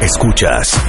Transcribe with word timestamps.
Escuchas 0.00 0.80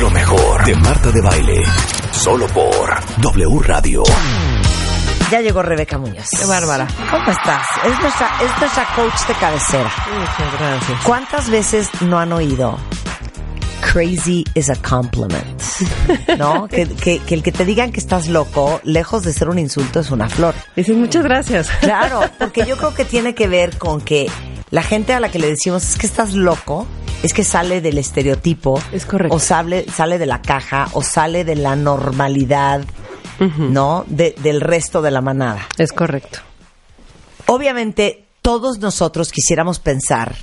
lo 0.00 0.10
mejor 0.10 0.64
de 0.64 0.74
Marta 0.74 1.12
de 1.12 1.20
Baile. 1.20 1.62
Solo 2.10 2.48
por 2.48 2.96
W 3.18 3.60
Radio. 3.62 4.02
Ya 5.30 5.40
llegó 5.40 5.62
Rebeca 5.62 5.98
Muñoz. 5.98 6.26
Qué 6.36 6.44
bárbara. 6.46 6.88
¿Cómo 7.08 7.30
estás? 7.30 7.64
Es 7.84 8.00
nuestra, 8.00 8.28
es 8.42 8.58
nuestra 8.58 8.84
coach 8.96 9.26
de 9.28 9.34
cabecera. 9.34 9.90
Muchas 10.18 10.58
gracias. 10.58 11.00
¿Cuántas 11.04 11.48
veces 11.48 11.88
no 12.00 12.18
han 12.18 12.32
oído? 12.32 12.76
Crazy 13.92 14.44
is 14.54 14.68
a 14.68 14.74
compliment. 14.76 15.62
¿No? 16.36 16.66
que, 16.66 16.88
que, 16.88 17.20
que 17.20 17.34
el 17.36 17.44
que 17.44 17.52
te 17.52 17.64
digan 17.64 17.92
que 17.92 18.00
estás 18.00 18.26
loco, 18.26 18.80
lejos 18.82 19.22
de 19.22 19.32
ser 19.32 19.48
un 19.48 19.60
insulto, 19.60 20.00
es 20.00 20.10
una 20.10 20.28
flor. 20.28 20.56
Dices 20.74 20.96
muchas 20.96 21.22
gracias. 21.22 21.70
Claro, 21.80 22.20
porque 22.38 22.66
yo 22.66 22.76
creo 22.76 22.94
que 22.94 23.04
tiene 23.04 23.32
que 23.34 23.46
ver 23.46 23.78
con 23.78 24.00
que 24.00 24.28
la 24.76 24.82
gente 24.82 25.14
a 25.14 25.20
la 25.20 25.30
que 25.30 25.38
le 25.38 25.46
decimos 25.48 25.82
es 25.88 25.96
que 25.96 26.06
estás 26.06 26.34
loco, 26.34 26.86
es 27.22 27.32
que 27.32 27.44
sale 27.44 27.80
del 27.80 27.96
estereotipo. 27.96 28.78
Es 28.92 29.06
correcto. 29.06 29.34
O 29.34 29.38
sale, 29.38 29.86
sale 29.90 30.18
de 30.18 30.26
la 30.26 30.42
caja, 30.42 30.88
o 30.92 31.02
sale 31.02 31.44
de 31.44 31.56
la 31.56 31.76
normalidad, 31.76 32.82
¿no? 33.58 34.04
De- 34.06 34.34
del 34.42 34.60
resto 34.60 35.00
de 35.00 35.10
la 35.10 35.22
manada. 35.22 35.66
Es 35.78 35.92
correcto. 35.94 36.40
Obviamente, 37.46 38.26
todos 38.42 38.78
nosotros 38.78 39.32
quisiéramos 39.32 39.78
pensar 39.78 40.34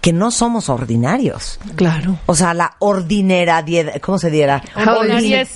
que 0.00 0.12
no 0.12 0.30
somos 0.30 0.68
ordinarios. 0.68 1.58
Claro. 1.76 2.18
O 2.26 2.34
sea, 2.34 2.54
la 2.54 2.74
ordinariedad, 2.78 4.00
¿cómo 4.00 4.18
se 4.18 4.30
diera? 4.30 4.62
La 4.74 4.92
ordinariedad. 4.92 5.46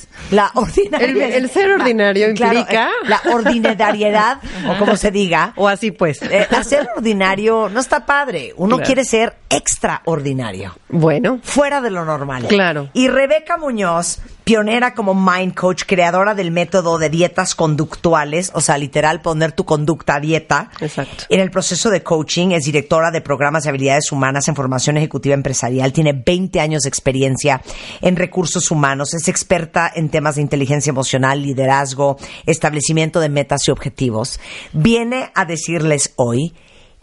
El- 1.01 1.17
el 1.23 1.51
ser 1.51 1.71
ordinario 1.73 2.35
Claro, 2.35 2.59
implica- 2.61 2.91
la 3.09 3.21
ordinariedad, 3.33 4.39
o 4.69 4.79
como 4.79 4.97
se 4.97 5.11
diga. 5.11 5.53
O 5.57 5.69
así 5.69 5.91
pues. 5.93 6.21
Eh, 6.23 6.47
hacer 6.57 6.87
ordinario 6.97 7.69
no 7.71 7.81
está 7.81 8.05
padre. 8.05 8.53
Uno 8.57 8.77
Claro. 8.77 8.87
quiere 8.87 9.05
ser 9.05 9.35
extraordinario. 9.49 10.75
Bueno. 10.89 11.39
Fuera 11.43 11.81
de 11.81 11.91
lo 11.91 12.05
normal. 12.05 12.47
Claro. 12.49 12.89
Y 12.93 13.09
Rebeca 13.09 13.57
Muñoz, 13.57 14.19
pionera 14.45 14.95
como 14.95 15.15
Mind 15.15 15.55
Coach, 15.55 15.85
creadora 15.87 16.35
del 16.35 16.51
método 16.51 16.99
de 16.99 17.09
dietas 17.09 17.55
conductuales, 17.55 18.53
o 18.55 18.61
sea, 18.61 18.79
literal, 18.79 19.23
poner 19.23 19.53
tu 19.53 19.65
conducta 19.65 20.17
a 20.17 20.21
dieta. 20.21 20.71
Exacto. 20.81 21.25
En 21.31 21.41
el 21.41 21.51
proceso 21.51 21.91
de 21.91 22.03
coaching, 22.03 22.51
es 22.51 22.65
directora 22.65 23.11
de 23.11 23.23
programas 23.23 23.65
de 23.65 23.71
habilidades 23.71 24.13
humanas 24.13 24.47
en 24.49 24.55
formación 24.55 24.99
ejecutiva 24.99 25.35
empresarial. 25.35 25.93
Tiene 25.93 26.13
20 26.13 26.61
años 26.61 26.83
de 26.83 26.91
experiencia 26.91 27.63
en 28.03 28.17
recursos 28.17 28.71
humanos. 28.71 29.15
Es 29.15 29.29
experta 29.29 29.91
en 29.95 30.11
temas 30.11 30.37
de 30.37 30.43
inteligencia 30.43 30.91
emocional, 30.91 31.43
liderazgo, 31.43 32.19
establecimiento 32.45 33.21
de 33.21 33.31
metas 33.31 33.67
y 33.67 33.71
objetivos. 33.71 34.41
Viene 34.73 35.31
a 35.35 35.47
decirles 35.47 36.13
hoy 36.17 36.55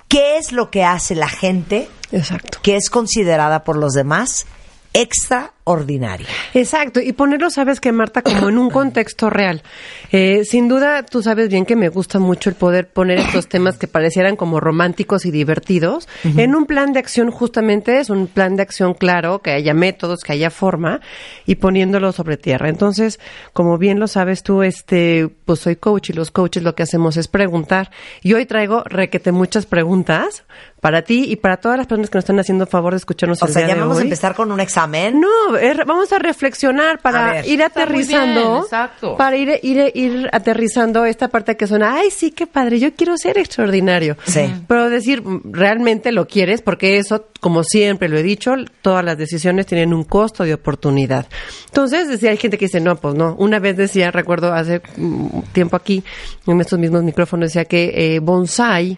qué 0.08 0.38
es 0.38 0.52
lo 0.52 0.70
que 0.70 0.83
hace 0.83 1.16
la 1.16 1.30
gente 1.30 1.88
Exacto. 2.11 2.59
que 2.61 2.76
es 2.76 2.89
considerada 2.89 3.64
por 3.64 3.78
los 3.78 3.94
demás 3.94 4.45
extraordinaria. 5.72 6.27
Exacto, 6.53 7.00
y 7.00 7.14
ponerlo, 7.14 7.50
sabes 7.50 7.80
que 7.80 7.91
Marta, 7.91 8.22
como 8.22 8.50
en 8.50 8.58
un 8.58 8.69
contexto 8.69 9.30
real. 9.30 9.64
Eh, 10.11 10.44
sin 10.45 10.67
duda, 10.67 11.03
tú 11.03 11.22
sabes 11.22 11.50
bien 11.50 11.66
que 11.66 11.75
me 11.75 11.89
gusta 11.89 12.19
mucho 12.19 12.50
el 12.50 12.55
poder 12.55 12.89
poner 12.89 13.19
estos 13.19 13.47
temas 13.47 13.77
que 13.77 13.88
parecieran 13.88 14.36
como 14.36 14.59
románticos 14.59 15.25
y 15.25 15.31
divertidos 15.31 16.08
en 16.23 16.55
un 16.55 16.66
plan 16.66 16.94
de 16.94 16.99
acción, 16.99 17.31
justamente 17.31 17.99
es 17.99 18.09
un 18.09 18.27
plan 18.27 18.55
de 18.55 18.64
acción 18.64 18.94
claro, 18.94 19.39
que 19.39 19.52
haya 19.52 19.73
métodos, 19.73 20.22
que 20.22 20.33
haya 20.33 20.49
forma, 20.49 21.02
y 21.45 21.55
poniéndolo 21.55 22.11
sobre 22.11 22.38
tierra. 22.38 22.69
Entonces, 22.69 23.19
como 23.53 23.77
bien 23.77 23.99
lo 23.99 24.08
sabes 24.08 24.44
tú, 24.44 24.64
este, 24.64 25.30
pues 25.45 25.59
soy 25.59 25.75
coach 25.75 26.09
y 26.09 26.14
los 26.14 26.31
coaches 26.31 26.64
lo 26.64 26.75
que 26.75 26.83
hacemos 26.83 27.17
es 27.17 27.27
preguntar. 27.27 27.92
Y 28.22 28.33
hoy 28.33 28.45
traigo 28.45 28.83
requete 28.86 29.31
muchas 29.31 29.66
preguntas 29.66 30.44
para 30.81 31.03
ti 31.03 31.25
y 31.30 31.36
para 31.36 31.58
todas 31.58 31.77
las 31.77 31.88
personas 31.88 32.09
que 32.09 32.17
nos 32.17 32.23
están 32.23 32.39
haciendo 32.39 32.66
favor 32.66 32.94
de 32.94 32.97
escucharnos 32.97 33.42
O 33.42 33.45
el 33.45 33.53
sea, 33.53 33.61
día 33.61 33.69
ya 33.69 33.75
de 33.75 33.81
vamos 33.81 33.99
a 33.99 34.02
empezar 34.02 34.33
con 34.36 34.52
un 34.52 34.59
examen. 34.59 35.22
No, 35.22 35.58
es- 35.62 35.78
vamos 35.86 36.12
a 36.12 36.20
reflexionar 36.20 36.95
A 36.98 37.02
para 37.02 37.31
ver. 37.34 37.45
ir 37.45 37.58
bien, 37.58 37.62
aterrizando, 37.62 38.64
exacto. 38.64 39.17
para 39.17 39.38
ir, 39.38 39.59
ir, 39.64 39.92
ir 39.95 40.30
aterrizando 40.34 41.06
esta 41.06 41.27
parte 41.27 41.55
que 41.55 41.67
suena, 41.67 41.95
ay, 41.95 42.10
sí, 42.11 42.32
qué 42.32 42.48
padre, 42.48 42.80
yo 42.80 42.94
quiero 42.94 43.17
ser 43.17 43.38
extraordinario. 43.38 44.17
Sí. 44.26 44.52
Pero 44.67 44.89
decir, 44.89 45.23
realmente 45.45 46.11
lo 46.11 46.27
quieres, 46.27 46.61
porque 46.61 46.98
eso, 46.98 47.27
como 47.39 47.64
siempre 47.64 48.10
lo 48.10 48.17
he 48.17 48.23
dicho, 48.23 48.54
todas 48.82 49.04
las 49.05 49.17
decisiones 49.17 49.66
tienen 49.66 49.94
un 49.94 50.04
costo 50.04 50.44
de 50.44 50.54
oportunidad. 50.54 51.27
Entonces, 51.67 52.08
decía, 52.08 52.32
hay 52.32 52.38
gente 52.38 52.58
que 52.58 52.66
dice, 52.66 52.82
no, 52.82 52.95
pues 52.95 53.16
no. 53.16 53.36
Una 53.38 53.60
vez 53.60 53.77
decía, 53.77 54.11
recuerdo 54.11 54.54
hace 54.54 54.82
mm, 54.98 55.39
tiempo 55.54 55.76
aquí, 55.76 56.04
en 56.48 56.60
estos 56.61 56.80
mismos 56.80 57.04
micrófonos, 57.04 57.50
decía 57.50 57.66
que 57.66 58.16
eh, 58.16 58.20
bonsai, 58.20 58.98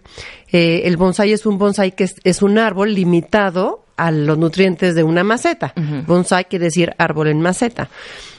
eh, 0.52 0.82
el 0.86 0.98
bonsai 0.98 1.32
es 1.34 1.46
un 1.46 1.58
bonsai 1.58 1.92
que 1.94 2.06
es, 2.06 2.16
es 2.24 2.42
un 2.42 2.58
árbol 2.58 2.94
limitado 2.94 3.83
a 3.98 4.12
los 4.12 4.38
nutrientes 4.38 4.96
de 4.96 5.04
una 5.04 5.24
maceta. 5.24 5.74
Bonsai 6.08 6.46
quiere 6.46 6.66
decir 6.66 6.94
árbol 6.98 7.28
en 7.28 7.42
maceta. 7.42 7.90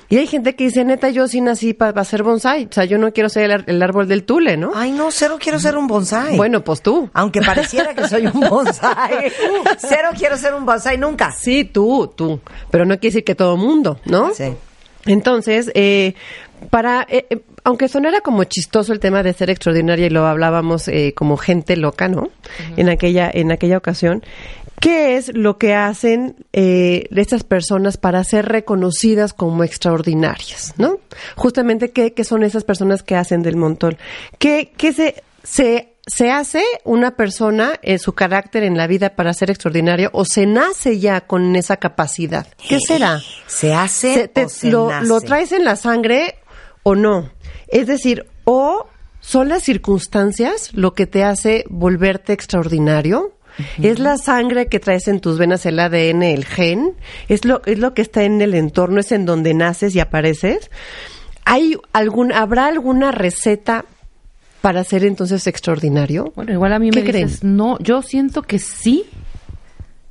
Y 0.08 0.18
hay 0.18 0.26
gente 0.26 0.54
que 0.54 0.64
dice, 0.64 0.84
neta, 0.84 1.08
yo 1.08 1.26
sí 1.28 1.40
nací 1.40 1.72
para 1.72 2.04
ser 2.04 2.22
bonsai. 2.22 2.66
O 2.66 2.72
sea, 2.72 2.84
yo 2.84 2.98
no 2.98 3.12
quiero 3.12 3.28
ser 3.28 3.50
el, 3.50 3.64
el 3.66 3.82
árbol 3.82 4.06
del 4.06 4.24
tule, 4.24 4.56
¿no? 4.56 4.72
Ay, 4.74 4.92
no, 4.92 5.10
cero 5.10 5.38
quiero 5.40 5.58
ser 5.58 5.76
un 5.76 5.86
bonsai. 5.86 6.36
Bueno, 6.36 6.62
pues 6.62 6.82
tú. 6.82 7.08
Aunque 7.14 7.40
pareciera 7.40 7.94
que 7.94 8.06
soy 8.06 8.26
un 8.26 8.38
bonsai. 8.38 9.32
cero 9.78 10.10
quiero 10.16 10.36
ser 10.36 10.54
un 10.54 10.66
bonsai 10.66 10.98
nunca. 10.98 11.32
Sí, 11.32 11.64
tú, 11.64 12.12
tú. 12.14 12.40
Pero 12.70 12.84
no 12.84 12.98
quiere 12.98 13.14
decir 13.14 13.24
que 13.24 13.34
todo 13.34 13.56
mundo, 13.56 13.98
¿no? 14.04 14.32
Sí. 14.34 14.54
Entonces, 15.06 15.70
eh, 15.74 16.14
para, 16.70 17.06
eh, 17.08 17.26
eh, 17.30 17.40
aunque 17.62 17.88
sonara 17.88 18.20
como 18.20 18.44
chistoso 18.44 18.92
el 18.92 19.00
tema 19.00 19.22
de 19.22 19.32
ser 19.32 19.50
extraordinaria 19.50 20.06
y 20.06 20.10
lo 20.10 20.26
hablábamos 20.26 20.88
eh, 20.88 21.12
como 21.14 21.36
gente 21.36 21.76
loca, 21.76 22.08
¿no? 22.08 22.30
En 22.76 22.88
aquella, 22.88 23.30
en 23.32 23.52
aquella 23.52 23.78
ocasión. 23.78 24.22
¿Qué 24.80 25.16
es 25.16 25.34
lo 25.34 25.56
que 25.58 25.74
hacen 25.74 26.36
eh, 26.52 27.06
estas 27.14 27.42
personas 27.44 27.96
para 27.96 28.22
ser 28.24 28.46
reconocidas 28.46 29.32
como 29.32 29.64
extraordinarias, 29.64 30.74
no? 30.76 30.98
Justamente, 31.36 31.90
¿qué, 31.90 32.12
qué 32.12 32.24
son 32.24 32.42
esas 32.42 32.64
personas 32.64 33.02
que 33.02 33.16
hacen 33.16 33.42
del 33.42 33.56
montón? 33.56 33.96
¿Qué, 34.38 34.72
qué 34.76 34.92
se, 34.92 35.22
se, 35.42 35.94
se 36.06 36.30
hace 36.30 36.62
una 36.84 37.16
persona 37.16 37.72
en 37.82 37.98
su 37.98 38.12
carácter 38.12 38.62
en 38.62 38.76
la 38.76 38.86
vida 38.86 39.16
para 39.16 39.32
ser 39.32 39.50
extraordinario 39.50 40.10
o 40.12 40.24
se 40.26 40.44
nace 40.46 40.98
ya 40.98 41.22
con 41.22 41.56
esa 41.56 41.78
capacidad? 41.78 42.46
¿Qué 42.68 42.78
será? 42.80 43.20
¿Se 43.46 43.72
hace 43.72 44.14
Se- 44.14 44.28
te- 44.28 44.44
o 44.44 44.48
se 44.50 44.70
lo, 44.70 44.88
nace? 44.90 45.06
lo 45.06 45.20
traes 45.22 45.52
en 45.52 45.64
la 45.64 45.76
sangre 45.76 46.34
o 46.82 46.94
no. 46.94 47.30
Es 47.68 47.86
decir, 47.86 48.26
o 48.44 48.86
son 49.20 49.48
las 49.48 49.62
circunstancias 49.62 50.70
lo 50.74 50.92
que 50.92 51.06
te 51.06 51.24
hace 51.24 51.64
volverte 51.70 52.34
extraordinario. 52.34 53.32
Es 53.82 53.98
la 53.98 54.16
sangre 54.18 54.66
que 54.66 54.80
traes 54.80 55.06
en 55.08 55.20
tus 55.20 55.38
venas, 55.38 55.64
el 55.66 55.78
ADN, 55.78 56.22
el 56.22 56.44
gen. 56.44 56.92
Es 57.28 57.44
lo, 57.44 57.62
es 57.66 57.78
lo 57.78 57.94
que 57.94 58.02
está 58.02 58.24
en 58.24 58.40
el 58.42 58.54
entorno, 58.54 59.00
es 59.00 59.12
en 59.12 59.26
donde 59.26 59.54
naces 59.54 59.94
y 59.94 60.00
apareces. 60.00 60.70
¿Hay 61.44 61.76
algún, 61.92 62.32
¿Habrá 62.32 62.66
alguna 62.66 63.12
receta 63.12 63.84
para 64.60 64.82
ser 64.84 65.04
entonces 65.04 65.46
extraordinario? 65.46 66.32
Bueno, 66.34 66.52
igual 66.52 66.72
a 66.72 66.78
mí 66.78 66.90
¿Qué 66.90 67.00
me 67.02 67.06
creen? 67.06 67.26
dices, 67.28 67.44
no, 67.44 67.78
yo 67.80 68.02
siento 68.02 68.42
que 68.42 68.58
sí 68.58 69.04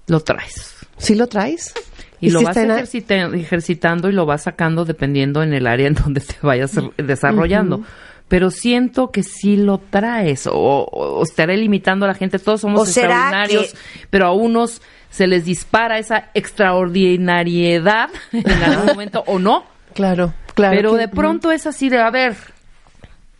lo 0.07 0.19
traes. 0.19 0.73
¿Sí 0.97 1.15
lo 1.15 1.27
traes? 1.27 1.73
Y, 2.21 2.29
lo 2.29 2.39
si 2.39 2.45
vas 2.45 2.55
está 2.55 2.63
en 2.65 2.71
a- 2.71 2.79
ejercita- 2.79 3.35
ejercitando 3.35 4.09
y 4.09 4.13
lo 4.13 4.25
vas 4.25 4.43
sacando 4.43 4.85
dependiendo 4.85 5.43
en 5.43 5.53
el 5.53 5.67
área 5.67 5.87
en 5.87 5.95
donde 5.95 6.21
te 6.21 6.35
vayas 6.41 6.71
desarrollando. 6.97 7.83
Pero 8.27 8.49
siento 8.49 9.11
que 9.11 9.21
sí 9.23 9.57
lo 9.57 9.77
traes 9.77 10.47
o, 10.47 10.53
o- 10.55 11.19
o 11.19 11.23
estaré 11.23 11.57
limitando 11.57 12.05
a 12.05 12.07
la 12.07 12.13
gente. 12.15 12.39
Todos 12.39 12.61
somos 12.61 12.81
¿O 12.81 12.85
será 12.85 13.07
extraordinarios, 13.29 13.73
que- 13.73 14.07
pero 14.09 14.25
a 14.27 14.33
unos 14.33 14.81
se 15.09 15.27
les 15.27 15.45
dispara 15.45 15.99
esa 15.99 16.29
extraordinariedad 16.33 18.09
en 18.31 18.63
algún 18.63 18.85
momento 18.87 19.23
o 19.27 19.39
no. 19.39 19.65
Claro, 19.93 20.33
claro. 20.55 20.75
Pero 20.75 20.91
que- 20.93 20.97
de 20.99 21.07
pronto 21.07 21.51
es 21.51 21.67
así 21.67 21.89
de, 21.89 21.99
a 21.99 22.09
ver, 22.09 22.35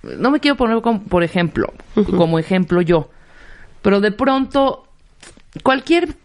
no 0.04 0.32
me 0.32 0.40
quiero 0.40 0.58
poner 0.58 0.82
como, 0.82 1.02
por 1.04 1.24
ejemplo, 1.24 1.74
como 2.18 2.38
ejemplo 2.38 2.82
yo, 2.82 3.10
pero 3.82 4.02
de 4.02 4.12
pronto 4.12 4.86
cualquier 5.64 6.16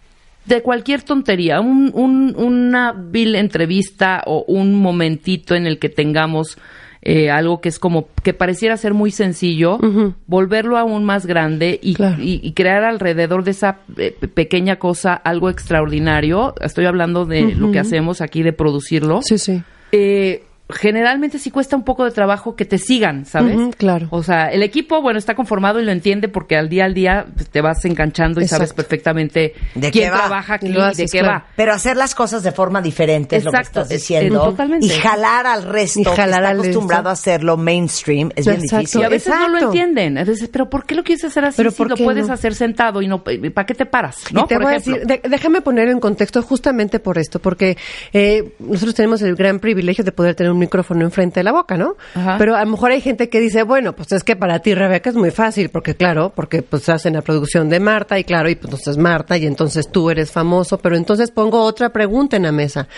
de 0.44 0.62
cualquier 0.62 1.02
tontería, 1.02 1.60
un, 1.60 1.90
un- 1.94 2.34
una 2.36 2.92
vil 2.96 3.34
entrevista 3.34 4.22
o 4.26 4.44
un 4.48 4.74
momentito 4.80 5.54
en 5.54 5.66
el 5.66 5.78
que 5.78 5.90
tengamos 5.90 6.56
eh, 7.02 7.30
algo 7.30 7.60
que 7.60 7.68
es 7.68 7.78
como 7.78 8.08
que 8.22 8.34
pareciera 8.34 8.76
ser 8.76 8.92
muy 8.94 9.10
sencillo, 9.10 9.78
volverlo 10.26 10.76
aún 10.78 11.04
más 11.04 11.26
grande 11.26 11.78
y, 11.82 11.94
Claro. 11.94 12.22
y- 12.22 12.40
y 12.42 12.52
crear 12.52 12.84
alrededor 12.84 13.44
de 13.44 13.52
esa 13.52 13.78
eh, 13.96 14.14
pe- 14.18 14.28
pequeña 14.28 14.76
cosa 14.76 15.14
algo 15.14 15.48
extraordinario. 15.50 16.54
Estoy 16.60 16.86
hablando 16.86 17.24
de 17.24 17.54
lo 17.54 17.70
que 17.70 17.78
hacemos 17.78 18.20
aquí 18.20 18.42
de 18.42 18.52
producirlo 18.52 19.20
Sí, 19.22 19.38
sí. 19.38 19.62
eh, 19.92 20.42
generalmente 20.70 21.38
sí 21.38 21.50
cuesta 21.50 21.76
un 21.76 21.82
poco 21.84 22.04
de 22.04 22.10
trabajo 22.10 22.54
que 22.54 22.64
te 22.64 22.78
sigan, 22.78 23.24
¿sabes? 23.24 23.56
Claro. 23.76 24.08
O 24.10 24.22
sea, 24.22 24.46
el 24.52 24.62
equipo, 24.62 25.00
bueno, 25.00 25.18
está 25.18 25.34
conformado 25.34 25.80
y 25.80 25.84
lo 25.84 25.92
entiende 25.92 26.28
porque 26.28 26.56
al 26.56 26.68
día 26.68 26.84
al 26.84 26.94
día 26.94 27.26
pues, 27.34 27.48
te 27.48 27.60
vas 27.60 27.84
enganchando 27.84 28.40
y 28.40 28.48
sabes 28.48 28.70
Exacto. 28.70 28.82
perfectamente 28.82 29.54
¿De 29.74 29.90
quién 29.90 30.04
qué 30.04 30.10
va? 30.10 30.18
trabaja 30.18 30.54
aquí 30.54 30.66
Y 30.66 30.70
y 30.70 30.72
lo 30.72 30.86
de 30.86 31.06
qué 31.06 31.20
claro. 31.20 31.28
va. 31.28 31.46
Pero 31.56 31.72
hacer 31.72 31.96
las 31.96 32.14
cosas 32.14 32.42
de 32.42 32.52
forma 32.52 32.82
diferente 32.82 33.36
es 33.36 33.44
lo 33.44 33.50
que 33.50 33.56
Exacto, 33.58 33.80
estás 33.80 33.92
es- 33.94 34.00
diciendo. 34.02 34.42
es 34.44 34.50
totalmente. 34.50 34.86
Y 34.86 34.90
jalar 34.90 35.46
al 35.46 35.62
resto 35.64 36.00
Y 36.00 36.04
jalar 36.04 36.16
que 36.16 36.30
está 36.34 36.48
al 36.50 36.58
acostumbrado 36.60 37.02
resto. 37.04 37.08
a 37.08 37.12
hacerlo 37.12 37.56
mainstream 37.56 38.30
es 38.36 38.46
bien 38.46 38.56
Exacto. 38.60 38.76
difícil. 38.80 39.00
Y 39.00 39.04
a 39.04 39.08
veces 39.08 39.28
no 39.34 39.38
lo 39.48 39.54
Exacto. 39.56 39.66
entienden. 39.66 40.18
Entonces, 40.18 40.48
pero 40.52 40.68
¿por 40.68 40.84
qué 40.84 40.94
lo 40.94 41.02
quieres 41.02 41.24
hacer 41.24 41.44
así 41.44 41.56
Pero 41.56 41.70
si 41.70 41.76
¿por 41.78 41.88
lo 41.90 41.96
puedes 41.96 42.28
no? 42.28 42.34
hacer 42.34 42.54
sentado 42.54 43.00
y 43.02 43.08
no 43.08 43.24
para 43.24 43.64
qué 43.66 43.74
te 43.74 43.86
paras, 43.86 44.18
¿no? 44.32 44.42
Y 44.42 44.46
te 44.46 44.54
Por 44.56 44.64
voy 44.64 44.74
ejemplo. 44.74 44.94
a 44.94 44.98
decir, 44.98 45.22
de- 45.22 45.28
déjame 45.28 45.60
poner 45.62 45.88
en 45.88 45.98
contexto 46.00 46.42
justamente 46.42 47.00
por 47.00 47.16
esto, 47.18 47.38
porque 47.40 47.76
eh, 48.12 48.52
nosotros 48.58 48.94
tenemos 48.94 49.22
el 49.22 49.34
gran 49.34 49.58
privilegio 49.60 50.04
de 50.04 50.12
poder 50.12 50.34
tener 50.34 50.52
un 50.52 50.57
micrófono 50.58 51.04
enfrente 51.04 51.40
de 51.40 51.44
la 51.44 51.52
boca, 51.52 51.76
¿no? 51.76 51.96
Ajá. 52.14 52.36
Pero 52.38 52.56
a 52.56 52.64
lo 52.64 52.70
mejor 52.70 52.90
hay 52.90 53.00
gente 53.00 53.28
que 53.28 53.40
dice, 53.40 53.62
bueno, 53.62 53.94
pues 53.94 54.12
es 54.12 54.24
que 54.24 54.36
para 54.36 54.58
ti, 54.60 54.74
Rebeca, 54.74 55.10
es 55.10 55.16
muy 55.16 55.30
fácil, 55.30 55.70
porque 55.70 55.94
claro, 55.94 56.32
porque 56.34 56.62
pues 56.62 56.88
hacen 56.88 57.14
la 57.14 57.22
producción 57.22 57.68
de 57.68 57.80
Marta 57.80 58.18
y 58.18 58.24
claro, 58.24 58.48
y 58.48 58.54
pues 58.54 58.66
entonces 58.66 58.96
Marta 58.96 59.36
y 59.36 59.46
entonces 59.46 59.90
tú 59.90 60.10
eres 60.10 60.30
famoso, 60.30 60.78
pero 60.78 60.96
entonces 60.96 61.30
pongo 61.30 61.62
otra 61.62 61.90
pregunta 61.90 62.36
en 62.36 62.44
la 62.44 62.52
mesa. 62.52 62.88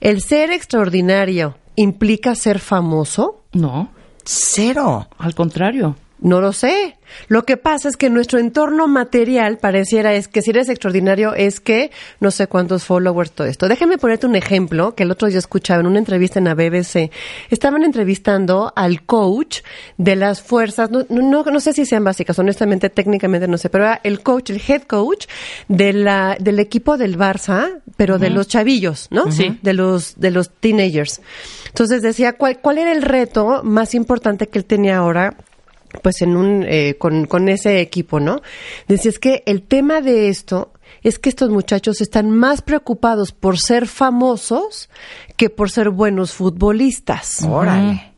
¿El 0.00 0.20
ser 0.22 0.50
extraordinario 0.50 1.56
implica 1.76 2.34
ser 2.34 2.58
famoso? 2.58 3.44
No, 3.52 3.90
Cero. 4.24 5.08
al 5.18 5.34
contrario. 5.34 5.96
No 6.20 6.40
lo 6.40 6.52
sé. 6.52 6.96
Lo 7.28 7.44
que 7.44 7.56
pasa 7.56 7.88
es 7.88 7.96
que 7.96 8.10
nuestro 8.10 8.38
entorno 8.38 8.88
material 8.88 9.58
pareciera 9.58 10.14
es 10.14 10.28
que 10.28 10.42
si 10.42 10.50
eres 10.50 10.68
extraordinario 10.68 11.34
es 11.34 11.60
que 11.60 11.90
no 12.20 12.30
sé 12.30 12.46
cuántos 12.46 12.84
followers, 12.84 13.32
todo 13.32 13.46
esto. 13.46 13.68
Déjame 13.68 13.98
ponerte 13.98 14.26
un 14.26 14.36
ejemplo 14.36 14.94
que 14.94 15.04
el 15.04 15.10
otro 15.10 15.28
día 15.28 15.38
escuchaba 15.38 15.80
en 15.80 15.86
una 15.86 15.98
entrevista 15.98 16.38
en 16.38 16.46
la 16.46 16.54
BBC. 16.54 17.10
Estaban 17.50 17.82
entrevistando 17.82 18.72
al 18.74 19.02
coach 19.02 19.60
de 19.96 20.16
las 20.16 20.42
fuerzas, 20.42 20.90
no, 20.90 21.06
no, 21.08 21.44
no 21.44 21.60
sé 21.60 21.72
si 21.72 21.86
sean 21.86 22.04
básicas, 22.04 22.38
honestamente, 22.38 22.90
técnicamente 22.90 23.48
no 23.48 23.58
sé, 23.58 23.70
pero 23.70 23.84
era 23.84 24.00
el 24.02 24.20
coach, 24.20 24.50
el 24.50 24.60
head 24.66 24.82
coach 24.82 25.26
de 25.68 25.92
la, 25.92 26.36
del 26.38 26.58
equipo 26.58 26.96
del 26.96 27.16
Barça, 27.16 27.80
pero 27.96 28.18
de 28.18 28.30
los 28.30 28.48
chavillos, 28.48 29.08
¿no? 29.10 29.30
Sí. 29.32 29.58
De 29.62 29.72
los, 29.72 30.18
de 30.18 30.30
los 30.30 30.50
teenagers. 30.50 31.20
Entonces 31.68 32.02
decía, 32.02 32.34
¿cuál, 32.34 32.60
cuál 32.60 32.78
era 32.78 32.92
el 32.92 33.02
reto 33.02 33.62
más 33.62 33.94
importante 33.94 34.48
que 34.48 34.58
él 34.58 34.64
tenía 34.64 34.98
ahora 34.98 35.36
pues 36.02 36.22
en 36.22 36.36
un 36.36 36.64
eh, 36.66 36.96
con, 36.98 37.26
con 37.26 37.48
ese 37.48 37.80
equipo, 37.80 38.20
¿no? 38.20 38.40
Decía, 38.86 39.10
es 39.10 39.18
que 39.18 39.42
el 39.46 39.62
tema 39.62 40.00
de 40.00 40.28
esto 40.28 40.72
es 41.02 41.18
que 41.18 41.28
estos 41.28 41.50
muchachos 41.50 42.00
están 42.00 42.30
más 42.30 42.62
preocupados 42.62 43.32
por 43.32 43.58
ser 43.58 43.86
famosos 43.86 44.88
que 45.36 45.50
por 45.50 45.70
ser 45.70 45.90
buenos 45.90 46.32
futbolistas. 46.32 47.42
Órale. 47.42 48.12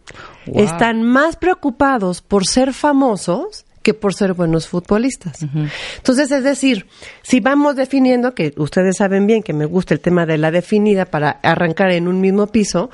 Wow. 0.46 0.62
Están 0.64 1.02
más 1.02 1.36
preocupados 1.36 2.22
por 2.22 2.46
ser 2.46 2.72
famosos 2.72 3.64
que 3.82 3.94
por 3.94 4.14
ser 4.14 4.34
buenos 4.34 4.68
futbolistas. 4.68 5.42
Entonces, 5.42 6.30
es 6.30 6.44
decir, 6.44 6.86
si 7.22 7.40
vamos 7.40 7.76
definiendo, 7.76 8.34
que 8.34 8.52
ustedes 8.56 8.96
saben 8.98 9.26
bien 9.26 9.42
que 9.42 9.54
me 9.54 9.64
gusta 9.64 9.94
el 9.94 10.00
tema 10.00 10.26
de 10.26 10.36
la 10.36 10.50
definida 10.50 11.06
para 11.06 11.30
arrancar 11.42 11.90
en 11.92 12.06
un 12.06 12.20
mismo 12.20 12.46
piso, 12.48 12.90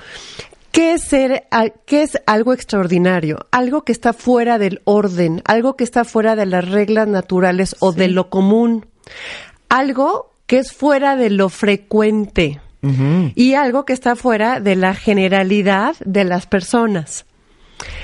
¿Qué 0.76 0.92
es, 0.92 1.04
ser, 1.04 1.46
¿Qué 1.86 2.02
es 2.02 2.20
algo 2.26 2.52
extraordinario? 2.52 3.46
Algo 3.50 3.80
que 3.80 3.92
está 3.92 4.12
fuera 4.12 4.58
del 4.58 4.82
orden, 4.84 5.40
algo 5.46 5.74
que 5.74 5.84
está 5.84 6.04
fuera 6.04 6.36
de 6.36 6.44
las 6.44 6.68
reglas 6.68 7.08
naturales 7.08 7.76
o 7.78 7.92
de 7.92 8.08
lo 8.08 8.28
común. 8.28 8.84
Algo 9.70 10.34
que 10.46 10.58
es 10.58 10.72
fuera 10.72 11.16
de 11.16 11.30
lo 11.30 11.48
frecuente. 11.48 12.60
Y 13.34 13.54
algo 13.54 13.86
que 13.86 13.94
está 13.94 14.16
fuera 14.16 14.60
de 14.60 14.76
la 14.76 14.94
generalidad 14.94 15.96
de 16.04 16.24
las 16.24 16.46
personas. 16.46 17.24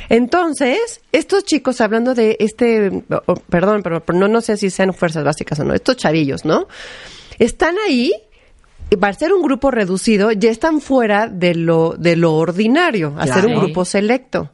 Entonces, 0.08 1.02
estos 1.12 1.44
chicos, 1.44 1.82
hablando 1.82 2.14
de 2.14 2.38
este, 2.40 3.04
perdón, 3.50 3.82
pero, 3.82 4.02
no, 4.14 4.28
no 4.28 4.40
sé 4.40 4.56
si 4.56 4.70
sean 4.70 4.94
fuerzas 4.94 5.24
básicas 5.24 5.60
o 5.60 5.64
no, 5.64 5.74
estos 5.74 5.98
chavillos, 5.98 6.46
¿no? 6.46 6.68
Están 7.38 7.76
ahí 7.86 8.14
para 8.96 9.14
ser 9.14 9.32
un 9.32 9.42
grupo 9.42 9.70
reducido, 9.70 10.32
ya 10.32 10.50
están 10.50 10.80
fuera 10.80 11.28
de 11.28 11.54
lo, 11.54 11.94
de 11.98 12.16
lo 12.16 12.34
ordinario, 12.34 13.14
a 13.18 13.26
ser 13.26 13.46
un 13.46 13.54
grupo 13.56 13.84
selecto. 13.84 14.50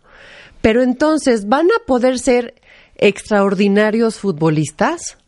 Pero 0.61 0.83
entonces, 0.83 1.49
¿van 1.49 1.67
a 1.67 1.87
poder 1.87 2.19
ser 2.19 2.55
extraordinarios 2.97 4.17
futbolistas? 4.17 5.19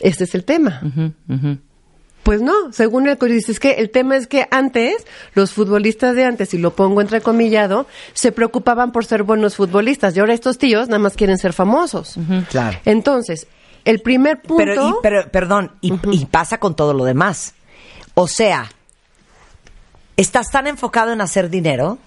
Este 0.00 0.24
es 0.24 0.34
el 0.34 0.44
tema. 0.44 0.80
Pues 2.22 2.40
no, 2.40 2.72
según 2.72 3.06
el 3.06 3.18
dice, 3.18 3.52
es 3.52 3.60
que 3.60 3.72
el 3.72 3.90
tema 3.90 4.16
es 4.16 4.26
que 4.26 4.48
antes, 4.50 5.06
los 5.34 5.52
futbolistas 5.52 6.16
de 6.16 6.24
antes, 6.24 6.54
y 6.54 6.58
lo 6.58 6.74
pongo 6.74 7.02
entrecomillado, 7.02 7.86
se 8.14 8.32
preocupaban 8.32 8.92
por 8.92 9.04
ser 9.04 9.24
buenos 9.24 9.56
futbolistas. 9.56 10.16
Y 10.16 10.20
ahora 10.20 10.32
estos 10.32 10.56
tíos 10.56 10.88
nada 10.88 10.98
más 11.00 11.16
quieren 11.16 11.36
ser 11.36 11.52
famosos. 11.52 12.16
Claro. 12.48 12.78
Entonces, 12.86 13.46
el 13.84 14.00
primer 14.00 14.40
punto... 14.40 14.56
Pero, 14.64 14.88
y- 14.88 14.92
pero, 15.02 15.30
perdón, 15.30 15.72
y, 15.82 15.92
y 16.12 16.24
pasa 16.24 16.58
con 16.58 16.74
todo 16.74 16.94
lo 16.94 17.04
demás. 17.04 17.54
O 18.14 18.28
sea, 18.28 18.70
estás 20.16 20.50
tan 20.50 20.66
enfocado 20.66 21.12
en 21.12 21.20
hacer 21.20 21.50
dinero 21.50 21.98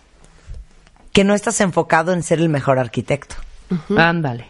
que 1.14 1.24
no 1.24 1.34
estás 1.34 1.60
enfocado 1.62 2.14
en 2.14 2.24
ser 2.24 2.40
el 2.40 2.50
mejor 2.50 2.80
arquitecto. 2.80 3.36
Ándale. 3.96 4.46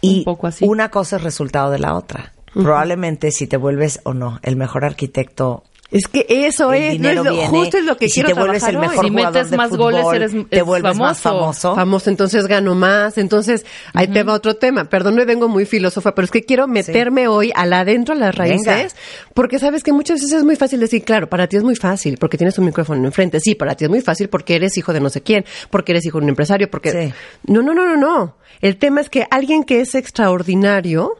Y 0.00 0.18
Un 0.18 0.24
poco 0.24 0.46
así. 0.48 0.64
una 0.66 0.90
cosa 0.90 1.16
es 1.16 1.22
resultado 1.22 1.70
de 1.70 1.78
la 1.78 1.94
otra. 1.94 2.32
Probablemente 2.52 3.32
si 3.32 3.46
te 3.46 3.56
vuelves 3.56 4.00
o 4.04 4.14
no 4.14 4.38
el 4.42 4.56
mejor 4.56 4.84
arquitecto, 4.84 5.64
Es 5.90 6.08
que 6.08 6.26
eso 6.28 6.72
el 6.72 6.82
es, 6.82 7.00
no 7.00 7.08
es 7.10 7.14
lo- 7.16 7.22
viene. 7.22 7.46
justo 7.48 7.76
es 7.78 7.84
lo 7.84 7.96
que 7.96 8.06
y 8.06 8.08
si 8.08 8.14
quiero 8.14 8.28
te 8.30 8.34
vuelves 8.34 8.62
el 8.64 8.70
trabajar 8.70 8.82
hoy. 8.82 8.88
mejor 8.90 9.04
Si 9.04 9.10
jugador 9.10 9.32
metes 9.34 9.50
de 9.50 9.56
más 9.56 9.68
fútbol, 9.70 9.92
goles, 10.02 10.32
eres- 10.32 10.48
te 10.50 10.58
es 10.58 10.64
vuelves 10.64 10.96
más 10.96 11.20
famoso. 11.20 11.38
famoso. 11.40 11.74
Famoso, 11.76 12.10
entonces 12.10 12.46
gano 12.48 12.74
más. 12.74 13.16
Entonces, 13.18 13.64
ahí 13.92 14.08
te 14.08 14.22
va 14.24 14.32
otro 14.32 14.56
tema. 14.56 14.84
Perdón, 14.88 15.14
me 15.14 15.24
vengo 15.24 15.46
muy 15.46 15.66
filósofa, 15.66 16.12
pero 16.14 16.24
es 16.24 16.30
que 16.32 16.42
quiero 16.42 16.66
meterme 16.66 17.28
hoy 17.28 17.52
al 17.54 17.72
adentro, 17.72 18.14
a 18.14 18.18
las 18.18 18.34
raíces, 18.34 18.66
Venga. 18.66 18.88
porque 19.34 19.58
sabes 19.60 19.84
que 19.84 19.92
muchas 19.92 20.20
veces 20.20 20.38
es 20.38 20.44
muy 20.44 20.56
fácil 20.56 20.80
decir, 20.80 21.04
claro, 21.04 21.28
para 21.28 21.46
ti 21.46 21.58
es 21.58 21.62
muy 21.62 21.76
fácil, 21.76 22.16
porque 22.18 22.38
tienes 22.38 22.58
un 22.58 22.64
micrófono 22.64 23.04
enfrente. 23.06 23.38
Sí, 23.38 23.54
para 23.54 23.76
ti 23.76 23.84
es 23.84 23.90
muy 23.90 24.00
fácil 24.00 24.28
porque 24.28 24.56
eres 24.56 24.76
hijo 24.76 24.92
de 24.92 25.00
no 25.00 25.10
sé 25.10 25.22
quién, 25.22 25.44
porque 25.70 25.92
eres 25.92 26.04
hijo 26.06 26.18
de 26.18 26.24
un 26.24 26.30
empresario, 26.30 26.68
porque... 26.70 26.90
Sí. 26.90 27.14
No, 27.46 27.62
no, 27.62 27.72
no, 27.72 27.86
no, 27.86 27.96
no. 27.96 28.36
El 28.60 28.78
tema 28.78 29.00
es 29.00 29.10
que 29.10 29.26
alguien 29.30 29.62
que 29.62 29.80
es 29.80 29.94
extraordinario 29.94 31.16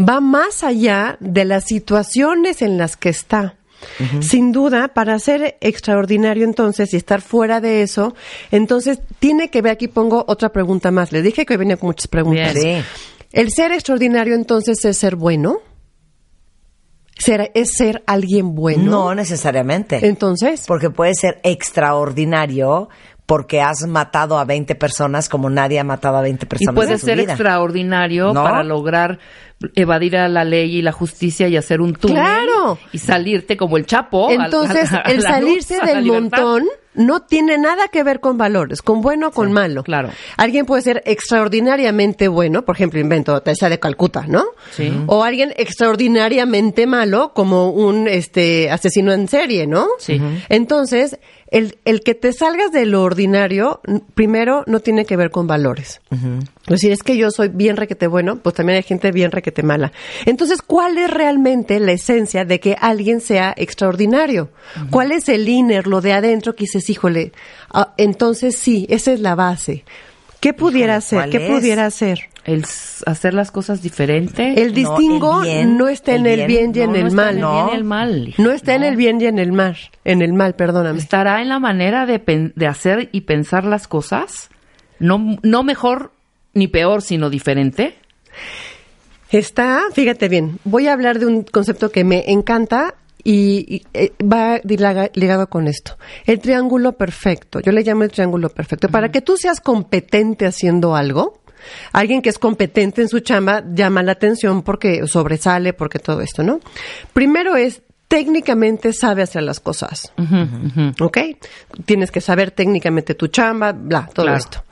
va 0.00 0.20
más 0.20 0.64
allá 0.64 1.16
de 1.20 1.44
las 1.44 1.64
situaciones 1.64 2.62
en 2.62 2.78
las 2.78 2.96
que 2.96 3.10
está. 3.10 3.54
Sin 4.20 4.52
duda, 4.52 4.88
para 4.88 5.18
ser 5.18 5.56
extraordinario 5.60 6.44
entonces 6.44 6.92
y 6.94 6.96
estar 6.96 7.20
fuera 7.20 7.60
de 7.60 7.82
eso, 7.82 8.14
entonces 8.50 9.00
tiene 9.18 9.50
que 9.50 9.62
ver, 9.62 9.72
aquí 9.72 9.88
pongo 9.88 10.24
otra 10.28 10.50
pregunta 10.50 10.90
más. 10.90 11.12
Le 11.12 11.22
dije 11.22 11.46
que 11.46 11.56
venía 11.56 11.76
con 11.76 11.88
muchas 11.88 12.08
preguntas. 12.08 12.54
Bien. 12.54 12.82
Sí. 12.82 12.88
¿El 13.32 13.50
ser 13.50 13.72
extraordinario 13.72 14.34
entonces 14.34 14.84
es 14.84 14.96
ser 14.96 15.16
bueno? 15.16 15.58
¿Ser, 17.18 17.50
¿Es 17.54 17.72
ser 17.76 18.02
alguien 18.06 18.54
bueno? 18.54 18.90
No 18.90 19.14
necesariamente. 19.14 20.06
Entonces, 20.06 20.64
Porque 20.68 20.90
puede 20.90 21.14
ser 21.14 21.40
extraordinario 21.42 22.88
porque 23.26 23.60
has 23.60 23.86
matado 23.86 24.38
a 24.38 24.44
20 24.46 24.74
personas 24.76 25.28
como 25.28 25.50
nadie 25.50 25.78
ha 25.78 25.84
matado 25.84 26.16
a 26.16 26.22
20 26.22 26.46
Y 26.46 26.48
personas 26.48 26.74
puede 26.74 26.92
en 26.92 26.98
su 26.98 27.06
ser 27.06 27.18
vida. 27.18 27.32
extraordinario 27.32 28.32
¿No? 28.32 28.42
para 28.42 28.62
lograr 28.62 29.18
evadir 29.74 30.16
a 30.16 30.28
la 30.28 30.44
ley 30.44 30.76
y 30.76 30.82
la 30.82 30.92
justicia 30.92 31.48
y 31.48 31.56
hacer 31.56 31.80
un 31.80 31.92
túnel. 31.94 32.16
Claro. 32.18 32.78
Y 32.92 32.98
salirte 32.98 33.56
como 33.56 33.76
el 33.76 33.86
Chapo. 33.86 34.30
entonces 34.30 34.92
a- 34.92 34.98
a 35.04 35.10
el 35.10 35.20
salirse 35.22 35.78
luz, 35.78 35.86
del 35.86 36.04
montón 36.04 36.64
no 36.94 37.22
tiene 37.22 37.58
nada 37.58 37.88
que 37.88 38.02
ver 38.02 38.18
con 38.20 38.38
valores, 38.38 38.82
con 38.82 39.00
bueno 39.02 39.28
o 39.28 39.30
con 39.30 39.52
malo. 39.52 39.84
claro. 39.84 40.10
Alguien 40.36 40.66
puede 40.66 40.82
ser 40.82 41.02
extraordinariamente 41.06 42.26
bueno, 42.28 42.64
por 42.64 42.74
ejemplo, 42.74 42.98
invento 43.00 43.40
Teresa 43.40 43.68
de 43.68 43.78
Calcuta, 43.78 44.24
¿no? 44.26 44.44
Sí. 44.72 44.92
O 45.06 45.22
alguien 45.22 45.52
extraordinariamente 45.56 46.86
malo, 46.86 47.32
como 47.34 47.70
un 47.70 48.08
este 48.08 48.70
asesino 48.70 49.12
en 49.12 49.28
serie, 49.28 49.66
¿no? 49.66 49.86
Sí. 49.98 50.20
Entonces, 50.48 51.18
el, 51.50 51.78
el 51.84 52.00
que 52.00 52.14
te 52.14 52.32
salgas 52.32 52.72
de 52.72 52.84
lo 52.84 53.02
ordinario, 53.02 53.80
primero, 54.14 54.64
no 54.66 54.80
tiene 54.80 55.04
que 55.06 55.16
ver 55.16 55.30
con 55.30 55.46
valores. 55.46 56.00
Es 56.10 56.66
decir, 56.66 56.92
es 56.92 57.02
que 57.02 57.16
yo 57.16 57.30
soy 57.30 57.48
bien 57.48 57.76
requete 57.76 58.06
bueno, 58.06 58.38
pues 58.42 58.54
también 58.54 58.76
hay 58.76 58.82
gente 58.82 59.12
bien 59.12 59.30
requete 59.30 59.47
mala. 59.62 59.92
Entonces, 60.26 60.62
¿cuál 60.62 60.98
es 60.98 61.10
realmente 61.10 61.80
la 61.80 61.92
esencia 61.92 62.44
de 62.44 62.60
que 62.60 62.76
alguien 62.80 63.20
sea 63.20 63.54
extraordinario? 63.56 64.50
¿Cuál 64.90 65.12
es 65.12 65.28
el 65.28 65.48
inner, 65.48 65.86
lo 65.86 66.00
de 66.00 66.12
adentro 66.12 66.54
que 66.54 66.64
dices, 66.64 66.88
híjole, 66.90 67.32
ah, 67.72 67.94
entonces 67.96 68.56
sí, 68.56 68.86
esa 68.88 69.12
es 69.12 69.20
la 69.20 69.34
base. 69.34 69.84
¿Qué 70.40 70.52
pudiera? 70.52 71.00
¿cuál 71.10 71.30
¿Qué 71.30 71.46
es? 71.46 71.50
pudiera 71.50 71.90
ser? 71.90 72.28
El 72.44 72.64
hacer 73.06 73.34
las 73.34 73.50
cosas 73.50 73.82
diferente. 73.82 74.62
El 74.62 74.72
distingo 74.72 75.42
el 75.42 75.48
bien, 75.50 75.76
no 75.76 75.88
está 75.88 76.14
en 76.14 76.26
el 76.26 76.40
el 76.40 76.46
bien, 76.46 76.72
y 76.74 76.80
en 76.80 76.92
No, 76.92 76.96
el 76.96 77.02
no 77.02 77.08
está 77.08 77.16
mal. 77.16 77.36
en 77.36 77.44
el 77.44 77.44
bien 77.52 77.68
y 77.68 77.74
el 77.76 77.84
mal. 77.84 78.34
No 78.38 78.50
está 78.52 78.74
en 78.74 78.84
el 78.84 78.96
bien 78.96 79.20
y 79.20 79.26
en 79.26 79.38
el 79.38 79.52
mal. 79.52 79.76
En 80.04 80.22
el 80.22 80.32
mal, 80.32 80.54
perdóname. 80.54 80.98
Estará 80.98 81.42
en 81.42 81.48
la 81.48 81.58
manera 81.58 82.06
de, 82.06 82.52
de 82.54 82.66
hacer 82.66 83.08
y 83.12 83.22
pensar 83.22 83.64
las 83.64 83.86
cosas. 83.88 84.48
No, 85.00 85.36
no 85.42 85.62
mejor 85.62 86.12
ni 86.54 86.68
peor, 86.68 87.02
sino 87.02 87.28
diferente. 87.28 87.96
Está, 89.30 89.82
fíjate 89.92 90.28
bien, 90.28 90.58
voy 90.64 90.86
a 90.86 90.92
hablar 90.92 91.18
de 91.18 91.26
un 91.26 91.42
concepto 91.42 91.90
que 91.90 92.02
me 92.04 92.24
encanta 92.30 92.94
y, 93.22 93.66
y, 93.76 93.86
eh, 93.92 94.12
va 94.22 94.60
ligado 94.64 95.48
con 95.48 95.68
esto. 95.68 95.98
El 96.24 96.40
triángulo 96.40 96.92
perfecto, 96.92 97.60
yo 97.60 97.72
le 97.72 97.82
llamo 97.82 98.04
el 98.04 98.10
triángulo 98.10 98.48
perfecto. 98.48 98.88
Para 98.88 99.10
que 99.10 99.20
tú 99.20 99.36
seas 99.36 99.60
competente 99.60 100.46
haciendo 100.46 100.96
algo, 100.96 101.40
alguien 101.92 102.22
que 102.22 102.30
es 102.30 102.38
competente 102.38 103.02
en 103.02 103.08
su 103.08 103.20
chamba 103.20 103.62
llama 103.74 104.02
la 104.02 104.12
atención 104.12 104.62
porque 104.62 105.06
sobresale, 105.06 105.74
porque 105.74 105.98
todo 105.98 106.22
esto, 106.22 106.42
¿no? 106.42 106.60
Primero 107.12 107.54
es 107.56 107.82
técnicamente 108.06 108.94
sabe 108.94 109.20
hacer 109.22 109.42
las 109.42 109.60
cosas. 109.60 110.10
¿Ok? 111.00 111.18
Tienes 111.84 112.10
que 112.10 112.22
saber 112.22 112.52
técnicamente 112.52 113.14
tu 113.14 113.26
chamba, 113.26 113.72
bla, 113.72 114.08
todo 114.14 114.24
Claro. 114.24 114.38
esto. 114.38 114.64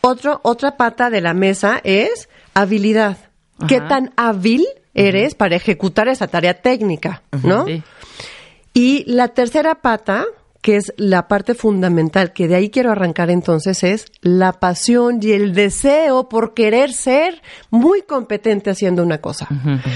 Otro, 0.00 0.40
otra 0.42 0.76
pata 0.76 1.08
de 1.10 1.20
la 1.20 1.34
mesa 1.34 1.80
es 1.84 2.28
habilidad. 2.54 3.18
¿Qué 3.68 3.80
tan 3.80 4.12
hábil 4.16 4.66
eres 4.94 5.34
para 5.34 5.56
ejecutar 5.56 6.08
esa 6.08 6.26
tarea 6.26 6.54
técnica? 6.54 7.22
¿No? 7.42 7.66
Sí. 7.66 7.82
Y 8.74 9.04
la 9.10 9.28
tercera 9.28 9.76
pata, 9.76 10.26
que 10.60 10.76
es 10.76 10.92
la 10.98 11.28
parte 11.28 11.54
fundamental, 11.54 12.34
que 12.34 12.48
de 12.48 12.56
ahí 12.56 12.68
quiero 12.68 12.92
arrancar 12.92 13.30
entonces, 13.30 13.82
es 13.84 14.06
la 14.20 14.52
pasión 14.52 15.20
y 15.22 15.32
el 15.32 15.54
deseo 15.54 16.28
por 16.28 16.52
querer 16.52 16.92
ser 16.92 17.40
muy 17.70 18.02
competente 18.02 18.68
haciendo 18.68 19.02
una 19.02 19.22
cosa. 19.22 19.48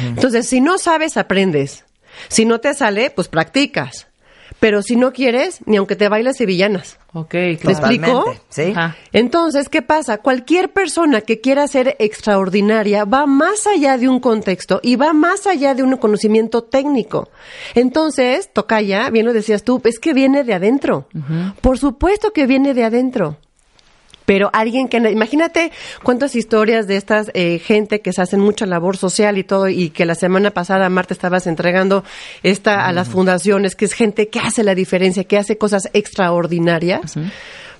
Entonces, 0.07 0.49
si 0.49 0.61
no 0.63 0.79
sabes, 0.79 1.17
aprendes. 1.17 1.85
Si 2.29 2.45
no 2.45 2.61
te 2.61 2.73
sale, 2.73 3.11
pues 3.11 3.29
practicas. 3.29 4.07
Pero 4.61 4.83
si 4.83 4.97
no 4.97 5.13
quieres, 5.13 5.59
ni 5.67 5.77
aunque 5.77 5.97
te 5.97 6.09
bailes 6.09 6.37
sevillanas. 6.37 7.00
Ok, 7.13 7.35
¿Me 7.35 7.57
claro. 7.57 7.79
explico? 7.79 8.35
Sí. 8.51 8.73
Ajá. 8.75 8.97
Entonces, 9.13 9.69
¿qué 9.69 9.83
pasa? 9.83 10.19
Cualquier 10.19 10.73
persona 10.73 11.23
que 11.23 11.41
quiera 11.41 11.67
ser 11.67 11.97
extraordinaria 11.99 13.05
va 13.05 13.27
más 13.27 13.67
allá 13.67 13.99
de 13.99 14.09
un 14.09 14.21
contexto 14.21 14.81
y 14.83 14.95
va 14.97 15.13
más 15.13 15.47
allá 15.47 15.75
de 15.75 15.83
un 15.83 15.97
conocimiento 15.97 16.63
técnico. 16.63 17.29
Entonces, 17.75 18.53
Tocaya, 18.53 19.11
bien 19.11 19.27
lo 19.27 19.33
decías 19.33 19.65
tú, 19.65 19.81
es 19.85 19.99
que 19.99 20.15
viene 20.15 20.45
de 20.45 20.55
adentro. 20.55 21.09
Por 21.61 21.79
supuesto 21.79 22.33
que 22.33 22.47
viene 22.47 22.75
de 22.75 22.85
adentro. 22.85 23.37
Pero 24.27 24.51
alguien 24.53 24.89
que, 24.89 24.99
imagínate 24.99 25.73
cuántas 26.03 26.37
historias 26.37 26.87
de 26.87 26.97
estas 26.97 27.31
eh, 27.35 27.59
gente 27.59 28.01
que 28.01 28.13
se 28.13 28.23
hacen 28.23 28.41
mucha 28.41 28.67
labor 28.67 28.97
social 28.97 29.39
y 29.39 29.45
todo, 29.45 29.69
y 29.69 29.91
que 29.91 30.05
la 30.05 30.15
semana 30.15 30.51
pasada, 30.53 30.89
Marta, 30.89 31.15
estabas 31.15 31.47
entregando 31.47 32.05
esta 32.43 32.87
a 32.87 32.93
las 32.93 33.09
fundaciones, 33.09 33.75
que 33.75 33.85
es 33.85 33.93
gente 33.93 34.29
que 34.29 34.41
hace 34.41 34.63
la 34.63 34.75
diferencia, 34.75 35.25
que 35.25 35.39
hace 35.39 35.59
cosas 35.59 35.89
extraordinarias. 35.93 37.17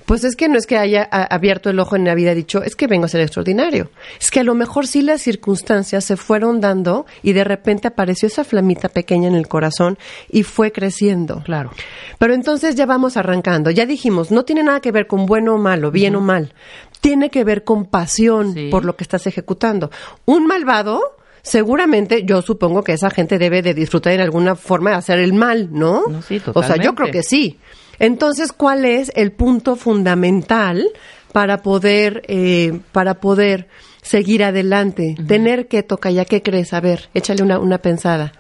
Pues 0.07 0.25
es 0.25 0.35
que 0.35 0.49
no 0.49 0.59
es 0.59 0.67
que 0.67 0.77
haya 0.77 1.03
abierto 1.05 1.71
el 1.71 1.79
ojo 1.79 1.95
en 1.95 2.05
la 2.05 2.15
vida 2.17 2.33
y 2.33 2.35
dicho, 2.35 2.63
es 2.65 2.75
que 2.75 2.89
vengo 2.89 3.05
a 3.05 3.09
ser 3.09 3.21
extraordinario. 3.21 3.91
Es 4.21 4.31
que 4.33 4.41
a 4.41 4.45
lo 4.45 4.55
mejor 4.57 4.87
sí 4.89 5.03
las 5.03 5.23
circunstancias 5.23 6.05
se 6.05 6.17
fueron 6.17 6.61
dando 6.61 7.07
y 7.23 7.33
de 7.33 7.45
repente 7.45 7.87
apareció 7.89 8.27
esa 8.27 8.43
flamita 8.43 8.89
pequeña 8.89 9.29
en 9.29 9.35
el 9.37 9.47
corazón 9.47 9.99
y 10.29 10.43
fue 10.43 10.73
creciendo. 10.73 11.43
Claro. 11.45 11.71
Pero 12.19 12.35
entonces 12.35 12.75
ya 12.75 12.87
vamos 12.87 13.17
arrancando. 13.17 13.71
Ya 13.71 13.87
dijimos, 13.87 14.31
no 14.33 14.45
tiene 14.45 14.65
nada 14.65 14.81
que 14.81 14.91
ver 14.91 15.07
con 15.07 15.27
bueno 15.27 15.55
o 15.55 15.59
malo, 15.59 15.91
bien 15.93 16.17
o 16.17 16.21
mal. 16.21 16.55
Tiene 17.01 17.31
que 17.31 17.45
ver 17.45 17.63
con 17.65 17.85
pasión 17.87 18.53
Sí. 18.55 18.69
por 18.71 18.85
lo 18.85 18.97
que 18.97 19.05
estás 19.05 19.27
ejecutando. 19.27 19.91
Un 20.25 20.47
malvado, 20.47 21.01
seguramente, 21.43 22.25
yo 22.25 22.43
supongo 22.43 22.83
que 22.83 22.93
esa 22.93 23.11
gente 23.11 23.39
debe 23.39 23.63
de 23.63 23.75
disfrutar 23.75 24.13
en 24.13 24.21
alguna 24.21 24.57
forma 24.57 24.91
de 24.91 24.97
hacer 24.97 25.19
el 25.19 25.33
mal, 25.33 25.69
¿no? 25.73 26.03
No, 26.09 26.21
sí, 26.23 26.37
o 26.37 26.63
sea, 26.63 26.77
yo 26.77 26.93
totalmente. 26.93 26.95
creo 26.95 27.11
que 27.13 27.23
sí. 27.23 27.59
Entonces, 28.01 28.53
¿cuál 28.53 28.85
es 28.85 29.13
el 29.15 29.31
punto 29.31 29.77
fundamental 29.77 30.85
para 31.33 31.59
poder, 31.63 32.23
eh, 32.27 32.81
para 32.91 33.15
poder 33.21 33.69
seguir 34.03 34.43
adelante? 34.43 35.15
Tener 35.29 35.69
que 35.69 35.83
tocar, 35.85 36.11
ya 36.13 36.25
qué 36.25 36.43
crees? 36.43 36.73
A 36.73 36.81
ver, 36.81 37.09
échale 37.15 37.43
una, 37.45 37.59
una 37.61 37.79
pensada. 37.79 38.33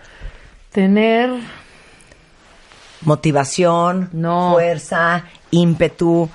Tener 0.73 1.31
Motivación, 3.03 4.11
No. 4.13 4.53
fuerza, 4.53 5.25
ímpetu, 5.51 6.29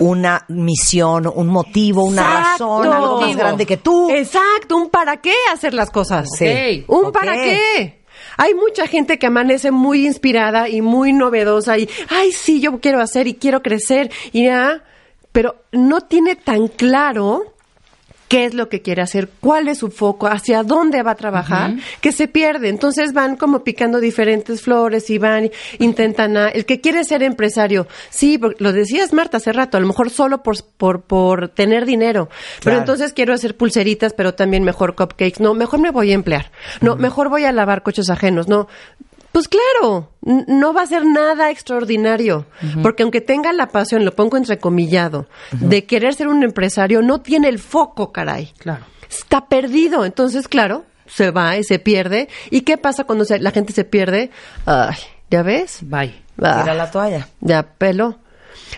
una 0.00 0.44
misión, 0.48 1.30
un 1.32 1.46
motivo, 1.48 2.04
una 2.04 2.22
Exacto. 2.22 2.82
razón, 2.82 2.92
algo 2.92 3.20
más 3.20 3.36
grande 3.36 3.66
que 3.66 3.76
tú. 3.76 4.10
Exacto, 4.10 4.76
un 4.76 4.90
para 4.90 5.18
qué 5.18 5.34
hacer 5.52 5.74
las 5.74 5.90
cosas. 5.90 6.26
Sí. 6.36 6.84
Un 6.88 7.12
para 7.12 7.34
qué. 7.34 7.97
Hay 8.38 8.54
mucha 8.54 8.86
gente 8.86 9.18
que 9.18 9.26
amanece 9.26 9.72
muy 9.72 10.06
inspirada 10.06 10.68
y 10.68 10.80
muy 10.80 11.12
novedosa 11.12 11.76
y, 11.76 11.88
ay, 12.08 12.30
sí, 12.30 12.60
yo 12.60 12.80
quiero 12.80 13.00
hacer 13.00 13.26
y 13.26 13.34
quiero 13.34 13.62
crecer 13.62 14.12
y 14.32 14.44
ya, 14.44 14.84
pero 15.32 15.56
no 15.72 16.02
tiene 16.02 16.36
tan 16.36 16.68
claro 16.68 17.52
qué 18.28 18.44
es 18.44 18.54
lo 18.54 18.68
que 18.68 18.82
quiere 18.82 19.02
hacer, 19.02 19.28
cuál 19.40 19.68
es 19.68 19.78
su 19.78 19.90
foco, 19.90 20.26
hacia 20.26 20.62
dónde 20.62 21.02
va 21.02 21.12
a 21.12 21.16
trabajar, 21.16 21.74
que 22.00 22.12
se 22.12 22.28
pierde. 22.28 22.68
Entonces 22.68 23.12
van 23.12 23.36
como 23.36 23.64
picando 23.64 24.00
diferentes 24.00 24.60
flores 24.60 25.10
y 25.10 25.18
van, 25.18 25.50
intentan 25.78 26.36
a, 26.36 26.48
el 26.48 26.66
que 26.66 26.80
quiere 26.80 27.04
ser 27.04 27.22
empresario, 27.22 27.86
sí, 28.10 28.38
porque 28.38 28.62
lo 28.62 28.72
decías 28.72 29.12
Marta 29.12 29.38
hace 29.38 29.52
rato, 29.52 29.76
a 29.76 29.80
lo 29.80 29.86
mejor 29.86 30.10
solo 30.10 30.42
por, 30.42 30.56
por, 30.76 31.02
por 31.02 31.48
tener 31.48 31.86
dinero, 31.86 32.28
pero 32.62 32.78
entonces 32.78 33.12
quiero 33.12 33.32
hacer 33.32 33.56
pulseritas, 33.56 34.12
pero 34.12 34.34
también 34.34 34.62
mejor 34.62 34.94
cupcakes, 34.94 35.40
no, 35.40 35.54
mejor 35.54 35.80
me 35.80 35.90
voy 35.90 36.12
a 36.12 36.14
emplear, 36.14 36.50
no, 36.80 36.96
mejor 36.96 37.30
voy 37.30 37.44
a 37.44 37.52
lavar 37.52 37.82
coches 37.82 38.10
ajenos, 38.10 38.48
no. 38.48 38.68
Pues 39.32 39.46
claro, 39.48 40.10
no 40.22 40.72
va 40.72 40.82
a 40.82 40.86
ser 40.86 41.04
nada 41.04 41.50
extraordinario, 41.50 42.46
porque 42.82 43.02
aunque 43.02 43.20
tenga 43.20 43.52
la 43.52 43.68
pasión, 43.68 44.04
lo 44.04 44.14
pongo 44.16 44.36
entrecomillado, 44.36 45.26
de 45.52 45.84
querer 45.84 46.14
ser 46.14 46.28
un 46.28 46.42
empresario, 46.42 47.02
no 47.02 47.20
tiene 47.20 47.48
el 47.48 47.58
foco, 47.58 48.10
caray. 48.12 48.52
Claro. 48.58 48.84
Está 49.08 49.46
perdido. 49.46 50.04
Entonces, 50.04 50.48
claro, 50.48 50.84
se 51.06 51.30
va 51.30 51.56
y 51.56 51.64
se 51.64 51.78
pierde. 51.78 52.28
¿Y 52.50 52.62
qué 52.62 52.78
pasa 52.78 53.04
cuando 53.04 53.24
se- 53.24 53.38
la 53.38 53.50
gente 53.52 53.72
se 53.72 53.84
pierde? 53.84 54.30
Ay, 54.66 54.96
¿ya 55.30 55.42
ves? 55.42 55.78
Bye. 55.82 56.14
Ah, 56.42 56.60
Tira 56.62 56.74
la 56.74 56.90
toalla. 56.90 57.28
ya 57.40 57.62
peló. 57.62 58.18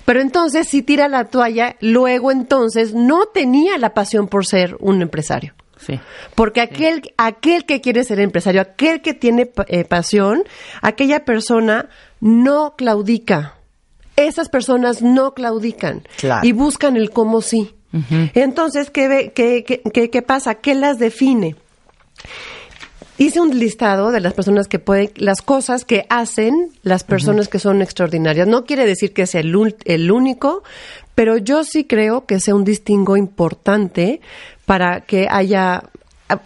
Pero 0.05 0.21
entonces, 0.21 0.69
si 0.69 0.83
tira 0.83 1.09
la 1.09 1.25
toalla, 1.25 1.77
luego 1.81 2.31
entonces 2.31 2.95
no 2.95 3.27
tenía 3.27 3.77
la 3.79 3.93
pasión 3.95 4.29
por 4.29 4.47
ser 4.47 4.77
un 4.81 5.03
empresario. 5.03 5.55
Sí. 5.87 5.99
Porque 6.35 6.61
aquel, 6.61 7.03
aquel 7.17 7.65
que 7.65 7.81
quiere 7.81 8.05
ser 8.05 8.21
empresario, 8.21 8.61
aquel 8.61 9.01
que 9.03 9.15
tiene 9.15 9.51
eh, 9.69 9.85
pasión, 9.85 10.45
aquella 10.83 11.25
persona 11.25 11.89
no 12.21 12.75
claudica. 12.77 13.55
Esas 14.17 14.49
personas 14.51 15.01
no 15.03 15.33
claudican 15.35 16.03
Claro. 16.19 16.47
y 16.47 16.53
buscan 16.53 16.97
el 16.97 17.11
cómo 17.11 17.41
sí. 17.43 17.75
Entonces, 18.35 18.91
¿qué, 18.91 19.33
qué, 19.35 19.65
qué, 19.65 19.83
qué- 19.93 20.11
qué 20.11 20.23
pasa? 20.23 20.55
¿Qué 20.57 20.75
las 20.77 20.99
define? 21.01 21.57
Hice 23.19 23.41
un 23.41 23.59
listado 23.59 24.13
de 24.13 24.21
las 24.21 24.33
personas 24.33 24.67
que 24.67 24.79
pueden, 24.79 25.11
las 25.17 25.43
cosas 25.43 25.85
que 25.85 26.07
hacen 26.09 26.71
las 26.83 27.05
personas 27.05 27.49
que 27.49 27.59
son 27.59 27.83
extraordinarias. 27.83 28.47
No 28.49 28.65
quiere 28.65 28.87
decir 28.87 29.13
que 29.13 29.27
sea 29.27 29.43
el, 29.43 29.77
el 29.85 30.11
único, 30.11 30.63
pero 31.15 31.37
yo 31.37 31.65
sí 31.65 31.85
creo 31.85 32.25
que 32.25 32.41
sea 32.41 32.55
un 32.55 32.65
distingo 32.65 33.19
importante 33.19 34.23
para 34.71 35.01
que 35.01 35.27
haya 35.29 35.83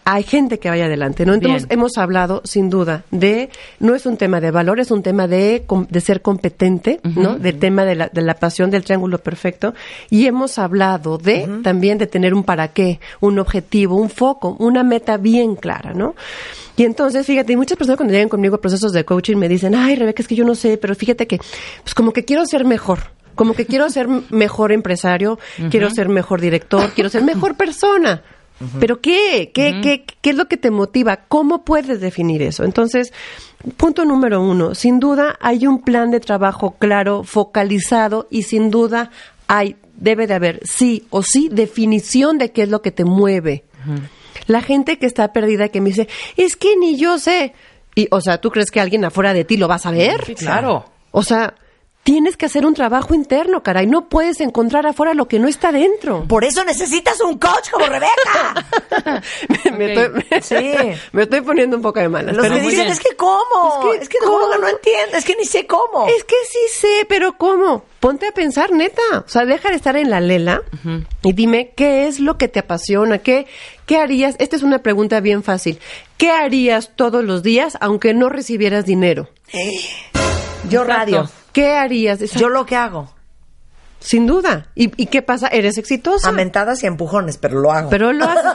hay 0.06 0.22
gente 0.22 0.58
que 0.58 0.70
vaya 0.70 0.86
adelante, 0.86 1.26
¿no? 1.26 1.34
Entonces 1.34 1.68
Bien. 1.68 1.78
hemos 1.78 1.98
hablado 1.98 2.40
sin 2.44 2.70
duda 2.70 3.04
de 3.10 3.50
no 3.80 3.94
es 3.94 4.06
un 4.06 4.16
tema 4.16 4.40
de 4.40 4.50
valor, 4.50 4.80
es 4.80 4.90
un 4.90 5.02
tema 5.02 5.26
de, 5.26 5.66
de 5.90 6.00
ser 6.00 6.22
competente, 6.22 7.00
¿no? 7.02 7.34
Del 7.34 7.58
tema 7.58 7.84
de 7.84 7.96
la, 7.96 8.08
de 8.08 8.22
la 8.22 8.32
pasión 8.32 8.70
del 8.70 8.82
triángulo 8.82 9.18
perfecto 9.18 9.74
y 10.08 10.24
hemos 10.24 10.58
hablado 10.58 11.18
de 11.18 11.60
también 11.62 11.98
de 11.98 12.06
tener 12.06 12.32
un 12.32 12.44
para 12.44 12.68
qué, 12.68 12.98
un 13.20 13.38
objetivo, 13.38 13.96
un 13.96 14.08
foco, 14.08 14.56
una 14.58 14.82
meta 14.82 15.18
bien 15.18 15.54
clara, 15.54 15.92
¿no? 15.92 16.14
Y 16.78 16.84
entonces, 16.84 17.26
fíjate, 17.26 17.52
y 17.52 17.56
muchas 17.56 17.76
personas 17.76 17.98
cuando 17.98 18.14
llegan 18.14 18.30
conmigo 18.30 18.56
a 18.56 18.60
procesos 18.62 18.92
de 18.94 19.04
coaching 19.04 19.36
me 19.36 19.50
dicen, 19.50 19.74
ay, 19.74 19.96
Rebeca, 19.96 20.22
es 20.22 20.28
que 20.28 20.34
yo 20.34 20.46
no 20.46 20.54
sé, 20.54 20.78
pero 20.78 20.94
fíjate 20.94 21.26
que, 21.26 21.36
pues 21.82 21.94
como 21.94 22.14
que 22.14 22.24
quiero 22.24 22.46
ser 22.46 22.64
mejor, 22.64 23.00
como 23.34 23.54
que 23.54 23.66
quiero 23.66 23.88
ser 23.90 24.08
mejor 24.30 24.72
empresario, 24.72 25.38
quiero 25.70 25.90
ser 25.90 26.08
mejor 26.08 26.40
director, 26.40 26.90
quiero 26.94 27.10
ser 27.10 27.22
mejor 27.22 27.56
persona. 27.56 28.22
¿Pero 28.78 29.00
qué? 29.00 29.50
¿Qué, 29.52 29.80
qué? 29.82 30.04
¿Qué 30.20 30.30
es 30.30 30.36
lo 30.36 30.46
que 30.46 30.56
te 30.56 30.70
motiva? 30.70 31.16
¿Cómo 31.28 31.64
puedes 31.64 32.00
definir 32.00 32.40
eso? 32.40 32.64
Entonces, 32.64 33.12
punto 33.76 34.04
número 34.04 34.40
uno, 34.40 34.74
sin 34.74 35.00
duda 35.00 35.36
hay 35.40 35.66
un 35.66 35.82
plan 35.82 36.10
de 36.10 36.20
trabajo 36.20 36.76
claro, 36.78 37.24
focalizado 37.24 38.28
y 38.30 38.42
sin 38.42 38.70
duda 38.70 39.10
hay, 39.48 39.76
debe 39.96 40.26
de 40.26 40.34
haber 40.34 40.60
sí 40.64 41.06
o 41.10 41.22
sí 41.22 41.48
definición 41.50 42.38
de 42.38 42.52
qué 42.52 42.62
es 42.62 42.68
lo 42.68 42.80
que 42.80 42.92
te 42.92 43.04
mueve. 43.04 43.64
La 44.46 44.62
gente 44.62 44.98
que 44.98 45.06
está 45.06 45.32
perdida 45.32 45.68
que 45.68 45.80
me 45.80 45.90
dice, 45.90 46.08
es 46.36 46.56
que 46.56 46.76
ni 46.76 46.96
yo 46.96 47.18
sé. 47.18 47.54
Y, 47.94 48.08
o 48.10 48.20
sea, 48.20 48.40
¿tú 48.40 48.50
crees 48.50 48.70
que 48.70 48.80
alguien 48.80 49.04
afuera 49.04 49.32
de 49.32 49.44
ti 49.44 49.56
lo 49.56 49.68
va 49.68 49.76
a 49.76 49.78
saber? 49.78 50.24
Sí, 50.24 50.34
claro. 50.34 50.84
O 51.10 51.22
sea, 51.22 51.54
tienes 52.04 52.36
que 52.36 52.46
hacer 52.46 52.64
un 52.66 52.74
trabajo 52.74 53.14
interno, 53.14 53.62
caray. 53.62 53.86
No 53.86 54.08
puedes 54.08 54.40
encontrar 54.40 54.86
afuera 54.86 55.14
lo 55.14 55.26
que 55.26 55.38
no 55.38 55.48
está 55.48 55.72
dentro. 55.72 56.24
Por 56.28 56.44
eso 56.44 56.62
necesitas 56.64 57.20
un 57.22 57.38
coach 57.38 57.70
como 57.70 57.86
Rebeca. 57.86 59.22
me, 59.76 59.92
estoy, 59.94 60.24
Sí. 60.42 60.72
me 61.12 61.22
estoy 61.22 61.40
poniendo 61.40 61.76
un 61.76 61.82
poco 61.82 61.98
de 62.00 62.08
malas. 62.08 62.36
Los 62.36 62.46
pero 62.46 62.56
que 62.56 62.62
dicen, 62.62 62.86
es 62.88 63.00
que 63.00 63.16
cómo, 63.16 63.90
Es 63.94 63.98
que 63.98 64.02
es 64.04 64.08
que, 64.10 64.18
cómo 64.18 64.56
no 64.60 64.68
entiendo, 64.68 65.16
es 65.16 65.24
que 65.24 65.34
ni 65.36 65.44
sé 65.46 65.66
cómo. 65.66 66.06
Es 66.06 66.24
que 66.24 66.36
sí 66.48 66.78
sé, 66.78 67.06
pero 67.08 67.36
¿cómo? 67.38 67.84
Ponte 68.00 68.28
a 68.28 68.32
pensar, 68.32 68.70
neta. 68.70 69.02
O 69.26 69.28
sea, 69.28 69.46
deja 69.46 69.70
de 69.70 69.76
estar 69.76 69.96
en 69.96 70.10
la 70.10 70.20
lela 70.20 70.62
y 71.22 71.32
dime 71.32 71.72
qué 71.74 72.06
es 72.06 72.20
lo 72.20 72.36
que 72.36 72.48
te 72.48 72.58
apasiona, 72.60 73.16
qué, 73.18 73.46
qué 73.86 73.96
harías. 73.96 74.36
Esta 74.38 74.56
es 74.56 74.62
una 74.62 74.80
pregunta 74.82 75.20
bien 75.20 75.42
fácil. 75.42 75.78
¿Qué 76.18 76.30
harías 76.30 76.90
todos 76.96 77.24
los 77.24 77.42
días 77.42 77.78
aunque 77.80 78.12
no 78.12 78.28
recibieras 78.28 78.84
dinero? 78.84 79.30
Yo 80.68 80.82
Exacto. 80.82 80.84
radio. 80.84 81.30
¿Qué 81.54 81.72
harías? 81.72 82.18
Yo 82.32 82.50
lo 82.50 82.66
que 82.66 82.76
hago. 82.76 83.14
Sin 84.00 84.26
duda. 84.26 84.66
¿Y, 84.74 84.92
y 85.02 85.06
qué 85.06 85.22
pasa? 85.22 85.48
Eres 85.48 85.78
exitosa. 85.78 86.28
Amentadas 86.28 86.82
y 86.82 86.86
empujones, 86.86 87.38
pero 87.38 87.58
lo 87.60 87.72
hago. 87.72 87.88
Pero 87.88 88.12
lo 88.12 88.26
haces. 88.26 88.52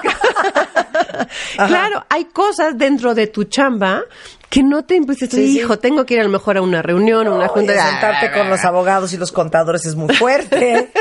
claro, 1.68 2.06
hay 2.10 2.26
cosas 2.26 2.78
dentro 2.78 3.16
de 3.16 3.26
tu 3.26 3.46
chamba 3.46 4.04
que 4.50 4.62
no 4.62 4.84
te 4.84 4.96
impusiste. 4.96 5.38
Sí, 5.38 5.54
sí. 5.54 5.60
Hijo, 5.60 5.80
tengo 5.80 6.06
que 6.06 6.16
ir 6.16 6.20
a 6.20 6.24
lo 6.24 6.30
mejor 6.30 6.58
a 6.58 6.62
una 6.62 6.82
reunión, 6.82 7.26
a 7.26 7.32
una 7.32 7.48
junta. 7.48 7.74
sentarte 7.90 8.32
con 8.32 8.50
los 8.50 8.64
abogados 8.66 9.14
y 9.14 9.18
los 9.18 9.32
contadores 9.32 9.86
es 9.86 9.96
muy 9.96 10.14
fuerte. 10.14 10.92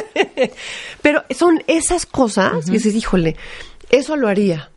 Pero 1.02 1.24
son 1.30 1.62
esas 1.66 2.06
cosas 2.06 2.64
que 2.66 2.72
dices, 2.72 2.94
híjole, 2.94 3.36
eso 3.90 4.16
lo 4.16 4.28
haría. 4.28 4.70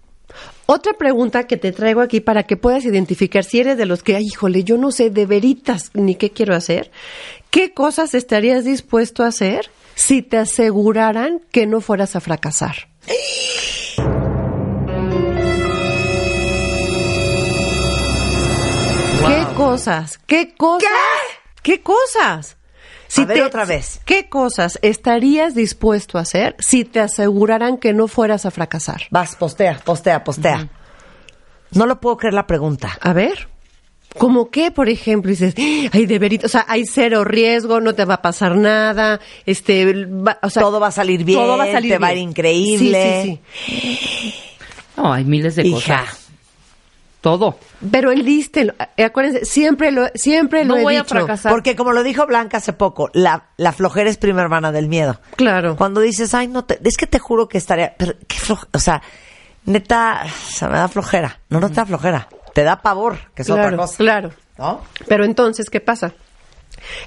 Otra 0.74 0.94
pregunta 0.94 1.48
que 1.48 1.58
te 1.58 1.74
traigo 1.74 2.00
aquí 2.00 2.22
para 2.22 2.44
que 2.44 2.56
puedas 2.56 2.86
identificar 2.86 3.44
si 3.44 3.60
eres 3.60 3.78
de 3.78 3.86
los 3.86 4.04
que, 4.04 4.16
ay, 4.16 4.24
híjole, 4.24 4.63
yo 4.63 4.78
no 4.78 4.92
sé 4.92 5.10
de 5.10 5.25
veritas 5.25 5.92
ni 5.94 6.16
qué 6.16 6.32
quiero 6.32 6.56
hacer. 6.56 6.92
¿Qué 7.50 7.74
cosas 7.74 8.13
estarías 8.13 8.63
dispuesto 8.63 9.24
a 9.24 9.28
hacer 9.28 9.70
si 9.96 10.22
te 10.22 10.38
aseguraran 10.38 11.42
que 11.51 11.68
no 11.68 11.82
fueras 11.82 12.16
a 12.16 12.22
fracasar? 12.22 12.88
¿Qué 19.28 19.46
cosas? 19.58 20.20
¿Qué 20.25 20.56
cosas? 20.56 20.90
¿Qué 21.62 21.82
cosas? 21.82 22.56
A 23.18 23.25
ver, 23.25 23.44
otra 23.44 23.65
vez. 23.65 24.00
¿Qué 24.06 24.30
cosas 24.30 24.80
estarías 24.82 25.53
dispuesto 25.56 26.18
a 26.18 26.22
hacer 26.22 26.56
si 26.60 26.86
te 26.86 27.00
aseguraran 27.00 27.77
que 27.77 27.94
no 27.94 28.08
fueras 28.08 28.46
a 28.46 28.51
fracasar? 28.51 29.03
Vas, 29.10 29.36
postea, 29.36 29.80
postea, 29.84 30.24
postea. 30.24 30.70
No 31.72 31.86
lo 31.86 32.00
puedo 32.00 32.18
creer 32.18 32.34
la 32.34 32.48
pregunta. 32.48 32.98
A 33.01 33.13
ver. 33.13 33.48
¿Cómo 34.18 34.50
qué, 34.50 34.72
por 34.72 34.89
ejemplo? 34.89 35.30
Dices, 35.32 35.56
ay, 35.94 36.06
de 36.06 36.20
verito, 36.20 36.46
o 36.46 36.50
sea, 36.50 36.65
hay 36.68 36.86
cero 36.86 37.24
riesgo, 37.24 37.80
no 37.80 37.96
te 37.96 38.03
va 38.03 38.15
a 38.15 38.22
pasar 38.22 38.58
nada, 38.58 39.22
este, 39.46 39.86
va- 40.06 40.38
o 40.41 40.50
sea, 40.50 40.62
Todo 40.63 40.82
va 40.82 40.88
a 40.88 40.91
salir 40.91 41.24
bien, 41.24 41.39
todo 41.39 41.58
va 41.58 41.63
a 41.63 41.72
salir 41.72 41.91
te 41.94 41.98
va 41.98 42.08
a 42.08 42.12
ir 42.13 42.18
increíble. 42.18 43.39
Sí, 43.39 43.39
sí, 43.65 43.82
sí. 43.82 44.34
No, 44.98 45.13
hay 45.13 45.24
miles 45.24 45.56
de 45.56 45.65
Hija. 45.65 46.00
cosas. 46.01 46.30
Todo. 47.22 47.58
Pero 47.92 48.12
enlístelo, 48.12 48.74
eh, 48.98 49.04
acuérdense, 49.06 49.46
siempre 49.46 49.92
lo, 49.92 50.08
siempre 50.16 50.66
lo 50.66 50.74
No 50.74 50.80
he 50.80 50.84
voy 50.84 50.96
a 50.96 51.04
dicho. 51.04 51.16
fracasar. 51.16 51.51
Porque 51.51 51.75
como 51.75 51.92
lo 51.92 52.01
dijo 52.04 52.25
Blanca 52.25 52.58
hace 52.58 52.74
poco, 52.74 53.10
la, 53.13 53.46
la 53.58 53.72
flojera 53.74 54.10
es 54.10 54.18
prima 54.18 54.42
hermana 54.42 54.72
del 54.72 54.88
miedo. 54.88 55.20
Claro. 55.36 55.75
Cuando 55.75 56.01
dices, 56.01 56.34
ay, 56.34 56.48
no 56.48 56.66
te, 56.66 56.80
es 56.84 56.98
que 56.98 57.06
te 57.08 57.20
juro 57.20 57.48
que 57.48 57.60
estaría, 57.60 57.94
pero 57.96 58.13
qué 58.28 58.38
floja, 58.38 58.68
o 58.74 58.80
sea, 58.80 59.01
neta, 59.66 60.24
o 60.25 60.51
sea, 60.51 60.68
me 60.70 60.78
da 60.78 60.88
flojera. 60.88 61.40
No, 61.50 61.60
no 61.60 61.70
te 61.70 61.75
da 61.75 61.86
flojera, 61.86 62.28
te 62.54 62.63
da 62.63 62.82
pavor, 62.82 63.18
que 63.36 63.44
es 63.44 63.48
claro, 63.48 63.66
otra 63.68 63.78
cosa. 63.78 63.98
claro. 63.98 64.32
¿No? 64.58 64.82
Pero 65.08 65.24
entonces, 65.25 65.70
¿qué 65.70 65.80
pasa? 65.80 66.13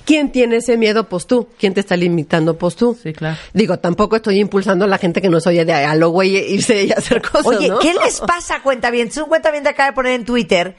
¿Quién 0.04 0.32
tiene 0.32 0.56
ese 0.56 0.76
miedo? 0.76 1.08
Pues 1.08 1.26
tú. 1.26 1.48
¿Quién 1.58 1.74
te 1.74 1.80
está 1.80 1.96
limitando? 1.96 2.56
Pues 2.58 2.76
tú. 2.76 2.98
Sí, 3.02 3.12
claro. 3.12 3.36
Digo, 3.52 3.78
tampoco 3.78 4.16
estoy 4.16 4.38
impulsando 4.40 4.84
a 4.84 4.88
la 4.88 4.98
gente 4.98 5.20
que 5.22 5.28
nos 5.28 5.46
oye 5.46 5.64
de 5.64 5.72
a 5.72 5.94
lo 5.94 6.10
güey 6.10 6.36
irse 6.36 6.84
y 6.84 6.92
hacer 6.92 7.22
cosas, 7.22 7.46
Oye, 7.46 7.68
¿no? 7.68 7.78
¿qué 7.78 7.94
les 8.04 8.20
pasa, 8.26 8.62
cuenta 8.62 8.90
bien? 8.90 9.10
Un 9.16 9.28
cuenta 9.28 9.50
bien 9.50 9.66
acaba 9.66 9.90
de 9.90 9.94
poner 9.94 10.12
en 10.12 10.24
Twitter 10.24 10.76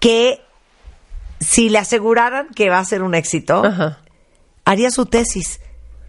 que 0.00 0.40
si 1.40 1.68
le 1.68 1.78
aseguraran 1.78 2.48
que 2.54 2.68
va 2.70 2.78
a 2.78 2.84
ser 2.84 3.02
un 3.02 3.14
éxito, 3.14 3.64
Ajá. 3.64 4.00
haría 4.64 4.90
su 4.90 5.06
tesis. 5.06 5.60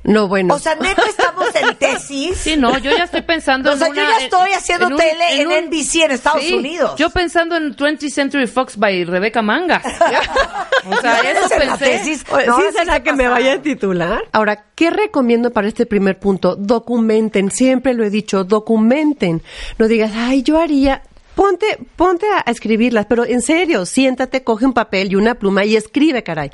No, 0.07 0.27
bueno. 0.27 0.55
O 0.55 0.59
sea, 0.59 0.73
neta 0.75 1.03
estamos 1.07 1.53
en 1.53 1.75
tesis. 1.75 2.37
Sí, 2.37 2.55
no, 2.57 2.77
yo 2.77 2.91
ya 2.91 3.03
estoy 3.03 3.21
pensando 3.23 3.73
O 3.73 3.75
sea, 3.77 3.87
en 3.87 3.93
yo 3.93 4.01
una- 4.01 4.17
ya 4.17 4.23
estoy 4.23 4.51
haciendo 4.53 4.87
un- 4.87 4.95
tele 4.95 5.41
en, 5.41 5.47
un- 5.47 5.53
NBC 5.65 5.95
en 6.05 6.11
Estados 6.11 6.41
Sí, 6.41 6.53
Unidos. 6.53 6.95
Yo 6.97 7.09
pensando 7.09 7.55
en 7.57 7.75
20th 7.75 8.09
Century 8.09 8.47
Fox 8.47 8.77
by 8.77 9.03
Rebecca 9.03 9.41
Mangas. 9.41 9.83
o 10.85 10.95
sea, 11.01 11.19
¿Quieres 11.19 11.45
eso 11.45 11.53
en 11.61 11.67
la 11.67 11.77
pensé. 11.77 11.97
tesis? 11.99 12.25
Oye, 12.31 12.47
No, 12.47 12.57
¿Sí 12.57 12.63
será 12.73 12.95
se 12.95 13.03
que 13.03 13.13
me 13.13 13.27
vaya 13.27 13.53
a 13.53 13.61
titular? 13.61 14.21
Ahora, 14.31 14.65
¿qué 14.75 14.89
recomiendo 14.91 15.51
para 15.51 15.67
este 15.67 15.85
primer 15.85 16.17
punto? 16.19 16.55
Documenten, 16.55 17.51
siempre 17.51 17.93
lo 17.93 18.03
he 18.05 18.09
dicho, 18.09 18.45
documenten. 18.45 19.43
No 19.77 19.87
digas, 19.87 20.11
ay, 20.15 20.41
yo 20.41 20.57
haría... 20.57 21.01
Ponte, 21.37 21.77
ponte 21.95 22.25
a, 22.25 22.49
escribirlas, 22.49 23.05
pero 23.05 23.23
en 23.23 23.43
serio, 23.43 23.85
siéntate, 23.85 24.43
coge 24.43 24.65
un 24.65 24.73
papel 24.73 25.11
y 25.11 25.15
una 25.15 25.35
pluma 25.35 25.65
y 25.65 25.75
escribe, 25.75 26.23
caray. 26.23 26.49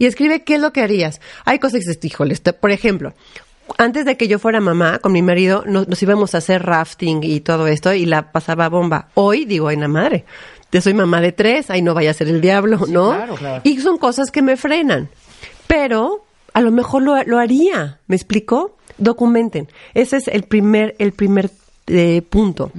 Y 0.00 0.06
escribe 0.06 0.42
qué 0.42 0.56
es 0.56 0.60
lo 0.60 0.72
que 0.72 0.82
harías. 0.82 1.20
Hay 1.44 1.60
cosas 1.60 1.84
que 1.84 2.08
híjole, 2.08 2.34
por 2.60 2.72
ejemplo, 2.72 3.14
antes 3.78 4.04
de 4.04 4.16
que 4.16 4.26
yo 4.26 4.40
fuera 4.40 4.60
mamá, 4.60 4.98
con 4.98 5.12
mi 5.12 5.22
marido, 5.22 5.62
nos, 5.68 5.86
nos 5.86 6.02
íbamos 6.02 6.34
a 6.34 6.38
hacer 6.38 6.64
rafting 6.64 7.22
y 7.22 7.42
todo 7.42 7.68
esto 7.68 7.94
y 7.94 8.06
la 8.06 8.32
pasaba 8.32 8.68
bomba. 8.68 9.06
Hoy 9.14 9.44
digo, 9.44 9.68
ay, 9.68 9.76
la 9.76 9.86
madre, 9.86 10.24
yo 10.72 10.80
soy 10.80 10.94
mamá 10.94 11.20
de 11.20 11.30
tres, 11.30 11.70
ahí 11.70 11.80
no 11.80 11.94
vaya 11.94 12.10
a 12.10 12.14
ser 12.14 12.26
el 12.26 12.40
diablo, 12.40 12.80
¿no? 12.88 13.10
claro, 13.10 13.36
claro. 13.36 13.60
Y 13.62 13.78
son 13.78 13.98
cosas 13.98 14.32
que 14.32 14.42
me 14.42 14.56
frenan. 14.56 15.10
Pero 15.68 16.24
a 16.52 16.60
lo 16.60 16.72
mejor 16.72 17.02
lo, 17.02 17.22
lo 17.22 17.38
haría. 17.38 18.00
¿Me 18.08 18.16
explico? 18.16 18.76
Documenten. 18.98 19.68
Ese 19.94 20.16
es 20.16 20.26
el 20.26 20.42
primer, 20.42 20.96
el 20.98 21.12
primer 21.12 21.50
eh, 21.86 22.22
punto. 22.22 22.72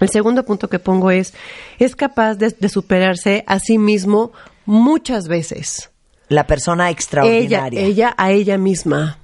El 0.00 0.08
segundo 0.08 0.44
punto 0.44 0.68
que 0.68 0.78
pongo 0.78 1.10
es, 1.10 1.32
es 1.78 1.96
capaz 1.96 2.34
de, 2.34 2.50
de 2.50 2.68
superarse 2.68 3.44
a 3.46 3.58
sí 3.58 3.78
mismo 3.78 4.32
muchas 4.66 5.28
veces. 5.28 5.90
La 6.28 6.46
persona 6.46 6.90
extraordinaria. 6.90 7.80
ella 7.80 8.14
a 8.16 8.32
ella 8.32 8.58
misma. 8.58 9.18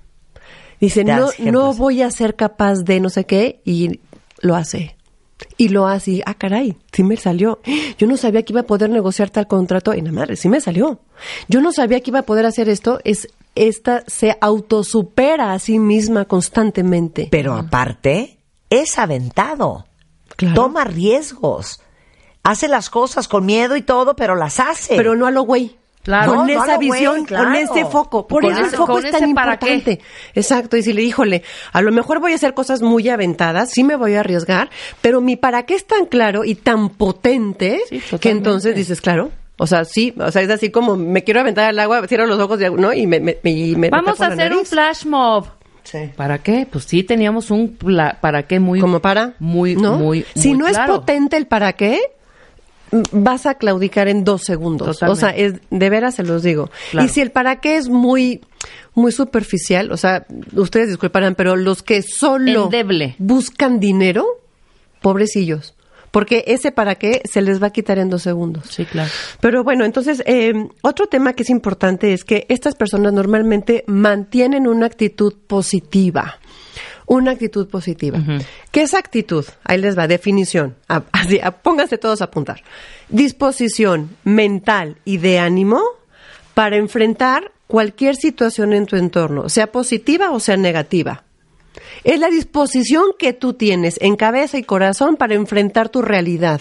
Dice, 0.81 1.05
no, 1.05 1.31
ejemplos. 1.31 1.53
no 1.53 1.75
voy 1.75 2.03
a 2.03 2.11
ser 2.11 2.37
capaz 2.37 2.85
de 2.85 3.01
no 3.01 3.11
sé 3.11 3.25
qué, 3.25 3.61
y 3.65 4.01
lo 4.41 4.55
hace. 4.55 4.97
Y 5.57 5.69
lo 5.69 5.87
hace, 5.87 6.11
y, 6.13 6.23
ah, 6.25 6.35
caray, 6.35 6.77
sí 6.93 7.03
me 7.03 7.17
salió. 7.17 7.61
Yo 7.99 8.07
no 8.07 8.17
sabía 8.17 8.43
que 8.43 8.53
iba 8.53 8.63
a 8.63 8.67
poder 8.67 8.91
negociar 8.91 9.31
tal 9.31 9.47
contrato. 9.47 9.95
Y 9.95 10.01
la 10.01 10.13
madre, 10.13 10.37
sí 10.37 10.49
me 10.49 10.61
salió. 10.61 11.01
Yo 11.49 11.61
no 11.61 11.73
sabía 11.73 12.01
que 12.01 12.11
iba 12.11 12.21
a 12.21 12.25
poder 12.27 12.47
hacer 12.47 12.69
esto. 12.69 13.01
Es, 13.05 13.29
esta 13.55 14.05
se 14.07 14.37
autosupera 14.41 15.53
a 15.53 15.59
sí 15.59 15.79
misma 15.79 16.25
constantemente. 16.27 17.29
Pero 17.31 17.55
aparte, 17.55 18.38
es 18.71 18.99
aventado. 18.99 19.87
Claro. 20.37 20.55
Toma 20.55 20.85
riesgos. 20.85 21.81
Hace 22.43 22.69
las 22.69 22.91
cosas 22.91 23.29
con 23.29 23.45
miedo 23.47 23.77
y 23.77 23.83
todo, 23.83 24.15
pero 24.17 24.35
las 24.35 24.61
hace. 24.61 24.97
Pero 24.97 25.17
no 25.17 25.27
a 25.27 25.31
lo 25.31 25.43
güey. 25.43 25.77
Claro. 26.03 26.37
Con 26.37 26.47
No, 26.47 26.65
esa 26.65 26.79
visión, 26.79 27.25
claro. 27.27 27.45
con 27.45 27.55
ese 27.57 27.85
foco. 27.85 28.27
Por 28.27 28.45
eso 28.47 28.61
el 28.61 28.67
ese- 28.67 28.77
foco 28.77 28.93
con 28.95 29.05
es 29.05 29.11
tan 29.11 29.23
ese 29.25 29.29
importante. 29.31 30.01
Exacto. 30.35 30.77
Y 30.79 30.83
si 30.83 30.93
le 30.95 31.03
híjole, 31.03 31.43
a 31.73 31.83
lo 31.83 31.93
mejor 31.93 32.21
voy 32.21 32.33
a 32.33 32.37
hacer 32.37 32.55
cosas 32.55 32.81
muy 32.81 33.09
aventadas, 33.11 33.71
sí 33.73 33.85
me 33.85 33.97
voy 33.97 34.15
a 34.15 34.21
arriesgar, 34.21 34.71
pero 35.03 35.21
mi 35.21 35.37
para 35.37 35.65
qué 35.65 35.75
es 35.75 35.87
tan 35.87 36.07
claro 36.07 36.45
y 36.45 36.55
tan 36.55 36.89
potente 36.91 37.81
Sí, 37.91 38.01
que 38.21 38.31
entonces 38.31 38.75
dices, 38.75 39.01
claro. 39.03 39.31
O 39.59 39.67
sea, 39.67 39.85
sí, 39.85 40.15
o 40.19 40.31
sea, 40.31 40.41
es 40.43 40.51
así 40.51 40.71
como 40.71 40.97
me 40.97 41.25
quiero 41.25 41.41
aventar 41.41 41.65
al 41.65 41.79
agua, 41.81 42.07
cierro 42.07 42.27
los 42.27 42.39
ojos 42.39 42.59
y- 42.61 42.71
¿no? 42.71 42.93
y 42.95 43.07
me, 43.07 43.19
me, 43.21 43.39
me- 43.43 43.75
me- 43.77 43.91
Vamos 43.91 44.21
a 44.21 44.29
hacer 44.29 44.55
un 44.55 44.65
flash 44.65 45.05
mob. 45.05 45.47
Sí. 45.91 46.11
¿Para 46.17 46.39
qué? 46.43 46.67
Pues 46.71 46.85
sí 46.85 47.03
teníamos 47.03 47.51
un 47.51 47.69
pla- 47.77 48.19
para 48.21 48.43
qué 48.47 48.61
muy 48.61 48.79
como 48.81 49.01
para 49.01 49.35
muy 49.39 49.75
¿no? 49.75 49.97
muy 49.97 50.27
si 50.35 50.49
muy 50.51 50.59
no 50.59 50.65
claro. 50.67 50.93
es 50.93 50.99
potente 50.99 51.37
el 51.39 51.47
para 51.47 51.73
qué 51.73 51.99
m- 52.93 53.03
vas 53.13 53.47
a 53.47 53.55
claudicar 53.55 54.07
en 54.07 54.23
dos 54.23 54.43
segundos 54.43 54.99
Totalmente. 54.99 55.13
o 55.13 55.29
sea 55.29 55.37
es 55.37 55.55
de 55.71 55.89
veras 55.91 56.15
se 56.17 56.25
los 56.25 56.43
digo 56.43 56.69
Claro. 56.91 57.07
y 57.07 57.09
si 57.09 57.23
el 57.23 57.31
para 57.31 57.61
qué 57.61 57.77
es 57.79 57.89
muy 57.89 58.43
muy 58.95 59.13
superficial 59.13 59.91
o 59.93 59.97
sea 59.97 60.27
ustedes 60.55 60.89
disculparán 60.89 61.35
pero 61.35 61.57
los 61.57 61.83
que 61.83 62.03
solo 62.03 62.65
Endeble. 62.65 63.15
buscan 63.19 63.81
dinero 63.81 64.27
pobrecillos 65.01 65.75
porque 66.11 66.45
ese 66.47 66.73
para 66.73 66.95
qué 66.97 67.23
se 67.31 67.43
les 67.43 67.63
va 67.63 67.69
a 67.69 67.71
quitar 67.71 67.99
en 67.99 68.09
dos 68.11 68.23
segundos 68.23 68.65
Sí, 68.71 68.85
claro. 68.85 69.11
pero 69.41 69.63
bueno, 69.65 69.85
entonces, 69.85 70.23
eh, 70.27 70.53
otro 70.83 71.07
tema 71.07 71.33
que 71.35 71.43
es 71.43 71.51
importante 71.51 72.13
es 72.13 72.25
que 72.25 72.47
estas 72.49 72.75
personas 72.75 73.13
normalmente 73.13 73.85
mantienen 73.87 74.67
una 74.67 74.87
actitud 74.87 75.35
positiva. 75.47 76.39
Una 77.11 77.31
actitud 77.31 77.69
positiva. 77.71 78.19
¿Qué 78.71 78.83
es 78.83 78.93
actitud? 78.93 79.43
Ahí 79.65 79.79
les 79.79 79.97
va, 79.99 80.07
definición. 80.07 80.77
A- 80.89 81.05
así, 81.13 81.41
a- 81.43 81.53
pónganse 81.53 81.97
todos 81.97 82.21
a 82.21 82.25
apuntar. 82.25 82.63
Disposición 83.09 84.11
mental 84.25 84.97
y 85.05 85.17
de 85.19 85.39
ánimo 85.39 85.81
para 86.55 86.77
enfrentar 86.77 87.51
cualquier 87.67 88.15
situación 88.17 88.73
en 88.73 88.87
tu 88.87 88.97
entorno, 88.97 89.49
sea 89.49 89.67
positiva 89.73 90.31
o 90.31 90.41
sea 90.41 90.57
negativa. 90.57 91.25
Es 92.05 92.19
la 92.19 92.29
disposición 92.29 93.07
que 93.19 93.33
tú 93.33 93.55
tienes 93.55 93.99
en 94.01 94.17
cabeza 94.17 94.59
y 94.59 94.63
corazón 94.63 95.17
para 95.17 95.35
enfrentar 95.35 95.89
tu 95.89 96.03
realidad. 96.03 96.61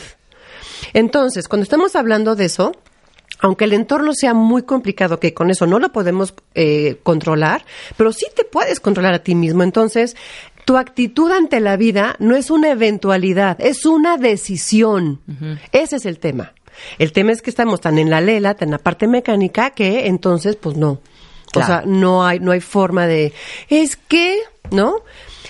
Entonces, 0.94 1.48
cuando 1.48 1.64
estamos 1.64 1.96
hablando 1.96 2.36
de 2.36 2.46
eso, 2.46 2.74
aunque 3.40 3.66
el 3.66 3.74
entorno 3.74 4.14
sea 4.14 4.34
muy 4.34 4.64
complicado, 4.64 5.20
que 5.20 5.34
con 5.34 5.50
eso 5.50 5.68
no 5.68 5.80
lo 5.80 5.92
podemos 5.92 6.34
eh, 6.56 7.00
controlar, 7.04 7.66
pero 7.96 8.12
sí 8.12 8.26
te 8.36 8.44
puedes 8.44 8.80
controlar 8.80 9.14
a 9.14 9.24
ti 9.24 9.36
mismo. 9.36 9.64
Entonces, 9.64 10.16
tu 10.66 10.78
actitud 10.78 11.32
ante 11.32 11.60
la 11.60 11.78
vida 11.78 12.16
no 12.20 12.36
es 12.36 12.50
una 12.50 12.72
eventualidad, 12.72 13.58
es 13.62 13.86
una 13.86 14.18
decisión. 14.18 15.22
Ese 15.72 15.98
es 15.98 16.06
el 16.06 16.20
tema. 16.20 16.54
El 17.00 17.12
tema 17.12 17.32
es 17.32 17.42
que 17.42 17.50
estamos 17.50 17.82
tan 17.82 17.98
en 17.98 18.10
la 18.10 18.22
lela, 18.22 18.56
tan 18.56 18.70
en 18.70 18.72
la 18.72 18.78
parte 18.78 19.08
mecánica, 19.08 19.72
que 19.72 20.08
entonces, 20.08 20.56
pues 20.56 20.78
no. 20.78 21.00
Claro. 21.52 21.66
O 21.66 21.68
sea, 21.68 21.84
no 21.86 22.26
hay, 22.26 22.40
no 22.40 22.52
hay 22.52 22.62
forma 22.62 23.08
de, 23.08 23.34
es 23.70 23.96
que, 23.96 24.40
¿no? 24.72 24.96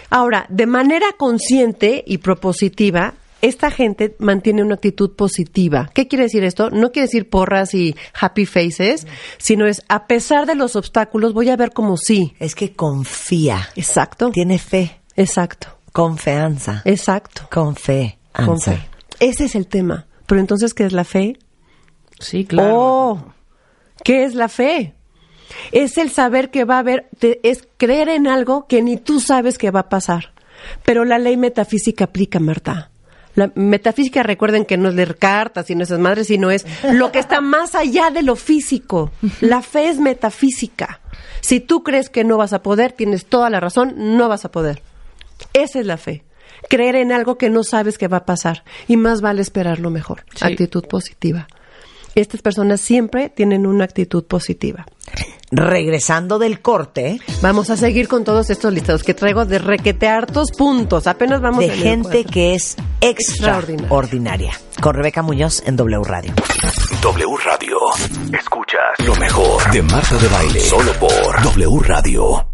Ahora, 0.09 0.45
de 0.49 0.65
manera 0.65 1.07
consciente 1.17 2.03
y 2.05 2.19
propositiva, 2.19 3.13
esta 3.41 3.69
gente 3.71 4.15
mantiene 4.19 4.63
una 4.63 4.75
actitud 4.75 5.15
positiva. 5.15 5.89
¿Qué 5.93 6.07
quiere 6.07 6.23
decir 6.23 6.43
esto? 6.43 6.69
No 6.69 6.91
quiere 6.91 7.07
decir 7.07 7.29
porras 7.29 7.73
y 7.73 7.95
happy 8.19 8.45
faces, 8.45 9.05
sino 9.37 9.67
es 9.67 9.83
a 9.89 10.07
pesar 10.07 10.45
de 10.45 10.55
los 10.55 10.75
obstáculos 10.75 11.33
voy 11.33 11.49
a 11.49 11.55
ver 11.55 11.71
como 11.71 11.97
sí. 11.97 12.35
Es 12.39 12.55
que 12.55 12.73
confía. 12.73 13.69
Exacto. 13.75 14.31
Tiene 14.31 14.59
fe. 14.59 15.01
Exacto. 15.15 15.67
Confianza. 15.91 16.81
Exacto. 16.85 17.47
Con 17.51 17.75
fe. 17.75 18.17
Con 18.33 18.59
fe. 18.59 18.79
Ese 19.19 19.45
es 19.45 19.55
el 19.55 19.67
tema. 19.67 20.05
Pero 20.27 20.41
entonces, 20.41 20.73
¿qué 20.73 20.85
es 20.85 20.93
la 20.93 21.03
fe? 21.03 21.37
Sí, 22.19 22.45
claro. 22.45 22.75
Oh, 22.75 23.33
¿qué 24.03 24.25
es 24.25 24.35
la 24.35 24.47
fe? 24.47 24.93
Es 25.71 25.97
el 25.97 26.11
saber 26.11 26.49
que 26.51 26.63
va 26.65 26.75
a 26.75 26.79
haber, 26.79 27.07
te- 27.19 27.39
es 27.43 27.67
creer 27.77 28.09
en 28.09 28.27
algo 28.27 28.67
que 28.67 28.81
ni 28.81 28.97
tú 28.97 29.19
sabes 29.19 29.57
que 29.57 29.71
va 29.71 29.81
a 29.81 29.89
pasar. 29.89 30.31
Pero 30.83 31.05
la 31.05 31.17
ley 31.19 31.37
metafísica 31.37 32.05
aplica, 32.05 32.39
Marta. 32.39 32.89
La 33.35 33.51
metafísica, 33.53 34.23
recuerden 34.23 34.65
que 34.65 34.77
no 34.77 34.89
es 34.89 34.95
leer 34.95 35.17
cartas 35.17 35.69
y 35.69 35.75
no 35.75 35.83
esas 35.83 35.99
madres, 35.99 36.27
sino 36.27 36.49
es 36.49 36.65
lo 36.93 37.11
que 37.11 37.19
está 37.19 37.39
más 37.39 37.75
allá 37.75 38.09
de 38.09 38.23
lo 38.23 38.35
físico. 38.35 39.11
La 39.41 39.61
fe 39.61 39.89
es 39.89 39.99
metafísica. 39.99 41.01
Si 41.41 41.59
tú 41.59 41.83
crees 41.83 42.09
que 42.09 42.23
no 42.23 42.37
vas 42.37 42.53
a 42.53 42.63
poder, 42.63 42.93
tienes 42.93 43.25
toda 43.27 43.49
la 43.51 43.59
razón, 43.59 43.93
no 44.17 44.27
vas 44.27 44.43
a 44.45 44.51
poder. 44.51 44.81
Esa 45.53 45.79
es 45.79 45.85
la 45.85 45.97
fe. 45.97 46.23
Creer 46.67 46.95
en 46.95 47.11
algo 47.11 47.37
que 47.37 47.51
no 47.51 47.63
sabes 47.63 47.99
que 47.99 48.07
va 48.07 48.17
a 48.17 48.25
pasar. 48.25 48.63
Y 48.87 48.97
más 48.97 49.21
vale 49.21 49.43
esperar 49.43 49.77
lo 49.79 49.91
mejor. 49.91 50.23
Sí. 50.33 50.43
Actitud 50.45 50.85
positiva. 50.87 51.47
Estas 52.17 52.41
personas 52.41 52.81
siempre 52.81 53.29
tienen 53.29 53.67
una 53.67 53.83
actitud 53.83 54.23
positiva. 54.25 54.85
Regresando 55.51 56.39
del 56.39 56.61
corte, 56.61 57.19
Vamos 57.41 57.69
a 57.69 57.77
seguir 57.77 58.07
con 58.07 58.23
todos 58.23 58.49
estos 58.49 58.73
listados 58.73 59.03
que 59.03 59.13
traigo 59.13 59.45
de 59.45 59.59
requete 59.59 60.07
hartos 60.07 60.51
puntos. 60.51 61.05
Apenas 61.07 61.41
vamos 61.41 61.59
de 61.59 61.69
gente 61.69 62.25
que 62.25 62.55
es 62.55 62.75
Extraordinaria. 63.01 63.81
extraordinaria. 63.83 64.51
Con 64.81 64.95
Rebeca 64.95 65.21
Muñoz 65.21 65.61
en 65.65 65.75
W 65.75 66.03
Radio. 66.03 66.33
W 67.01 67.37
Radio. 67.45 67.77
Escuchas 68.33 69.07
lo 69.07 69.15
mejor 69.15 69.71
de 69.71 69.81
Marta 69.83 70.15
de 70.17 70.27
Baile. 70.27 70.59
Solo 70.59 70.91
por 70.93 71.41
W 71.43 71.79
Radio. 71.83 72.47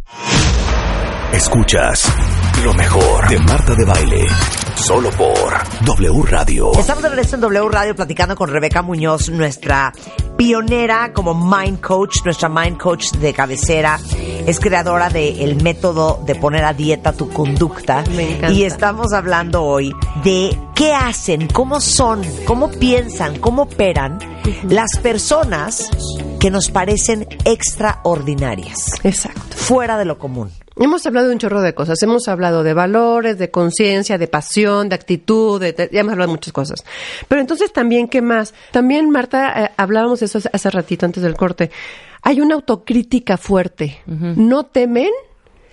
Escuchas 1.32 2.14
lo 2.62 2.74
mejor 2.74 3.28
de 3.28 3.40
Marta 3.40 3.76
de 3.76 3.86
Baile. 3.86 4.28
Solo 4.76 5.10
por 5.12 5.54
W 5.86 6.24
Radio. 6.24 6.72
Estamos 6.78 7.04
de 7.04 7.10
regreso 7.10 7.36
en 7.36 7.42
W 7.42 7.70
Radio 7.70 7.96
platicando 7.96 8.36
con 8.36 8.50
Rebeca 8.50 8.82
Muñoz, 8.82 9.30
nuestra 9.30 9.92
pionera 10.38 11.12
como 11.14 11.34
Mind 11.34 11.80
Coach, 11.82 12.18
nuestra 12.26 12.50
Mind 12.50 12.78
Coach 12.78 13.12
de 13.14 13.34
cabecera. 13.34 14.00
Es 14.46 14.60
creadora 14.60 15.10
del 15.10 15.62
método 15.62 16.22
de 16.26 16.36
poner 16.36 16.64
a 16.66 16.74
dieta 16.74 17.14
tu 17.14 17.30
conducta. 17.30 18.04
Me 18.16 18.32
encanta. 18.38 18.52
Y 18.52 18.64
estamos 18.64 19.14
hablando 19.14 19.64
hoy 19.64 19.94
de 20.24 20.58
qué 20.76 20.94
hacen, 20.94 21.48
cómo 21.48 21.80
son, 21.80 22.22
cómo 22.46 22.70
piensan, 22.72 23.40
cómo 23.40 23.64
operan 23.64 24.20
las 24.64 24.98
personas 25.02 25.90
que 26.40 26.52
nos 26.52 26.70
parecen 26.70 27.28
extraordinarias, 27.46 29.00
Exacto. 29.04 29.42
fuera 29.56 29.98
de 29.98 30.06
lo 30.06 30.18
común. 30.18 30.52
Hemos 30.76 31.06
hablado 31.06 31.28
de 31.28 31.34
un 31.34 31.40
chorro 31.40 31.62
de 31.62 31.74
cosas. 31.76 32.02
Hemos 32.02 32.28
hablado 32.28 32.64
de 32.64 32.74
valores, 32.74 33.38
de 33.38 33.52
conciencia, 33.52 34.18
de 34.18 34.28
pasión, 34.28 34.90
de 34.90 34.96
actitud, 34.96 35.60
de, 35.62 35.74
de- 35.74 35.90
ya 35.92 36.00
hemos 36.02 36.14
hablado 36.14 36.30
de 36.32 36.36
muchas 36.38 36.54
cosas. 36.54 36.84
Pero 37.28 37.42
entonces 37.42 37.72
también, 37.72 38.08
¿qué 38.08 38.22
más? 38.22 38.54
También, 38.72 39.10
Marta, 39.10 39.66
eh, 39.66 39.72
hablábamos 39.78 40.20
de 40.22 40.26
eso 40.26 40.40
hace- 40.40 40.50
hace 40.52 40.70
ratito 40.72 41.06
antes 41.06 41.22
del 41.22 41.36
corte. 41.36 41.70
Hay 42.24 42.42
una 42.42 42.56
autocrítica 42.56 43.38
fuerte. 43.38 44.02
No 44.08 44.64
temen 44.64 45.10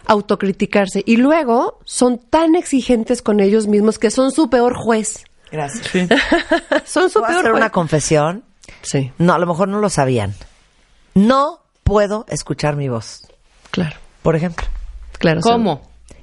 autocriticarse 0.07 1.03
y 1.07 1.17
luego 1.17 1.79
son 1.85 2.19
tan 2.19 2.57
exigentes 2.57 3.23
con 3.23 3.41
ellos 3.41 3.67
mismos 3.69 3.99
que 3.99 4.11
son 4.11 4.33
su 4.33 4.51
peor 4.51 4.75
juez. 4.75 5.25
Gracias. 5.53 5.87
son 6.85 7.11
su 7.11 7.21
¿Puedo 7.21 7.27
peor 7.29 7.39
hacer 7.41 7.51
juez. 7.53 7.55
una 7.61 7.71
confesión? 7.71 8.45
Sí, 8.83 9.13
No, 9.19 9.35
a 9.35 9.39
lo 9.39 9.47
mejor 9.47 9.69
no 9.69 9.79
lo 9.79 9.89
sabían. 9.91 10.35
No 11.15 11.61
puedo 11.85 12.25
escuchar 12.29 12.77
mi 12.77 12.89
voz, 12.89 13.23
claro, 13.71 13.97
por 14.23 14.37
ejemplo. 14.37 14.67
Claro. 15.21 15.41
¿Cómo? 15.43 15.83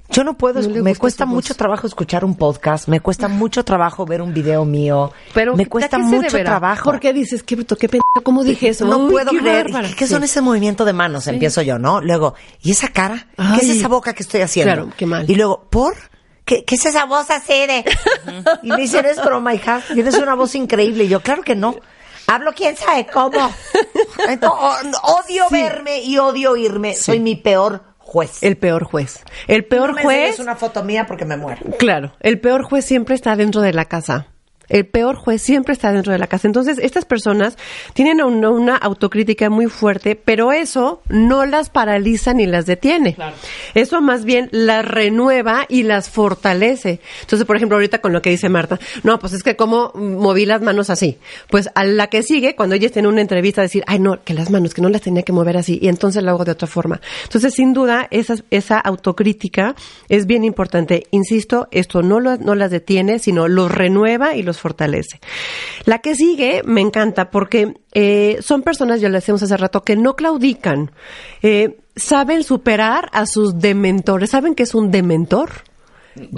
Yo 0.09 0.23
no 0.23 0.37
puedo, 0.37 0.61
No 0.61 0.83
me 0.83 0.95
cuesta 0.95 1.25
voz. 1.25 1.33
mucho 1.33 1.53
trabajo 1.53 1.85
escuchar 1.85 2.23
un 2.23 2.35
podcast, 2.35 2.87
me 2.87 3.01
cuesta 3.01 3.27
mucho 3.27 3.65
trabajo 3.65 4.05
ver 4.05 4.21
un 4.21 4.33
video 4.33 4.63
mío, 4.63 5.11
Pero, 5.33 5.53
me 5.53 5.63
¿a 5.63 5.65
cuesta 5.67 5.97
mucho 5.99 6.37
trabajo. 6.43 6.85
¿Por 6.89 7.01
qué 7.01 7.11
dices, 7.11 7.43
qué 7.43 7.55
bruto, 7.57 7.75
qué 7.75 7.89
pendejo, 7.89 8.23
cómo 8.23 8.45
dije 8.45 8.69
eso? 8.69 8.85
No 8.85 8.99
Uy, 8.99 9.11
puedo 9.11 9.31
qué 9.31 9.39
creer. 9.39 9.67
¿Qué 9.97 10.07
son 10.07 10.19
Sí. 10.21 10.25
ese 10.25 10.39
movimiento 10.39 10.85
de 10.85 10.93
manos? 10.93 11.27
Empiezo 11.27 11.61
yo, 11.61 11.77
¿no? 11.77 11.99
Luego, 11.99 12.35
¿y 12.61 12.71
esa 12.71 12.87
cara? 12.87 13.27
¿Qué 13.35 13.65
es 13.65 13.69
esa 13.77 13.89
boca 13.89 14.13
que 14.13 14.23
estoy 14.23 14.39
haciendo? 14.41 14.73
Claro, 14.73 14.89
qué 14.97 15.05
mal. 15.05 15.29
Y 15.29 15.35
luego, 15.35 15.67
¿por? 15.69 15.93
¿Qué, 16.45 16.63
qué 16.63 16.75
es 16.75 16.85
esa 16.85 17.03
voz 17.03 17.29
así 17.29 17.67
de? 17.67 17.83
y 18.63 18.69
me 18.69 18.77
dicen, 18.77 19.05
es 19.05 19.21
broma, 19.21 19.53
hija. 19.53 19.81
Tienes 19.93 20.17
una 20.17 20.35
voz 20.35 20.55
increíble. 20.55 21.03
Y 21.03 21.09
yo, 21.09 21.19
claro 21.19 21.43
que 21.43 21.53
no. 21.55 21.75
Hablo 22.27 22.53
quién 22.55 22.77
sabe 22.77 23.05
cómo. 23.11 23.51
Entonces, 24.29 24.95
odio 25.03 25.45
Sí. 25.49 25.53
verme 25.55 26.01
y 26.01 26.17
odio 26.17 26.51
oírme. 26.51 26.93
Soy 26.95 27.19
mi 27.19 27.35
peor 27.35 27.83
juez. 28.07 28.41
El 28.41 28.57
peor 28.57 28.85
juez. 28.85 29.23
El 29.47 29.65
peor 29.65 29.89
no 29.89 29.95
me 29.97 30.03
juez. 30.03 30.17
enseñes 30.29 30.39
una 30.39 30.55
foto 30.55 30.83
mía 30.83 31.05
porque 31.05 31.25
me 31.25 31.35
muero. 31.37 31.61
Claro, 31.77 32.13
el 32.21 32.39
peor 32.39 32.63
juez 32.63 32.85
siempre 32.85 33.13
está 33.15 33.35
dentro 33.35 33.61
de 33.61 33.73
la 33.73 33.85
casa. 33.85 34.27
El 34.69 34.85
peor 34.85 35.15
juez 35.15 35.41
siempre 35.41 35.73
está 35.73 35.91
dentro 35.93 36.11
de 36.13 36.19
la 36.19 36.27
casa. 36.27 36.47
Entonces, 36.47 36.77
estas 36.77 37.05
personas 37.05 37.57
tienen 37.93 38.21
una, 38.21 38.49
una 38.49 38.75
autocrítica 38.75 39.49
muy 39.49 39.67
fuerte, 39.67 40.15
pero 40.15 40.51
eso 40.51 41.01
no 41.09 41.45
las 41.45 41.69
paraliza 41.69 42.33
ni 42.33 42.45
las 42.45 42.65
detiene. 42.65 43.15
Eso 43.75 44.01
más 44.01 44.25
bien 44.25 44.49
las 44.51 44.85
renueva 44.85 45.65
y 45.69 45.83
las 45.83 46.09
fortalece. 46.09 46.99
Entonces, 47.21 47.45
por 47.45 47.55
ejemplo, 47.55 47.77
ahorita 47.77 47.99
con 47.99 48.13
lo 48.13 48.21
que 48.21 48.29
dice 48.29 48.49
Marta, 48.49 48.79
no, 49.03 49.19
pues 49.19 49.33
es 49.33 49.43
que 49.43 49.55
como 49.55 49.91
moví 49.95 50.45
las 50.45 50.61
manos 50.61 50.89
así. 50.89 51.17
Pues 51.49 51.69
a 51.75 51.83
la 51.83 52.07
que 52.07 52.21
sigue, 52.23 52.55
cuando 52.55 52.75
ella 52.75 52.87
esté 52.87 52.99
en 52.99 53.07
una 53.07 53.21
entrevista, 53.21 53.61
decir, 53.61 53.83
ay, 53.87 53.99
no, 53.99 54.23
que 54.23 54.33
las 54.33 54.49
manos, 54.49 54.73
que 54.73 54.81
no 54.81 54.89
las 54.89 55.01
tenía 55.01 55.23
que 55.23 55.31
mover 55.31 55.57
así, 55.57 55.79
y 55.81 55.87
entonces 55.87 56.23
lo 56.23 56.31
hago 56.31 56.45
de 56.45 56.51
otra 56.51 56.67
forma. 56.67 56.99
Entonces, 57.23 57.53
sin 57.53 57.73
duda, 57.73 58.07
esa, 58.11 58.35
esa 58.51 58.79
autocrítica 58.79 59.75
es 60.09 60.25
bien 60.27 60.43
importante. 60.43 61.05
Insisto, 61.11 61.67
esto 61.71 62.01
no, 62.01 62.19
lo- 62.19 62.37
no 62.37 62.55
las 62.55 62.71
detiene, 62.71 63.19
sino 63.19 63.47
los 63.47 63.71
renueva 63.71 64.35
y 64.35 64.43
los 64.43 64.56
fortalece. 64.59 65.19
La 65.85 65.99
que 65.99 66.15
sigue 66.15 66.61
me 66.65 66.81
encanta 66.81 67.29
porque 67.31 67.75
eh, 67.93 68.37
son 68.41 68.61
personas, 68.61 69.01
ya 69.01 69.09
lo 69.09 69.15
decíamos 69.15 69.43
hace 69.43 69.57
rato, 69.57 69.83
que 69.83 69.95
no 69.95 70.15
claudican. 70.15 70.91
Eh, 71.41 71.79
saben 71.95 72.43
superar 72.43 73.09
a 73.13 73.25
sus 73.25 73.59
dementores. 73.59 74.31
¿Saben 74.31 74.55
qué 74.55 74.63
es 74.63 74.75
un 74.75 74.91
dementor? 74.91 75.49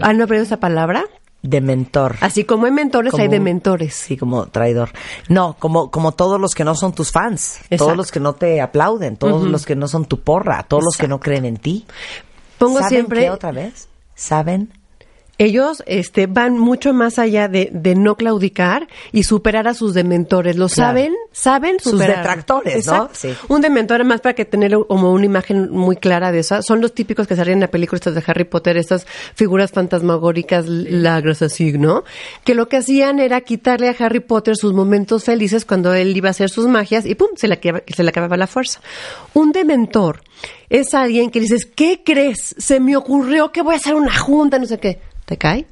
¿Han 0.02 0.22
oído 0.22 0.44
esa 0.44 0.58
palabra? 0.58 1.06
De 1.42 1.62
mentor. 1.62 2.18
Así 2.20 2.44
como 2.44 2.66
hay 2.66 2.72
mentores, 2.72 3.12
Como 3.12 3.24
hay 3.24 3.30
dementores. 3.30 3.96
Sí, 3.96 4.18
como 4.18 4.48
traidor. 4.48 4.90
No, 5.30 5.56
como, 5.58 5.90
como 5.90 6.12
todos 6.12 6.40
los 6.40 6.54
que 6.54 6.66
no 6.66 6.76
son 6.76 6.94
tus 6.94 7.12
fans, 7.12 7.60
Exacto. 7.64 7.86
todos 7.86 7.98
los 7.98 8.12
que 8.12 8.20
no 8.20 8.34
te 8.34 8.60
aplauden, 8.60 9.16
todos 9.16 9.44
los 9.44 9.66
que 9.66 9.76
no 9.76 9.88
son 9.88 10.06
tu 10.06 10.20
porra, 10.20 10.64
todos 10.64 10.84
los 10.84 10.98
que 10.98 11.08
no 11.08 11.20
creen 11.22 11.46
en 11.46 11.56
ti. 11.56 11.86
Pongo 12.58 12.80
¿Saben 12.80 12.90
siempre 12.90 13.22
qué 13.22 13.30
otra 13.32 13.54
vez? 13.54 13.88
¿Saben? 14.16 14.74
Ellos 15.40 15.82
este, 15.88 16.28
van 16.28 16.60
mucho 16.60 16.94
más 16.94 17.18
allá 17.18 17.48
de, 17.48 17.70
de 17.74 17.96
no 17.96 18.16
claudicar 18.16 18.88
y 19.12 19.24
superar 19.24 19.68
a 19.68 19.74
sus 19.74 19.96
dementores. 19.96 20.56
Lo 20.58 20.68
Claro. 20.68 20.90
saben, 20.90 21.14
saben 21.32 21.80
Sus 21.80 21.94
superar. 21.94 22.18
detractores, 22.18 22.86
¿no? 22.86 23.10
Sí. 23.14 23.30
Un 23.48 23.62
dementor, 23.62 24.04
más 24.04 24.22
para 24.22 24.36
que 24.36 24.46
tener 24.46 24.78
como 24.88 25.12
una 25.14 25.26
imagen 25.26 25.72
muy 25.72 25.96
clara 25.96 26.32
de 26.32 26.40
esa, 26.40 26.62
son 26.62 26.82
los 26.82 26.94
típicos 26.94 27.26
que 27.26 27.36
salían 27.36 27.56
en 27.56 27.62
la 27.62 27.68
película 27.72 27.98
estas 27.98 28.14
de 28.16 28.24
Harry 28.28 28.44
Potter, 28.44 28.78
estas 28.78 29.08
figuras 29.34 29.72
fantasmagóricas, 29.72 30.68
lagras 30.68 31.42
así, 31.42 31.72
¿no? 31.74 32.04
Que 32.44 32.54
lo 32.54 32.68
que 32.70 32.78
hacían 32.78 33.20
era 33.20 33.42
quitarle 33.42 33.90
a 33.90 33.96
Harry 33.98 34.20
Potter 34.20 34.56
sus 34.58 34.74
momentos 34.74 35.24
felices 35.24 35.64
cuando 35.66 35.94
él 35.94 36.16
iba 36.16 36.28
a 36.28 36.32
hacer 36.32 36.50
sus 36.50 36.68
magias 36.68 37.06
y 37.06 37.16
¡pum! 37.16 37.30
se 37.36 37.48
le, 37.48 37.60
se 37.88 38.04
le 38.04 38.10
acababa 38.10 38.36
la 38.38 38.48
fuerza. 38.48 38.82
Un 39.34 39.52
dementor 39.54 40.22
es 40.70 40.94
alguien 40.94 41.32
que 41.32 41.40
dices, 41.40 41.66
¿qué 41.66 42.02
crees? 42.06 42.56
Se 42.58 42.80
me 42.80 42.96
ocurrió 42.96 43.52
que 43.52 43.62
voy 43.62 43.74
a 43.74 43.78
hacer 43.78 43.96
una 43.96 44.16
junta, 44.18 44.60
no 44.60 44.66
sé 44.66 44.78
qué. 44.80 45.00
¿Te 45.30 45.38
cae? 45.38 45.68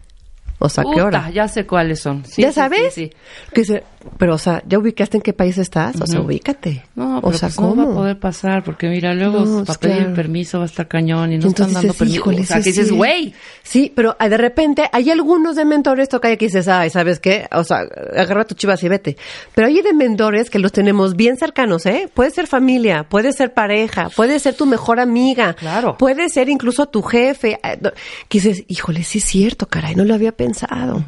O 0.60 0.70
sea, 0.70 0.84
¿qué 0.94 1.02
hora? 1.02 1.32
ya 1.32 1.48
sé 1.48 1.66
cuáles 1.66 2.00
son. 2.00 2.24
Sí, 2.26 2.44
¿Ya 2.44 2.50
sí, 2.50 2.54
sabes? 2.54 2.94
sí. 2.94 3.12
Que 3.52 3.62
dice, 3.62 3.84
pero, 4.18 4.36
o 4.36 4.38
sea, 4.38 4.64
¿ya 4.68 4.78
ubicaste 4.80 5.18
en 5.18 5.22
qué 5.24 5.34
país 5.34 5.58
estás? 5.58 6.00
O 6.02 6.08
sea, 6.08 6.22
ubícate. 6.22 6.84
No, 6.96 7.20
o 7.20 7.22
pero 7.22 7.38
sea, 7.38 7.50
pues 7.50 7.60
no 7.60 7.70
¿cómo? 7.70 7.86
va 7.86 7.92
a 7.92 7.96
poder 7.96 8.20
pasar 8.20 8.64
porque 8.64 8.88
mira, 8.90 9.14
luego 9.14 9.46
No, 9.46 9.66
para 9.66 9.80
pedir 9.80 9.98
claro. 9.98 10.14
permiso 10.14 10.58
va 10.60 10.64
a 10.64 10.68
estar 10.68 10.88
cañón 10.88 11.34
y 11.34 11.38
no 11.38 11.46
Y 11.46 11.50
están 11.50 11.68
dando 11.74 11.82
dices, 11.82 11.98
permiso. 11.98 12.18
híjole, 12.20 12.42
o 12.42 12.46
sea, 12.46 12.58
que 12.58 12.64
dices, 12.64 12.92
güey, 12.92 13.34
Sí, 13.64 13.92
pero 13.96 14.16
ah, 14.20 14.30
de 14.30 14.38
repente 14.38 14.84
hay 14.92 15.10
algunos 15.10 15.56
de 15.56 15.66
mentores 15.66 16.10
toca 16.10 16.36
que 16.38 16.46
dices, 16.46 16.68
ay, 16.68 16.90
¿sabes 16.90 17.20
qué? 17.20 17.48
O 17.52 17.64
sea, 17.64 17.80
agarra 18.16 18.46
tu 18.46 18.56
chivas 18.56 18.82
y 18.84 18.88
vete. 18.90 19.18
Pero 19.54 19.68
hay 19.68 19.82
de 19.82 19.94
mentores 19.94 20.50
que 20.50 20.60
los 20.60 20.72
tenemos 20.72 21.16
bien 21.16 21.38
cercanos, 21.38 21.86
¿eh? 21.86 22.10
Puede 22.14 22.32
ser 22.32 22.48
familia, 22.48 23.04
puede 23.10 23.34
ser 23.34 23.54
pareja, 23.54 24.10
puede 24.16 24.40
ser 24.40 24.56
tu 24.56 24.66
mejor 24.66 25.00
amiga. 25.00 25.54
Claro. 25.54 25.98
Puede 25.98 26.30
ser 26.30 26.50
incluso 26.50 26.86
tu 26.88 27.02
jefe. 27.02 27.60
no, 27.82 27.92
Que 28.30 28.40
dices, 28.40 28.64
híjole, 28.68 29.04
sí 29.04 29.18
es 29.18 29.26
cierto, 29.26 29.68
caray, 29.68 29.96
no 29.96 30.06
lo 30.06 30.14
había 30.14 30.32
pensado. 30.32 31.04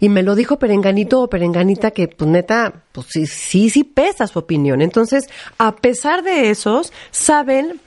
Y 0.00 0.08
me 0.08 0.22
lo 0.22 0.34
dijo 0.34 0.58
Perenganito 0.58 1.22
o 1.22 1.28
Perenganita 1.30 1.90
que, 1.92 2.08
pues 2.16 2.30
neta, 2.30 2.82
pues 2.92 3.06
sí, 3.10 3.26
sí, 3.26 3.70
sí 3.70 3.84
pesa 3.84 4.26
su 4.26 4.38
opinión. 4.38 4.82
Entonces, 4.82 5.28
a 5.58 5.76
pesar 5.76 6.22
de 6.22 6.50
esos, 6.50 6.92
saben 7.10 7.80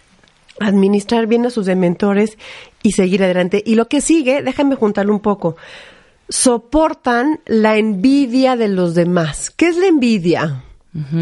administrar 0.59 1.27
bien 1.27 1.45
a 1.45 1.49
sus 1.49 1.65
dementores 1.65 2.37
y 2.83 2.91
seguir 2.93 3.23
adelante. 3.23 3.63
Y 3.65 3.75
lo 3.75 3.87
que 3.87 4.01
sigue, 4.01 4.41
déjame 4.41 4.75
juntarlo 4.75 5.13
un 5.13 5.19
poco. 5.19 5.55
soportan 6.29 7.41
la 7.45 7.77
envidia 7.77 8.55
de 8.55 8.67
los 8.67 8.93
demás. 8.93 9.49
¿Qué 9.49 9.67
es 9.67 9.77
la 9.77 9.87
envidia? 9.87 10.63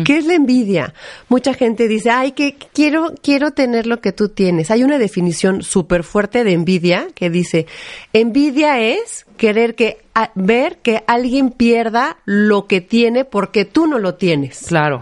¿Qué 0.05 0.17
es 0.17 0.25
la 0.25 0.35
envidia? 0.35 0.93
Mucha 1.27 1.53
gente 1.53 1.89
dice, 1.89 2.09
ay, 2.09 2.31
que 2.31 2.55
quiero, 2.73 3.13
quiero 3.21 3.51
tener 3.51 3.85
lo 3.85 3.99
que 3.99 4.13
tú 4.13 4.29
tienes. 4.29 4.71
Hay 4.71 4.83
una 4.83 4.97
definición 4.97 5.61
súper 5.61 6.03
fuerte 6.03 6.45
de 6.45 6.53
envidia 6.53 7.07
que 7.13 7.29
dice, 7.29 7.67
envidia 8.13 8.79
es 8.79 9.25
querer 9.35 9.75
que, 9.75 9.97
ver 10.35 10.77
que 10.77 11.03
alguien 11.05 11.51
pierda 11.51 12.17
lo 12.23 12.65
que 12.65 12.79
tiene 12.79 13.25
porque 13.25 13.65
tú 13.65 13.87
no 13.87 13.99
lo 13.99 14.15
tienes. 14.15 14.65
Claro. 14.67 15.01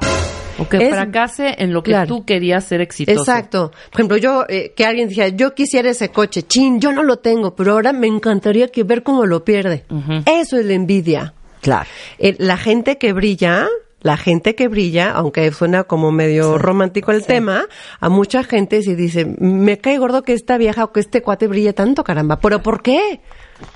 O 0.57 0.67
que 0.67 0.89
fracase 0.89 1.55
en 1.57 1.73
lo 1.73 1.83
que 1.83 1.95
tú 2.07 2.25
querías 2.25 2.63
ser 2.63 2.81
exitoso. 2.81 3.19
Exacto. 3.19 3.71
Por 3.91 3.99
ejemplo, 3.99 4.17
yo, 4.17 4.45
eh, 4.47 4.73
que 4.75 4.85
alguien 4.85 5.09
dijera, 5.09 5.27
yo 5.27 5.53
quisiera 5.53 5.91
ese 5.91 6.09
coche, 6.09 6.43
chin, 6.43 6.79
yo 6.79 6.91
no 6.91 7.03
lo 7.03 7.17
tengo, 7.17 7.55
pero 7.55 7.73
ahora 7.73 7.93
me 7.93 8.07
encantaría 8.07 8.69
que 8.69 8.83
ver 8.83 9.03
cómo 9.03 9.25
lo 9.25 9.43
pierde. 9.43 9.83
Eso 10.25 10.57
es 10.57 10.65
la 10.65 10.73
envidia. 10.73 11.33
Claro. 11.61 11.89
Eh, 12.19 12.35
la 12.39 12.57
gente 12.57 12.97
que 12.97 13.11
brilla 13.11 13.67
la 14.05 14.17
gente 14.17 14.53
que 14.53 14.67
brilla, 14.67 15.09
aunque 15.09 15.51
suena 15.51 15.85
como 15.85 16.11
medio 16.11 16.59
romántico 16.59 17.11
el 17.11 17.25
tema, 17.25 17.65
a 17.99 18.07
mucha 18.07 18.43
gente 18.43 18.83
se 18.83 18.95
dice, 18.95 19.25
me 19.25 19.79
cae 19.79 19.97
gordo 19.97 20.21
que 20.21 20.33
esta 20.33 20.59
vieja 20.59 20.83
o 20.83 20.91
que 20.91 20.99
este 20.99 21.23
cuate 21.23 21.47
brille 21.47 21.73
tanto, 21.73 22.03
caramba, 22.03 22.37
pero 22.39 22.61
¿por 22.61 22.83
qué? 22.83 23.19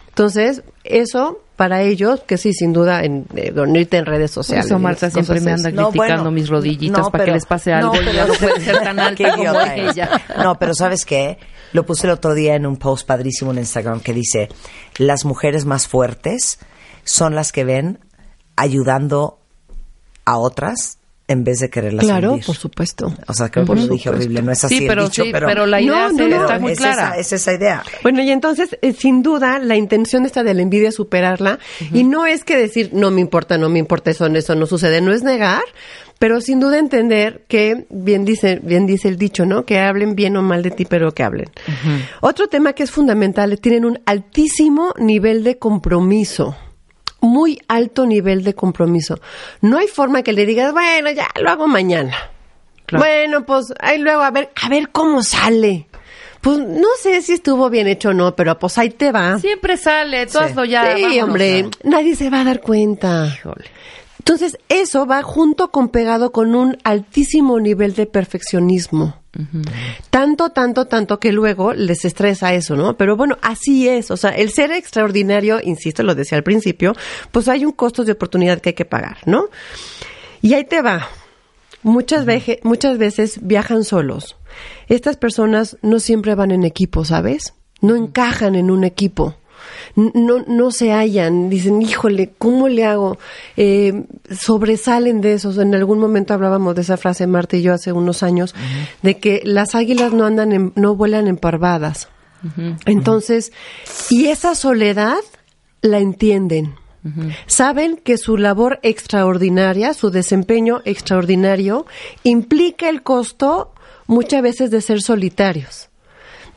Entonces, 0.10 0.62
eso 0.84 1.42
para 1.56 1.82
ellos, 1.82 2.20
que 2.28 2.38
sí, 2.38 2.54
sin 2.54 2.74
duda, 2.74 3.04
en 3.04 3.26
eh, 3.36 3.52
en 3.56 4.06
redes 4.06 4.30
sociales. 4.30 4.68
Eso 4.68 4.78
Marta 4.78 5.10
siempre 5.10 5.42
me 5.42 5.54
anda 5.54 5.72
criticando 5.72 6.30
mis 6.30 6.48
rodillitas 6.48 7.10
para 7.10 7.26
que 7.26 7.32
les 7.32 7.48
pase 7.48 7.74
algo 7.74 7.96
no, 7.96 8.12
ya 8.12 8.28
no 8.28 8.36
puede 8.36 8.62
ser 8.64 8.84
tan 8.84 9.00
alta 9.00 9.36
como 9.36 9.60
ella. 9.60 10.12
No, 10.44 10.60
pero 10.60 10.76
¿sabes 10.76 11.06
qué? 11.06 11.40
Lo 11.74 11.88
puse 11.88 12.06
el 12.06 12.14
otro 12.14 12.36
día 12.36 12.54
en 12.54 12.68
un 12.68 12.78
post 12.78 13.08
padrísimo 13.08 13.50
en 13.50 13.58
Instagram 13.58 14.00
que 14.02 14.14
dice, 14.14 14.50
las 15.00 15.26
mujeres 15.26 15.66
más 15.66 15.88
fuertes 15.88 16.60
son 17.04 17.34
las 17.34 17.52
que 17.52 17.64
ven 17.64 17.98
ayudando 18.56 19.40
a 20.30 20.38
otras 20.38 21.00
en 21.30 21.44
vez 21.44 21.60
de 21.60 21.70
quererlas 21.70 22.04
Claro, 22.04 22.40
por 22.44 22.56
supuesto. 22.56 23.14
O 23.28 23.34
sea, 23.34 23.50
que 23.50 23.62
por 23.62 23.78
lo 23.78 23.88
dije 23.88 24.10
horrible, 24.10 24.42
no 24.42 24.52
es 24.52 24.64
así 24.64 24.80
sí, 24.80 24.86
pero, 24.88 25.04
dicho, 25.04 25.24
sí, 25.24 25.32
pero, 25.32 25.68
la 25.68 25.80
idea 25.80 26.10
no, 26.12 26.26
está 26.26 26.58
muy 26.58 26.76
clara. 26.76 27.14
es 27.18 27.32
esa 27.32 27.54
idea. 27.54 27.84
Bueno, 28.02 28.24
y 28.24 28.32
entonces, 28.32 28.78
eh, 28.82 28.94
sin 28.94 29.22
duda, 29.22 29.60
la 29.60 29.76
intención 29.76 30.26
esta 30.26 30.44
de 30.44 30.56
la 30.56 30.64
envidia 30.64 30.90
es 30.90 30.96
superarla. 30.96 31.60
Y 31.94 32.04
no 32.04 32.26
es 32.26 32.44
que 32.44 32.58
decir, 32.58 32.90
no 32.94 33.12
me 33.12 33.22
importa, 33.22 33.60
no 33.60 33.70
me 33.70 33.78
importa 33.78 34.10
eso, 34.10 34.26
eso 34.26 34.56
no 34.56 34.66
sucede. 34.66 35.02
No 35.02 35.14
es 35.14 35.22
negar, 35.22 35.62
pero 36.18 36.42
sin 36.42 36.60
duda 36.60 36.80
entender 36.80 37.44
que, 37.48 37.86
bien 37.92 38.26
dice, 38.26 38.60
bien 38.64 38.88
dice 38.88 39.08
el 39.08 39.18
dicho, 39.18 39.46
¿no? 39.46 39.66
Que 39.66 39.78
hablen 39.80 40.16
bien 40.16 40.36
o 40.36 40.42
mal 40.42 40.64
de 40.64 40.72
ti, 40.72 40.86
pero 40.86 41.14
que 41.14 41.22
hablen. 41.22 41.52
Otro 42.22 42.48
tema 42.48 42.74
que 42.74 42.82
es 42.82 42.90
fundamental, 42.90 43.60
tienen 43.60 43.86
un 43.86 44.00
altísimo 44.08 44.96
nivel 44.98 45.44
de 45.44 45.60
compromiso 45.60 46.56
muy 47.22 47.62
alto 47.68 48.06
nivel 48.06 48.44
de 48.44 48.54
compromiso. 48.54 49.20
No 49.62 49.78
hay 49.78 49.88
forma 49.88 50.24
que 50.24 50.34
le 50.34 50.46
digas, 50.46 50.72
bueno, 50.74 51.12
ya 51.12 51.28
lo 51.42 51.50
hago 51.50 51.68
mañana. 51.68 52.16
Bueno, 52.92 53.46
pues 53.46 53.74
ahí 53.80 54.00
luego 54.00 54.22
a 54.22 54.32
ver, 54.32 54.50
a 54.62 54.70
ver 54.70 54.90
cómo 54.90 55.22
sale. 55.22 55.88
Pues 56.42 56.58
no 56.58 56.88
sé 57.02 57.22
si 57.22 57.34
estuvo 57.34 57.70
bien 57.70 57.88
hecho 57.88 58.10
o 58.10 58.14
no, 58.14 58.36
pero 58.36 58.58
pues 58.58 58.78
ahí 58.78 58.90
te 58.90 59.12
va. 59.12 59.40
Siempre 59.40 59.78
sale, 59.78 60.26
todo 60.26 60.44
esto 60.44 60.64
ya. 60.64 60.96
Sí, 60.96 61.20
hombre, 61.20 61.70
nadie 61.84 62.16
se 62.16 62.30
va 62.30 62.42
a 62.42 62.46
dar 62.46 62.62
cuenta. 62.62 63.28
Híjole. 63.28 63.66
Entonces, 64.20 64.58
eso 64.70 65.06
va 65.06 65.22
junto 65.24 65.72
con 65.72 65.90
pegado 65.90 66.32
con 66.32 66.56
un 66.56 66.78
altísimo 66.84 67.60
nivel 67.60 67.94
de 67.96 68.06
perfeccionismo. 68.06 69.19
Tanto, 70.10 70.50
tanto, 70.50 70.86
tanto 70.86 71.20
que 71.20 71.32
luego 71.32 71.74
les 71.74 72.04
estresa 72.04 72.54
eso, 72.54 72.76
¿no? 72.76 72.98
Pero 72.98 73.16
bueno, 73.16 73.38
así 73.42 73.88
es. 73.88 74.12
O 74.12 74.18
sea, 74.18 74.32
el 74.32 74.52
ser 74.52 74.72
extraordinario, 74.72 75.60
insisto, 75.64 76.04
lo 76.04 76.16
decía 76.16 76.38
al 76.38 76.44
principio, 76.44 76.94
pues 77.32 77.48
hay 77.48 77.66
un 77.66 77.72
costo 77.72 78.04
de 78.04 78.14
oportunidad 78.14 78.60
que 78.60 78.70
hay 78.70 78.76
que 78.76 78.86
pagar, 78.86 79.18
¿no? 79.26 79.50
Y 80.42 80.54
ahí 80.54 80.64
te 80.64 80.82
va. 80.82 81.08
Muchas, 81.84 82.26
muchas 82.64 82.98
veces 82.98 83.40
viajan 83.42 83.84
solos. 83.84 84.36
Estas 84.88 85.16
personas 85.16 85.78
no 85.82 86.00
siempre 86.00 86.36
van 86.36 86.52
en 86.52 86.64
equipo, 86.64 87.06
¿sabes? 87.06 87.54
No 87.82 87.96
encajan 87.96 88.56
en 88.56 88.72
un 88.72 88.84
equipo 88.84 89.36
no, 89.96 90.40
no 90.48 90.72
se 90.72 90.92
hallan, 90.92 91.50
dicen, 91.50 91.82
híjole, 91.82 92.32
¿cómo 92.38 92.68
le 92.68 92.86
hago? 92.86 93.18
Eh, 93.58 94.06
sobresalen 94.32 95.22
de 95.22 95.34
esos. 95.34 95.58
En 95.58 95.74
algún 95.76 96.00
momento 96.00 96.34
hablábamos 96.34 96.76
de 96.76 96.82
esa 96.82 96.98
frase, 96.98 97.28
Marta 97.28 97.58
y 97.58 97.62
yo, 97.62 97.74
hace 97.74 97.92
unos 97.92 98.24
años, 98.24 98.56
de 99.02 99.18
que 99.18 99.42
las 99.44 99.76
águilas 99.76 100.14
no 100.14 100.26
andan, 100.26 100.74
no 100.76 100.96
vuelan 100.96 101.28
en 101.28 101.38
parvadas. 101.38 102.10
Entonces, 102.86 103.52
y 104.10 104.28
esa 104.28 104.56
soledad 104.56 105.20
la 105.82 106.00
entienden. 106.00 106.76
Saben 107.48 107.98
que 107.98 108.18
su 108.18 108.38
labor 108.38 108.80
extraordinaria, 108.84 109.94
su 109.94 110.10
desempeño 110.10 110.82
extraordinario, 110.86 111.86
implica 112.24 112.90
el 112.90 113.04
costo 113.04 113.74
muchas 114.08 114.42
veces 114.42 114.70
de 114.72 114.82
ser 114.82 115.02
solitarios 115.02 115.89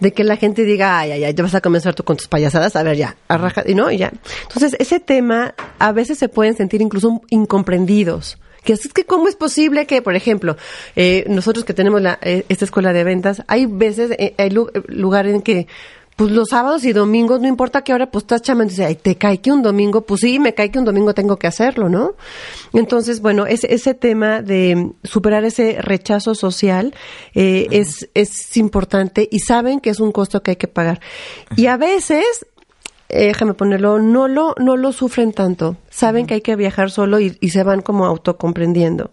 de 0.02 0.12
que 0.12 0.24
la 0.24 0.36
gente 0.36 0.64
diga, 0.64 0.98
ay, 0.98 1.12
ay, 1.12 1.24
ay, 1.24 1.32
ya 1.32 1.44
vas 1.44 1.54
a 1.54 1.60
comenzar 1.60 1.94
tú 1.94 2.02
con 2.02 2.16
tus 2.16 2.26
payasadas, 2.26 2.74
a 2.74 2.82
ver, 2.82 2.96
ya, 2.96 3.16
arraja, 3.28 3.62
y 3.64 3.76
no, 3.76 3.88
y 3.88 3.98
ya. 3.98 4.12
Entonces, 4.42 4.74
ese 4.80 4.98
tema 4.98 5.54
a 5.78 5.92
veces 5.92 6.18
se 6.18 6.28
pueden 6.28 6.56
sentir 6.56 6.82
incluso 6.82 7.22
incomprendidos. 7.30 8.36
Que 8.64 8.72
es 8.72 8.92
que 8.92 9.04
cómo 9.04 9.28
es 9.28 9.36
posible 9.36 9.86
que, 9.86 10.02
por 10.02 10.16
ejemplo, 10.16 10.56
eh, 10.96 11.24
nosotros 11.28 11.64
que 11.64 11.72
tenemos 11.72 12.02
la, 12.02 12.18
eh, 12.20 12.44
esta 12.48 12.64
escuela 12.64 12.92
de 12.92 13.04
ventas, 13.04 13.44
hay 13.46 13.66
veces, 13.66 14.10
eh, 14.18 14.34
hay 14.38 14.50
lugares 14.88 15.34
en 15.34 15.42
que 15.42 15.68
pues 16.16 16.31
los 16.31 16.48
sábados 16.51 16.85
y 16.85 16.92
domingos, 16.92 17.40
no 17.40 17.48
importa 17.48 17.83
qué 17.83 17.94
hora, 17.94 18.11
pues 18.11 18.25
estás 18.25 18.42
chamando 18.42 18.72
y 18.72 18.77
dices, 18.77 19.03
te 19.03 19.16
cae 19.16 19.40
que 19.40 19.51
un 19.51 19.62
domingo, 19.62 20.03
pues 20.03 20.20
sí, 20.20 20.38
me 20.38 20.55
cae 20.55 20.70
que 20.70 20.79
un 20.79 20.85
domingo 20.85 21.14
tengo 21.14 21.37
que 21.38 21.46
hacerlo, 21.46 21.88
¿no? 21.88 22.14
Entonces, 22.75 23.20
bueno, 23.20 23.46
ese, 23.46 23.72
ese 23.75 23.94
tema 23.94 24.42
de 24.42 24.92
superar 25.05 25.44
ese 25.44 25.79
rechazo 25.81 26.35
social 26.35 26.94
eh, 27.35 27.66
es, 27.70 28.09
es 28.14 28.57
importante 28.57 29.29
y 29.31 29.40
saben 29.40 29.81
que 29.81 29.90
es 29.90 30.01
un 30.01 30.12
costo 30.12 30.42
que 30.42 30.53
hay 30.53 30.57
que 30.57 30.68
pagar. 30.68 31.01
Y 31.57 31.66
a 31.66 31.77
veces, 31.77 32.46
eh, 33.09 33.27
déjame 33.27 33.55
ponerlo, 33.55 33.98
no 33.98 34.29
lo, 34.29 34.55
no 34.59 34.77
lo 34.77 34.92
sufren 34.92 35.33
tanto. 35.33 35.77
Saben 35.90 36.27
que 36.27 36.35
hay 36.35 36.40
que 36.42 36.57
viajar 36.57 36.90
solo 36.90 37.20
y, 37.20 37.38
y 37.40 37.51
se 37.51 37.62
van 37.62 37.81
como 37.81 38.05
autocomprendiendo. 38.07 39.11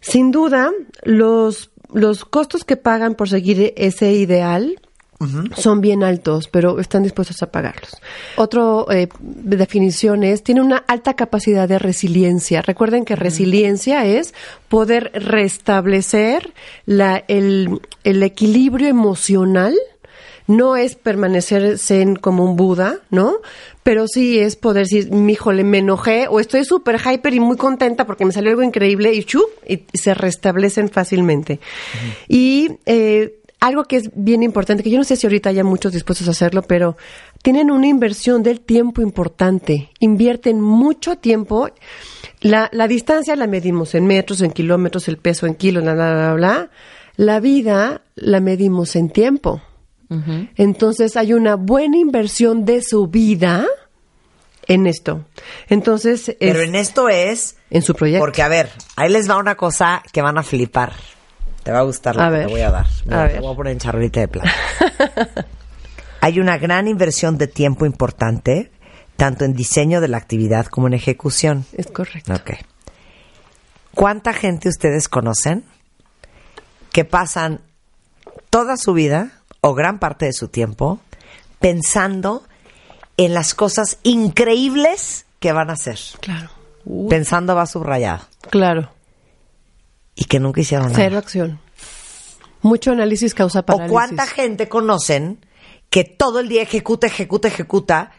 Sin 0.00 0.30
duda, 0.30 0.72
los, 1.04 1.70
los 1.92 2.24
costos 2.24 2.64
que 2.64 2.76
pagan 2.76 3.14
por 3.14 3.28
seguir 3.28 3.72
ese 3.76 4.12
ideal, 4.12 4.80
son 5.56 5.80
bien 5.80 6.02
altos, 6.02 6.48
pero 6.48 6.78
están 6.78 7.02
dispuestos 7.02 7.42
a 7.42 7.50
pagarlos. 7.50 7.96
Otro 8.36 8.90
eh, 8.90 9.08
definición 9.20 10.24
es, 10.24 10.42
tiene 10.42 10.60
una 10.60 10.78
alta 10.78 11.14
capacidad 11.14 11.68
de 11.68 11.78
resiliencia. 11.78 12.62
Recuerden 12.62 13.04
que 13.04 13.16
resiliencia 13.16 14.04
es 14.04 14.34
poder 14.68 15.10
restablecer 15.14 16.52
la, 16.86 17.24
el, 17.28 17.80
el 18.04 18.22
equilibrio 18.22 18.88
emocional 18.88 19.74
no 20.46 20.76
es 20.76 20.94
permanecer 20.94 21.78
zen 21.78 22.16
como 22.16 22.44
un 22.44 22.56
Buda, 22.56 22.98
¿no? 23.10 23.36
Pero 23.82 24.06
sí 24.06 24.38
es 24.38 24.56
poder 24.56 24.84
decir, 24.84 25.10
mi 25.10 25.32
híjole, 25.32 25.64
me 25.64 25.78
enojé 25.78 26.26
o 26.28 26.40
estoy 26.40 26.64
súper 26.64 27.00
hyper 27.00 27.34
y 27.34 27.40
muy 27.40 27.56
contenta 27.56 28.06
porque 28.06 28.24
me 28.24 28.32
salió 28.32 28.50
algo 28.50 28.62
increíble 28.62 29.12
y 29.12 29.24
chup, 29.24 29.48
y, 29.66 29.84
se 29.94 30.14
restablecen 30.14 30.88
fácilmente. 30.88 31.60
Y 32.28 32.70
eh, 32.86 33.38
algo 33.62 33.84
que 33.84 33.96
es 33.96 34.10
bien 34.14 34.42
importante, 34.42 34.82
que 34.82 34.90
yo 34.90 34.98
no 34.98 35.04
sé 35.04 35.14
si 35.14 35.24
ahorita 35.24 35.50
haya 35.50 35.62
muchos 35.62 35.92
dispuestos 35.92 36.26
a 36.26 36.32
hacerlo, 36.32 36.62
pero 36.62 36.96
tienen 37.42 37.70
una 37.70 37.86
inversión 37.86 38.42
del 38.42 38.60
tiempo 38.60 39.02
importante, 39.02 39.88
invierten 40.00 40.60
mucho 40.60 41.16
tiempo. 41.16 41.70
La, 42.40 42.68
la 42.72 42.88
distancia 42.88 43.36
la 43.36 43.46
medimos 43.46 43.94
en 43.94 44.04
metros, 44.04 44.40
en 44.40 44.50
kilómetros, 44.50 45.06
el 45.06 45.16
peso 45.16 45.46
en 45.46 45.54
kilos, 45.54 45.84
bla, 45.84 45.94
bla, 45.94 46.12
bla, 46.12 46.34
bla. 46.34 46.70
La 47.14 47.38
vida 47.38 48.02
la 48.16 48.40
medimos 48.40 48.96
en 48.96 49.10
tiempo. 49.10 49.62
Entonces 50.56 51.16
hay 51.16 51.32
una 51.32 51.54
buena 51.54 51.96
inversión 51.96 52.64
de 52.64 52.82
su 52.82 53.06
vida 53.06 53.64
en 54.66 54.86
esto. 54.86 55.24
Entonces, 55.68 56.36
pero 56.38 56.60
en 56.60 56.74
esto 56.74 57.08
es 57.08 57.56
en 57.70 57.82
su 57.82 57.94
proyecto. 57.94 58.22
Porque 58.22 58.42
a 58.42 58.48
ver, 58.48 58.70
ahí 58.96 59.08
les 59.08 59.30
va 59.30 59.38
una 59.38 59.54
cosa 59.54 60.02
que 60.12 60.20
van 60.20 60.36
a 60.36 60.42
flipar. 60.42 60.92
Te 61.62 61.70
va 61.70 61.80
a 61.80 61.82
gustar 61.82 62.16
lo 62.16 62.30
que 62.30 62.38
te 62.38 62.46
voy 62.46 62.60
a 62.60 62.70
dar. 62.70 62.86
te 62.88 63.40
voy 63.40 63.52
a 63.52 63.56
poner 63.56 63.72
en 63.72 63.78
charolita 63.78 64.20
de 64.20 64.28
plata. 64.28 64.50
Hay 66.20 66.38
una 66.40 66.58
gran 66.58 66.88
inversión 66.88 67.38
de 67.38 67.46
tiempo 67.46 67.86
importante, 67.86 68.70
tanto 69.16 69.44
en 69.44 69.54
diseño 69.54 70.00
de 70.00 70.08
la 70.08 70.18
actividad 70.18 70.66
como 70.66 70.86
en 70.86 70.94
ejecución. 70.94 71.64
Es 71.72 71.86
correcto. 71.88 72.32
¿Cuánta 73.94 74.32
gente 74.32 74.68
ustedes 74.68 75.08
conocen 75.08 75.64
que 76.92 77.04
pasan 77.04 77.60
toda 78.50 78.76
su 78.76 78.92
vida 78.92 79.32
o 79.60 79.74
gran 79.74 79.98
parte 79.98 80.26
de 80.26 80.32
su 80.32 80.48
tiempo 80.48 81.00
pensando 81.58 82.44
en 83.16 83.34
las 83.34 83.54
cosas 83.54 83.98
increíbles 84.02 85.26
que 85.38 85.52
van 85.52 85.70
a 85.70 85.74
hacer? 85.74 85.98
Claro. 86.20 86.50
Pensando 87.08 87.54
va 87.54 87.66
subrayado. 87.66 88.24
Claro 88.50 88.90
y 90.14 90.24
que 90.24 90.40
nunca 90.40 90.60
hicieron 90.60 90.88
nada. 90.88 90.96
Cero 90.96 91.18
acción. 91.18 91.60
Mucho 92.60 92.92
análisis 92.92 93.34
causa 93.34 93.62
parálisis. 93.64 93.90
O 93.90 93.92
cuánta 93.92 94.26
gente 94.26 94.68
conocen 94.68 95.44
que 95.90 96.04
todo 96.04 96.40
el 96.40 96.48
día 96.48 96.62
ejecuta, 96.62 97.06
ejecuta, 97.06 97.48
ejecuta 97.48 98.12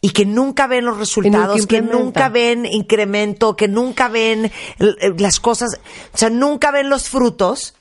y 0.00 0.10
que 0.10 0.26
nunca 0.26 0.66
ven 0.66 0.84
los 0.84 0.98
resultados, 0.98 1.66
que 1.66 1.82
nunca 1.82 2.28
ven 2.28 2.66
incremento, 2.66 3.56
que 3.56 3.68
nunca 3.68 4.08
ven 4.08 4.46
eh, 4.78 5.14
las 5.18 5.40
cosas, 5.40 5.80
o 6.12 6.16
sea, 6.16 6.30
nunca 6.30 6.70
ven 6.70 6.90
los 6.90 7.08
frutos 7.08 7.74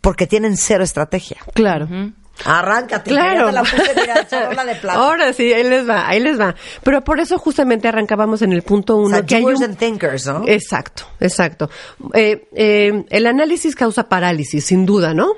porque 0.00 0.26
tienen 0.26 0.56
cero 0.56 0.82
estrategia. 0.82 1.38
Claro. 1.54 1.88
Arráncate, 2.44 3.10
Claro. 3.10 3.50
la 3.50 3.62
puse, 3.62 3.92
mira, 3.94 4.14
de 4.64 4.74
plata. 4.76 4.98
Ahora 4.98 5.32
sí, 5.32 5.52
ahí 5.52 5.64
les 5.64 5.88
va, 5.88 6.08
ahí 6.08 6.20
les 6.20 6.38
va. 6.40 6.54
Pero 6.82 7.02
por 7.02 7.20
eso 7.20 7.38
justamente 7.38 7.88
arrancábamos 7.88 8.42
en 8.42 8.52
el 8.52 8.62
punto 8.62 8.96
O 8.96 9.00
uno 9.06 9.16
sea, 9.16 9.26
que 9.26 9.36
hay 9.36 9.42
doers 9.42 9.58
un- 9.60 9.64
and 9.66 9.76
thinkers, 9.78 10.26
¿no? 10.26 10.44
Exacto, 10.46 11.04
exacto. 11.20 11.70
Eh, 12.14 12.48
eh, 12.54 13.04
el 13.10 13.26
análisis 13.26 13.74
causa 13.76 14.08
parálisis, 14.08 14.64
sin 14.64 14.86
duda, 14.86 15.14
¿no? 15.14 15.32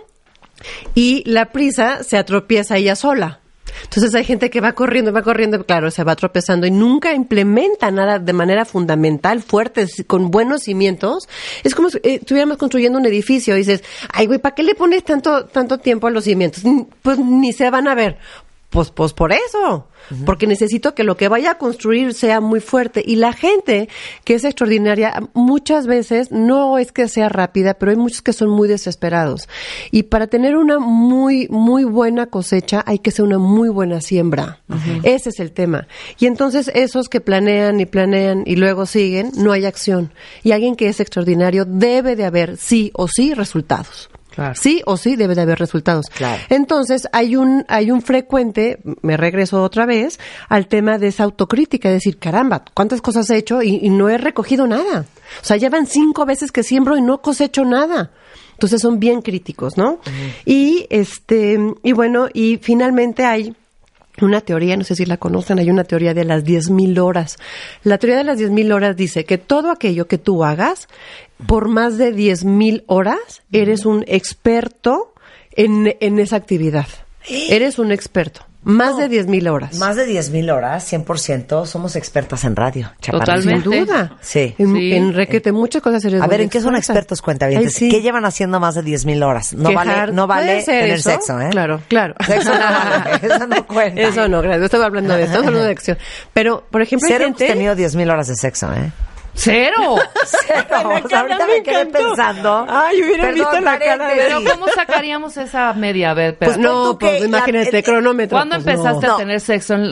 Y 0.94 1.22
la 1.28 1.46
prisa 1.52 2.02
se 2.04 2.16
atropieza 2.16 2.76
ella 2.76 2.94
sola. 2.96 3.40
Entonces 3.84 4.14
hay 4.14 4.24
gente 4.24 4.50
que 4.50 4.60
va 4.60 4.72
corriendo, 4.72 5.12
va 5.12 5.22
corriendo, 5.22 5.64
claro, 5.64 5.90
se 5.90 6.04
va 6.04 6.16
tropezando 6.16 6.66
y 6.66 6.70
nunca 6.70 7.14
implementa 7.14 7.90
nada 7.90 8.18
de 8.18 8.32
manera 8.32 8.64
fundamental, 8.64 9.42
fuerte, 9.42 9.86
con 10.06 10.30
buenos 10.30 10.62
cimientos. 10.62 11.28
Es 11.62 11.74
como 11.74 11.90
si 11.90 11.98
eh, 11.98 12.18
estuviéramos 12.20 12.56
construyendo 12.56 12.98
un 12.98 13.06
edificio 13.06 13.54
y 13.54 13.58
dices, 13.58 13.82
ay, 14.12 14.26
güey, 14.26 14.38
¿para 14.38 14.54
qué 14.54 14.62
le 14.62 14.74
pones 14.74 15.04
tanto, 15.04 15.46
tanto 15.46 15.78
tiempo 15.78 16.06
a 16.06 16.10
los 16.10 16.24
cimientos? 16.24 16.62
Pues 17.02 17.18
ni 17.18 17.52
se 17.52 17.70
van 17.70 17.88
a 17.88 17.94
ver. 17.94 18.18
Pues, 18.72 18.90
pues 18.90 19.12
por 19.12 19.32
eso, 19.32 19.86
porque 20.24 20.46
necesito 20.46 20.94
que 20.94 21.04
lo 21.04 21.18
que 21.18 21.28
vaya 21.28 21.50
a 21.50 21.58
construir 21.58 22.14
sea 22.14 22.40
muy 22.40 22.60
fuerte. 22.60 23.04
Y 23.06 23.16
la 23.16 23.34
gente 23.34 23.90
que 24.24 24.32
es 24.32 24.44
extraordinaria, 24.44 25.28
muchas 25.34 25.86
veces 25.86 26.32
no 26.32 26.78
es 26.78 26.90
que 26.90 27.06
sea 27.06 27.28
rápida, 27.28 27.74
pero 27.74 27.90
hay 27.90 27.98
muchos 27.98 28.22
que 28.22 28.32
son 28.32 28.48
muy 28.48 28.68
desesperados. 28.68 29.46
Y 29.90 30.04
para 30.04 30.26
tener 30.26 30.56
una 30.56 30.78
muy, 30.78 31.48
muy 31.50 31.84
buena 31.84 32.28
cosecha, 32.28 32.82
hay 32.86 32.98
que 32.98 33.10
ser 33.10 33.26
una 33.26 33.36
muy 33.36 33.68
buena 33.68 34.00
siembra. 34.00 34.62
Ese 35.02 35.28
es 35.28 35.38
el 35.38 35.52
tema. 35.52 35.86
Y 36.18 36.24
entonces 36.24 36.70
esos 36.74 37.10
que 37.10 37.20
planean 37.20 37.78
y 37.78 37.84
planean 37.84 38.42
y 38.46 38.56
luego 38.56 38.86
siguen, 38.86 39.32
no 39.36 39.52
hay 39.52 39.66
acción. 39.66 40.14
Y 40.42 40.52
alguien 40.52 40.76
que 40.76 40.88
es 40.88 40.98
extraordinario 40.98 41.66
debe 41.66 42.16
de 42.16 42.24
haber 42.24 42.56
sí 42.56 42.90
o 42.94 43.06
sí 43.06 43.34
resultados. 43.34 44.08
Claro. 44.34 44.54
Sí 44.54 44.82
o 44.86 44.96
sí 44.96 45.16
debe 45.16 45.34
de 45.34 45.42
haber 45.42 45.58
resultados. 45.58 46.06
Claro. 46.06 46.42
Entonces, 46.48 47.08
hay 47.12 47.36
un, 47.36 47.64
hay 47.68 47.90
un 47.90 48.02
frecuente, 48.02 48.80
me 49.02 49.16
regreso 49.16 49.62
otra 49.62 49.86
vez, 49.86 50.18
al 50.48 50.66
tema 50.66 50.98
de 50.98 51.08
esa 51.08 51.24
autocrítica, 51.24 51.90
decir, 51.90 52.18
caramba, 52.18 52.64
¿cuántas 52.74 53.00
cosas 53.00 53.28
he 53.30 53.36
hecho 53.36 53.62
y, 53.62 53.78
y 53.82 53.90
no 53.90 54.08
he 54.08 54.18
recogido 54.18 54.66
nada? 54.66 55.06
O 55.40 55.44
sea, 55.44 55.56
llevan 55.56 55.86
cinco 55.86 56.26
veces 56.26 56.52
que 56.52 56.62
siembro 56.62 56.96
y 56.96 57.02
no 57.02 57.22
cosecho 57.22 57.64
nada. 57.64 58.10
Entonces 58.52 58.80
son 58.80 59.00
bien 59.00 59.22
críticos, 59.22 59.76
¿no? 59.76 59.98
Y 60.44 60.86
este, 60.88 61.58
y 61.82 61.92
bueno, 61.92 62.28
y 62.32 62.58
finalmente 62.62 63.24
hay 63.24 63.56
una 64.22 64.40
teoría, 64.40 64.76
no 64.76 64.84
sé 64.84 64.94
si 64.94 65.04
la 65.04 65.16
conocen, 65.16 65.58
hay 65.58 65.70
una 65.70 65.84
teoría 65.84 66.14
de 66.14 66.24
las 66.24 66.44
10.000 66.44 66.98
horas. 67.00 67.36
La 67.84 67.98
teoría 67.98 68.18
de 68.18 68.24
las 68.24 68.38
10.000 68.38 68.72
horas 68.72 68.96
dice 68.96 69.24
que 69.24 69.38
todo 69.38 69.70
aquello 69.70 70.06
que 70.06 70.18
tú 70.18 70.44
hagas 70.44 70.88
por 71.46 71.68
más 71.68 71.98
de 71.98 72.14
10.000 72.14 72.84
horas, 72.86 73.42
eres 73.50 73.84
un 73.84 74.04
experto 74.06 75.12
en, 75.52 75.96
en 76.00 76.18
esa 76.18 76.36
actividad. 76.36 76.86
Eres 77.28 77.78
un 77.78 77.92
experto. 77.92 78.46
Más 78.64 78.96
de 78.96 79.08
10.000 79.10 79.50
horas. 79.50 79.76
Más 79.78 79.96
de 79.96 80.06
10.000 80.06 80.52
horas, 80.52 80.86
100%, 80.92 81.66
somos 81.66 81.96
expertas 81.96 82.44
en 82.44 82.54
radio. 82.54 82.92
chaparrita. 83.00 83.24
Totalmente. 83.34 83.68
Sin 83.68 83.84
duda. 83.86 84.16
Sí. 84.20 84.54
En, 84.56 84.72
Sí. 84.74 84.92
en 84.94 85.14
requete, 85.14 85.50
muchas 85.50 85.82
cosas 85.82 86.04
eres 86.04 86.22
A 86.22 86.26
ver, 86.28 86.42
¿en 86.42 86.48
qué 86.48 86.60
son 86.60 86.76
expertos 86.76 87.20
cuentavientes? 87.22 87.74
Ay, 87.74 87.78
sí. 87.78 87.88
¿Qué 87.88 88.00
llevan 88.02 88.24
haciendo 88.24 88.60
más 88.60 88.76
de 88.76 88.82
10.000 88.84 89.22
horas? 89.24 89.52
No 89.54 89.70
Quejar- 89.70 89.86
vale, 89.86 90.12
no 90.12 90.26
vale 90.28 90.46
¿Puede 90.46 90.62
ser 90.62 90.80
tener 90.82 90.96
eso? 90.98 91.10
sexo, 91.10 91.40
¿eh? 91.40 91.48
Claro, 91.50 91.80
claro. 91.88 92.14
Sexo 92.24 92.52
no 92.52 92.58
vale, 92.60 93.20
eso 93.34 93.46
no 93.48 93.66
cuenta. 93.66 94.00
Eso 94.00 94.28
no, 94.28 94.40
gracias. 94.42 94.58
No 94.60 94.64
estaba 94.66 94.84
hablando 94.86 95.14
de 95.14 95.22
esto, 95.24 95.38
hablando 95.38 95.62
de 95.64 95.70
acción. 95.72 95.98
Pero, 96.32 96.64
por 96.70 96.82
ejemplo, 96.82 97.06
hay 97.08 97.12
Cero 97.14 97.24
hemos 97.26 97.38
gente... 97.38 97.52
tenido 97.54 97.74
10.000 97.74 98.12
horas 98.12 98.28
de 98.28 98.36
sexo, 98.36 98.72
¿eh? 98.72 98.92
¡Cero! 99.42 99.96
Cero. 100.24 100.90
O 101.04 101.08
sea, 101.08 101.20
ahorita 101.20 101.46
me, 101.46 101.62
quedé 101.62 101.80
encantó. 101.80 102.08
pensando. 102.08 102.66
Ay, 102.68 103.02
hubieran 103.02 103.34
visto 103.34 103.60
la 103.60 103.78
cara 103.78 104.08
de- 104.08 104.16
Pero 104.16 104.40
¿cómo 104.50 104.68
sacaríamos 104.68 105.36
esa 105.38 105.72
media? 105.72 106.10
A 106.10 106.14
ver, 106.14 106.36
pero 106.38 106.50
Pues 106.52 106.58
no, 106.62 106.90
tú 106.92 106.98
que 106.98 107.06
pues 107.06 107.20
la- 107.22 107.26
imagínate, 107.38 107.78
el- 107.78 107.84
cronómetro. 107.84 108.36
¿Cuándo 108.36 108.56
pues, 108.56 108.66
empezaste 108.76 109.06
no. 109.06 109.14
a 109.14 109.16
tener 109.16 109.40
sexo 109.40 109.74
en 109.74 109.84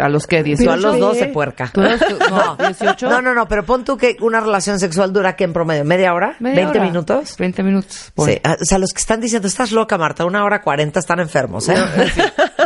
a 0.00 0.08
los 0.08 0.26
que 0.26 0.38
Tú 0.38 0.44
18? 0.44 0.72
a 0.72 0.76
los 0.76 0.94
Sí. 0.94 1.00
12, 1.00 1.26
puerca. 1.26 1.70
¿Tú 1.72 1.80
los 1.82 2.00
que- 2.00 2.14
no, 2.30 2.56
18? 2.58 3.08
No, 3.10 3.20
no, 3.22 3.34
no, 3.34 3.48
pero 3.48 3.64
pon 3.64 3.84
tú 3.84 3.96
que 3.96 4.16
una 4.20 4.40
relación 4.40 4.78
sexual 4.78 5.12
dura, 5.12 5.34
¿qué 5.36 5.44
en 5.44 5.52
promedio? 5.52 5.84
¿Media 5.84 6.14
hora? 6.14 6.36
Media 6.38 6.66
¿20 6.66 6.70
hora. 6.70 6.80
minutos? 6.84 7.36
20 7.36 7.62
minutos. 7.64 8.12
pon. 8.14 8.28
Sí, 8.28 8.40
o 8.44 8.64
sea, 8.64 8.78
los 8.78 8.92
que 8.92 9.00
están 9.00 9.20
diciendo, 9.20 9.48
estás 9.48 9.72
loca, 9.72 9.98
Marta, 9.98 10.24
una 10.24 10.44
hora 10.44 10.62
40 10.62 11.00
están 11.00 11.18
enfermos, 11.20 11.68
¿eh? 11.68 11.74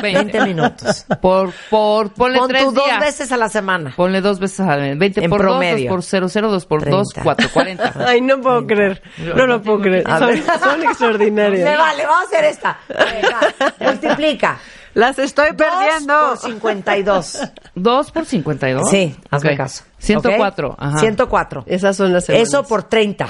20 0.02 0.40
minutos. 0.44 1.06
Por, 1.20 1.50
por, 1.70 2.12
ponle 2.12 2.38
Pon 2.38 2.48
tres 2.48 2.64
tú 2.64 2.72
dos 2.72 2.84
días. 2.84 3.00
veces 3.00 3.32
a 3.32 3.36
la 3.36 3.48
semana. 3.48 3.92
Ponle 3.96 4.20
dos 4.20 4.38
veces 4.38 4.60
a 4.60 4.76
20 4.76 5.24
En 5.24 5.30
por 5.30 5.40
promedio. 5.40 5.72
2, 5.77 5.77
2 5.84 5.88
por 5.88 6.02
0, 6.02 6.28
0, 6.28 6.50
2 6.50 6.66
por 6.66 6.88
2, 6.90 7.08
30. 7.08 7.22
4, 7.22 7.48
40. 7.52 7.94
Ay, 8.06 8.20
no 8.20 8.40
puedo 8.40 8.66
creer. 8.66 9.02
No 9.36 9.46
lo 9.46 9.62
puedo 9.62 9.80
creer. 9.80 10.04
A 10.10 10.18
Son, 10.18 10.28
ver. 10.28 10.42
son 10.44 10.78
Me 10.80 10.84
extraordinarias. 10.86 11.78
vale, 11.78 12.06
vamos 12.06 12.22
a 12.22 12.26
hacer 12.26 12.44
esta. 12.44 12.78
Venga, 12.88 13.40
multiplica. 13.80 14.58
Las 14.94 15.18
estoy 15.18 15.52
Dos 15.52 15.56
perdiendo. 15.56 16.14
por 16.30 16.38
52. 16.38 17.38
2 17.74 18.10
por 18.10 18.24
52. 18.24 18.90
Sí, 18.90 19.16
hazme 19.30 19.50
Ok. 19.52 19.56
caso. 19.56 19.84
104. 19.98 20.68
¿Ok? 20.70 20.76
Ajá. 20.78 20.98
104. 20.98 21.64
Esas 21.66 21.96
son 21.96 22.12
las 22.12 22.24
semanas. 22.24 22.48
Eso 22.48 22.64
por 22.64 22.82
30. 22.84 23.28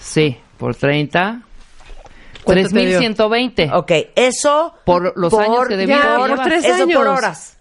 Sí, 0.00 0.36
por 0.58 0.74
30. 0.74 1.40
¿Cuánto 2.44 2.68
te 2.68 2.80
dio? 2.80 2.98
3120. 2.98 3.70
Ok, 3.72 3.92
eso 4.14 4.74
Por 4.84 5.16
los 5.16 5.32
años 5.34 5.66
que 5.68 5.76
debía 5.76 5.96
ya, 6.02 6.16
por 6.16 6.38
tres 6.42 6.64
Eso 6.64 6.84
años. 6.84 6.96
por 6.98 7.08
horas. 7.08 7.55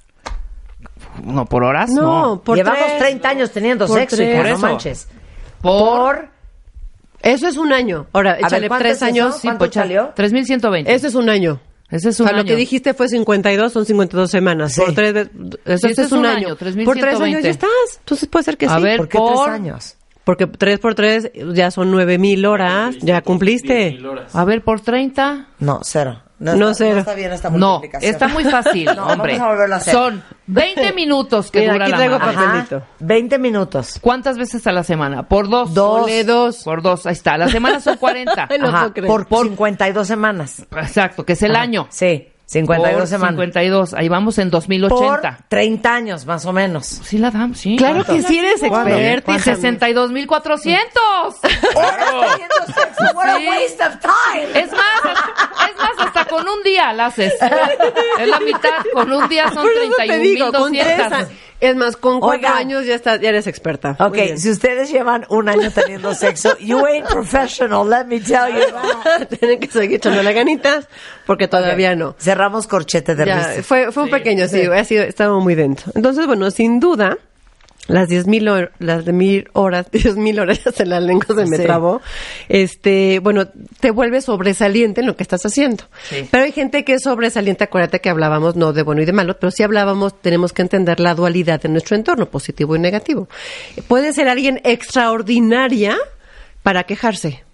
No, 1.23 1.45
por 1.45 1.63
horas, 1.63 1.89
No, 1.91 2.01
no. 2.35 2.41
por 2.41 2.57
Llevamos 2.57 2.85
tres. 2.87 2.99
30 2.99 3.29
años 3.29 3.51
teniendo 3.51 3.87
Por 3.87 3.99
sexo, 3.99 4.15
tres. 4.17 4.29
hija, 4.29 4.37
Por 4.37 4.49
no 4.49 4.55
eso. 4.57 4.61
manches. 4.65 5.07
Por, 5.61 6.15
Por... 6.15 6.29
Eso 7.21 7.47
es 7.47 7.57
un 7.57 7.73
año. 7.73 8.07
Ahora, 8.13 8.33
ver, 8.33 8.45
échale 8.45 8.67
¿cuánto 8.67 8.83
tres 8.83 8.91
es 8.93 8.97
eso? 8.97 9.05
años. 9.05 9.37
¿Cuánto 9.41 9.59
pues, 9.59 9.73
salió? 9.73 10.11
3120. 10.15 10.93
Eso 10.93 11.07
es 11.07 11.15
un 11.15 11.29
año. 11.29 11.59
Ese 11.89 12.09
es 12.09 12.19
O 12.19 12.23
un 12.23 12.27
sea, 12.29 12.35
lo 12.35 12.41
año. 12.41 12.47
que 12.49 12.55
dijiste 12.55 12.93
fue 12.93 13.07
52, 13.07 13.71
son 13.71 13.85
52 13.85 14.29
semanas. 14.29 14.73
Sí. 14.73 14.81
Por 14.81 14.93
tres, 14.93 15.29
eso 15.65 15.87
Sí, 15.87 15.93
ese 15.93 16.01
es 16.03 16.11
un 16.11 16.25
año. 16.25 16.55
Por 16.85 16.97
tres 16.97 17.19
años 17.21 17.41
ya 17.43 17.49
estás. 17.49 17.69
Entonces 17.99 18.27
puede 18.27 18.43
ser 18.43 18.57
que 18.57 18.65
A 18.67 18.77
sí. 18.77 18.81
ver, 18.83 18.97
¿Por 18.97 19.07
qué 19.07 19.17
por- 19.17 19.27
tres 19.45 19.47
años? 19.47 19.95
Porque 20.23 20.47
tres 20.47 20.79
por 20.79 20.95
tres 20.95 21.29
ya 21.53 21.69
son 21.69 21.91
nueve 21.91 22.17
mil 22.17 22.45
horas. 22.47 22.95
Ya 23.01 23.21
cumpliste. 23.21 23.99
A 24.33 24.43
ver, 24.45 24.63
por 24.63 24.81
30. 24.81 25.47
No, 25.59 25.79
cero. 25.83 26.21
No, 26.37 26.51
está, 26.53 26.73
cero. 26.73 26.93
No 26.95 26.99
está 26.99 27.13
bien 27.13 27.31
esta 27.31 27.49
No, 27.49 27.57
multiplicación. 27.73 28.11
está 28.11 28.27
muy 28.27 28.43
fácil, 28.43 28.85
No, 28.95 29.07
hombre. 29.07 29.33
vamos 29.33 29.47
a 29.47 29.51
volverlo 29.51 29.75
a 29.75 29.77
hacer. 29.77 29.93
Son 29.93 30.23
20 30.47 30.93
minutos 30.93 31.49
que 31.49 31.61
Mira, 31.61 31.73
dura 31.73 31.85
aquí 31.85 31.91
la 31.91 31.97
traigo 31.97 32.19
papelito. 32.19 32.83
20 32.99 33.39
minutos. 33.39 33.97
¿Cuántas 34.01 34.37
veces 34.37 34.67
a 34.67 34.71
la 34.71 34.83
semana? 34.83 35.23
Por 35.27 35.47
dos. 35.49 35.73
Dos. 35.73 36.09
Dos. 36.25 36.63
Por 36.63 36.81
dos, 36.81 37.05
ahí 37.05 37.13
está. 37.13 37.37
La 37.37 37.47
semana 37.47 37.79
son 37.79 37.97
40. 37.97 38.47
Ay, 38.49 38.59
no 38.59 38.67
Ajá, 38.67 38.91
por, 39.07 39.27
por 39.27 39.45
52 39.47 40.05
semanas. 40.07 40.65
Exacto, 40.71 41.25
que 41.25 41.33
es 41.33 41.41
el 41.43 41.51
Ajá, 41.55 41.63
año. 41.63 41.87
Sí, 41.89 42.29
52 42.47 42.97
Por 42.99 43.07
semanas. 43.07 43.31
52. 43.31 43.93
Ahí 43.95 44.07
vamos 44.07 44.37
en 44.37 44.51
Por 44.51 44.61
2080. 44.61 45.45
30 45.47 45.93
años, 45.95 46.25
más 46.27 46.45
o 46.45 46.53
menos. 46.53 46.85
Sí 46.85 47.17
la 47.17 47.31
damos, 47.31 47.57
sí. 47.57 47.75
Claro 47.75 48.03
que 48.03 48.21
sí 48.21 48.37
eres 48.37 48.59
¿Cuánto? 48.59 48.89
experta. 48.93 49.31
mía. 49.31 49.41
62.400. 49.41 50.77
¡Horas 51.75 52.05
teniendo 52.11 52.55
sexo! 52.67 53.13
Con 56.37 56.47
un 56.47 56.63
día 56.63 56.93
la 56.93 57.07
haces. 57.07 57.33
Es 58.19 58.27
la 58.27 58.39
mitad. 58.39 58.69
Con 58.93 59.11
un 59.11 59.27
día 59.29 59.45
son 59.51 59.63
Por 59.63 59.71
eso 59.71 59.91
te 60.07 60.17
digo, 60.19 60.51
con 60.51 60.71
tres 60.71 60.85
31.200. 60.97 61.11
años. 61.13 61.29
Es 61.61 61.75
más, 61.75 61.95
con 61.95 62.19
cuatro 62.19 62.49
años 62.49 62.85
ya 62.85 62.95
estás, 62.95 63.21
ya 63.21 63.29
eres 63.29 63.47
experta. 63.47 63.95
Muy 63.97 64.07
Ok, 64.09 64.13
bien. 64.15 64.37
si 64.39 64.51
ustedes 64.51 64.91
llevan 64.91 65.25
un 65.29 65.47
año 65.47 65.71
teniendo 65.71 66.13
sexo, 66.13 66.57
you 66.59 66.85
ain't 66.85 67.07
professional, 67.07 67.89
let 67.89 68.05
me 68.05 68.19
tell 68.19 68.53
you. 68.53 69.25
Tienen 69.39 69.59
que 69.61 69.67
seguir 69.67 69.95
echándole 69.95 70.33
ganitas 70.33 70.87
porque 71.25 71.47
todavía 71.47 71.95
no. 71.95 72.13
Cerramos 72.19 72.67
corchete 72.67 73.15
de 73.15 73.25
Ya, 73.25 73.37
risa. 73.47 73.63
fue, 73.63 73.91
fue 73.93 74.03
un 74.03 74.09
pequeño, 74.09 74.47
sí, 74.49 74.63
ha 74.63 74.83
sido, 74.83 75.03
estaba 75.03 75.39
muy 75.39 75.55
dentro. 75.55 75.91
Entonces, 75.95 76.27
bueno, 76.27 76.51
sin 76.51 76.79
duda, 76.81 77.17
las 77.87 78.07
diez 78.09 78.25
mil 78.27 78.47
hor- 78.47 78.71
las 78.79 79.05
de 79.05 79.13
mil 79.13 79.47
horas, 79.53 79.87
diez 79.91 80.15
mil 80.17 80.39
horas 80.39 80.63
ya 80.63 80.71
se 80.71 80.85
la 80.85 80.99
lengua 80.99 81.27
se 81.35 81.45
me 81.45 81.57
Sí. 81.57 81.63
trabó. 81.63 82.01
Este, 82.49 83.19
bueno, 83.19 83.47
te 83.79 83.91
vuelves 83.91 84.25
sobresaliente 84.25 85.01
en 85.01 85.07
lo 85.07 85.15
que 85.15 85.23
estás 85.23 85.45
haciendo. 85.45 85.83
Sí. 86.09 86.27
Pero 86.29 86.43
hay 86.45 86.51
gente 86.51 86.83
que 86.83 86.93
es 86.95 87.03
sobresaliente, 87.03 87.63
acuérdate 87.63 88.01
que 88.01 88.09
hablábamos 88.09 88.55
no 88.55 88.73
de 88.73 88.81
bueno 88.83 89.01
y 89.01 89.05
de 89.05 89.13
malo, 89.13 89.37
pero 89.39 89.51
sí 89.51 89.63
hablábamos, 89.63 90.19
tenemos 90.21 90.51
que 90.51 90.63
entender 90.63 90.99
la 90.99 91.13
dualidad 91.15 91.61
de 91.61 91.69
nuestro 91.69 91.95
entorno, 91.95 92.25
positivo 92.25 92.75
y 92.75 92.79
negativo. 92.79 93.29
Puede 93.87 94.11
ser 94.13 94.27
alguien 94.27 94.59
extraordinaria 94.63 95.95
para 96.63 96.83
quejarse. 96.83 97.44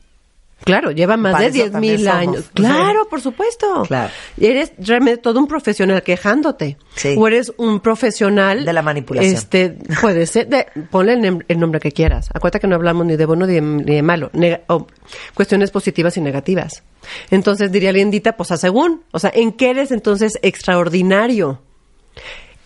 Claro, 0.64 0.92
lleva 0.92 1.18
más 1.18 1.34
Para 1.34 1.50
de 1.50 1.70
mil 1.72 2.00
somos. 2.00 2.14
años. 2.14 2.52
Claro, 2.54 3.08
por 3.10 3.22
supuesto. 3.22 3.84
Claro. 3.88 4.12
Eres 4.40 4.74
realmente 4.78 5.22
todo 5.22 5.40
un 5.40 5.48
profesional 5.48 6.04
quejándote. 6.04 6.78
Sí. 6.96 7.16
O 7.18 7.28
eres 7.28 7.52
un 7.58 7.80
profesional. 7.80 8.64
De 8.64 8.74
la 8.74 8.82
manipulación. 8.82 9.34
Este, 9.34 9.78
puede 10.02 10.26
ser. 10.28 10.48
De, 10.48 10.68
ponle 10.90 11.14
el, 11.48 11.60
nombre 11.60 11.80
que 11.80 11.92
quieras. 11.92 12.30
Acuérdate 12.34 12.60
que 12.60 12.68
no 12.68 12.76
hablamos 12.76 13.06
ni 13.06 13.16
de 13.16 13.26
bueno 13.26 13.46
ni 13.48 13.56
de, 13.56 13.62
ni 13.62 13.96
de 13.96 14.02
malo. 14.04 14.30
O 14.68 14.88
cuestiones 15.34 15.72
positivas 15.72 16.16
y 16.18 16.22
negativas. 16.22 16.84
Entonces 17.32 17.72
diría 17.72 17.92
Lindita, 17.92 18.38
pues 18.38 18.52
a 18.52 18.58
según. 18.58 19.04
O 19.12 19.20
sea, 19.20 19.32
¿en 19.34 19.54
qué 19.54 19.72
eres 19.72 19.92
entonces 19.92 20.38
extraordinario? 20.42 21.60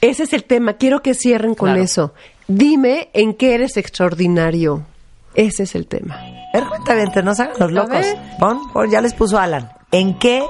Ese 0.02 0.24
es 0.24 0.34
el 0.34 0.44
tema. 0.44 0.74
Quiero 0.74 1.02
que 1.02 1.14
cierren 1.14 1.56
con 1.56 1.70
Claro. 1.70 1.82
eso. 1.84 2.14
Dime 2.48 3.10
en 3.14 3.34
qué 3.34 3.56
eres 3.56 3.78
extraordinario. 3.78 4.86
Ese 5.34 5.64
es 5.64 5.76
el 5.76 5.88
tema. 5.88 6.20
A 6.56 6.60
ver, 6.60 6.68
cuéntame, 6.70 7.24
no 7.24 7.36
se 7.36 7.44
hagan 7.44 7.56
los 7.60 7.72
locos. 7.72 8.06
Pon, 8.40 8.72
pon, 8.72 8.90
ya 8.90 9.02
les 9.02 9.14
puso 9.14 9.38
Alan. 9.38 9.72
¿En 9.92 10.18
qué 10.20 10.44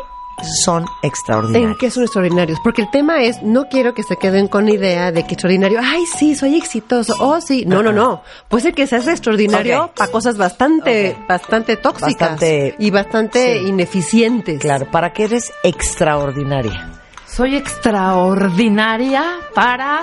son 0.64 0.86
extraordinarios? 1.01 1.72
¿En 1.72 1.78
qué 1.78 1.89
son 1.89 2.03
extraordinarios? 2.03 2.60
Porque 2.64 2.82
el 2.82 2.91
tema 2.91 3.24
es, 3.24 3.41
no 3.41 3.66
quiero 3.70 3.93
que 3.93 4.03
se 4.03 4.18
queden 4.18 4.47
con 4.47 4.66
la 4.66 4.74
idea 4.74 5.12
de 5.12 5.24
que 5.26 5.34
extraordinario, 5.34 5.80
ay, 5.82 6.06
sí, 6.06 6.36
soy 6.36 6.56
exitoso, 6.58 7.16
oh, 7.20 7.39
sí. 7.39 7.64
No, 7.66 7.82
no, 7.82 7.91
no. 7.93 8.22
Puede 8.49 8.64
ser 8.64 8.74
que 8.74 8.86
seas 8.88 9.08
extraordinario 9.08 9.86
Ok. 9.86 9.95
para 9.95 10.12
cosas 10.12 10.38
bastante, 10.38 11.16
bastante 11.28 11.78
tóxicas 11.78 12.32
Bastante- 12.32 12.76
y 12.80 12.91
bastante 12.91 13.60
Sí. 13.62 13.68
ineficientes. 13.70 14.60
Claro, 14.60 14.88
¿para 14.91 15.14
qué 15.14 15.24
eres 15.26 15.53
extraordinaria? 15.64 16.89
Soy 17.26 17.56
extraordinaria 17.56 19.24
para, 19.53 20.01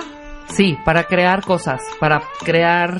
sí, 0.49 0.77
para 0.85 1.03
crear 1.05 1.43
cosas, 1.43 1.81
para 1.99 2.21
crear, 2.43 2.99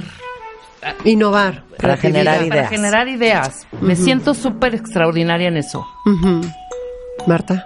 Innovar. 1.05 1.63
Para 1.79 1.97
generar 1.97 2.38
ideas. 2.41 2.49
para 2.49 2.67
generar 2.69 3.07
ideas. 3.07 3.67
Me 3.81 3.95
siento 3.95 4.34
súper 4.34 4.75
extraordinaria 4.75 5.47
en 5.49 5.57
eso. 5.57 5.86
Marta, 7.27 7.65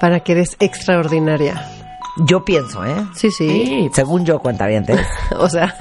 para 0.00 0.20
que 0.20 0.32
eres 0.32 0.56
extraordinaria. 0.60 1.68
Yo 2.26 2.44
pienso, 2.44 2.84
¿eh? 2.84 2.94
Sí, 3.14 3.30
sí. 3.30 3.48
Sí. 3.66 3.90
Según 3.92 4.24
yo, 4.24 4.38
cuenta 4.38 4.66
bien. 4.66 4.84
O 5.36 5.48
sea, 5.48 5.74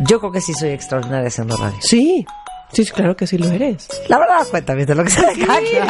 Yo 0.00 0.18
creo 0.20 0.32
que 0.32 0.40
sí 0.40 0.52
soy 0.54 0.70
extraordinaria 0.70 1.28
haciendo 1.28 1.56
radio. 1.56 1.78
sí. 1.80 2.24
Sí, 2.70 2.84
sí, 2.84 2.92
claro 2.92 3.16
que 3.16 3.26
sí 3.26 3.38
lo 3.38 3.46
eres. 3.50 3.88
La 4.08 4.18
verdad, 4.18 4.46
cuenta 4.50 4.74
bien 4.74 4.86
de 4.86 4.94
lo 4.94 5.02
que 5.02 5.08
se 5.08 5.24
quien. 5.32 5.48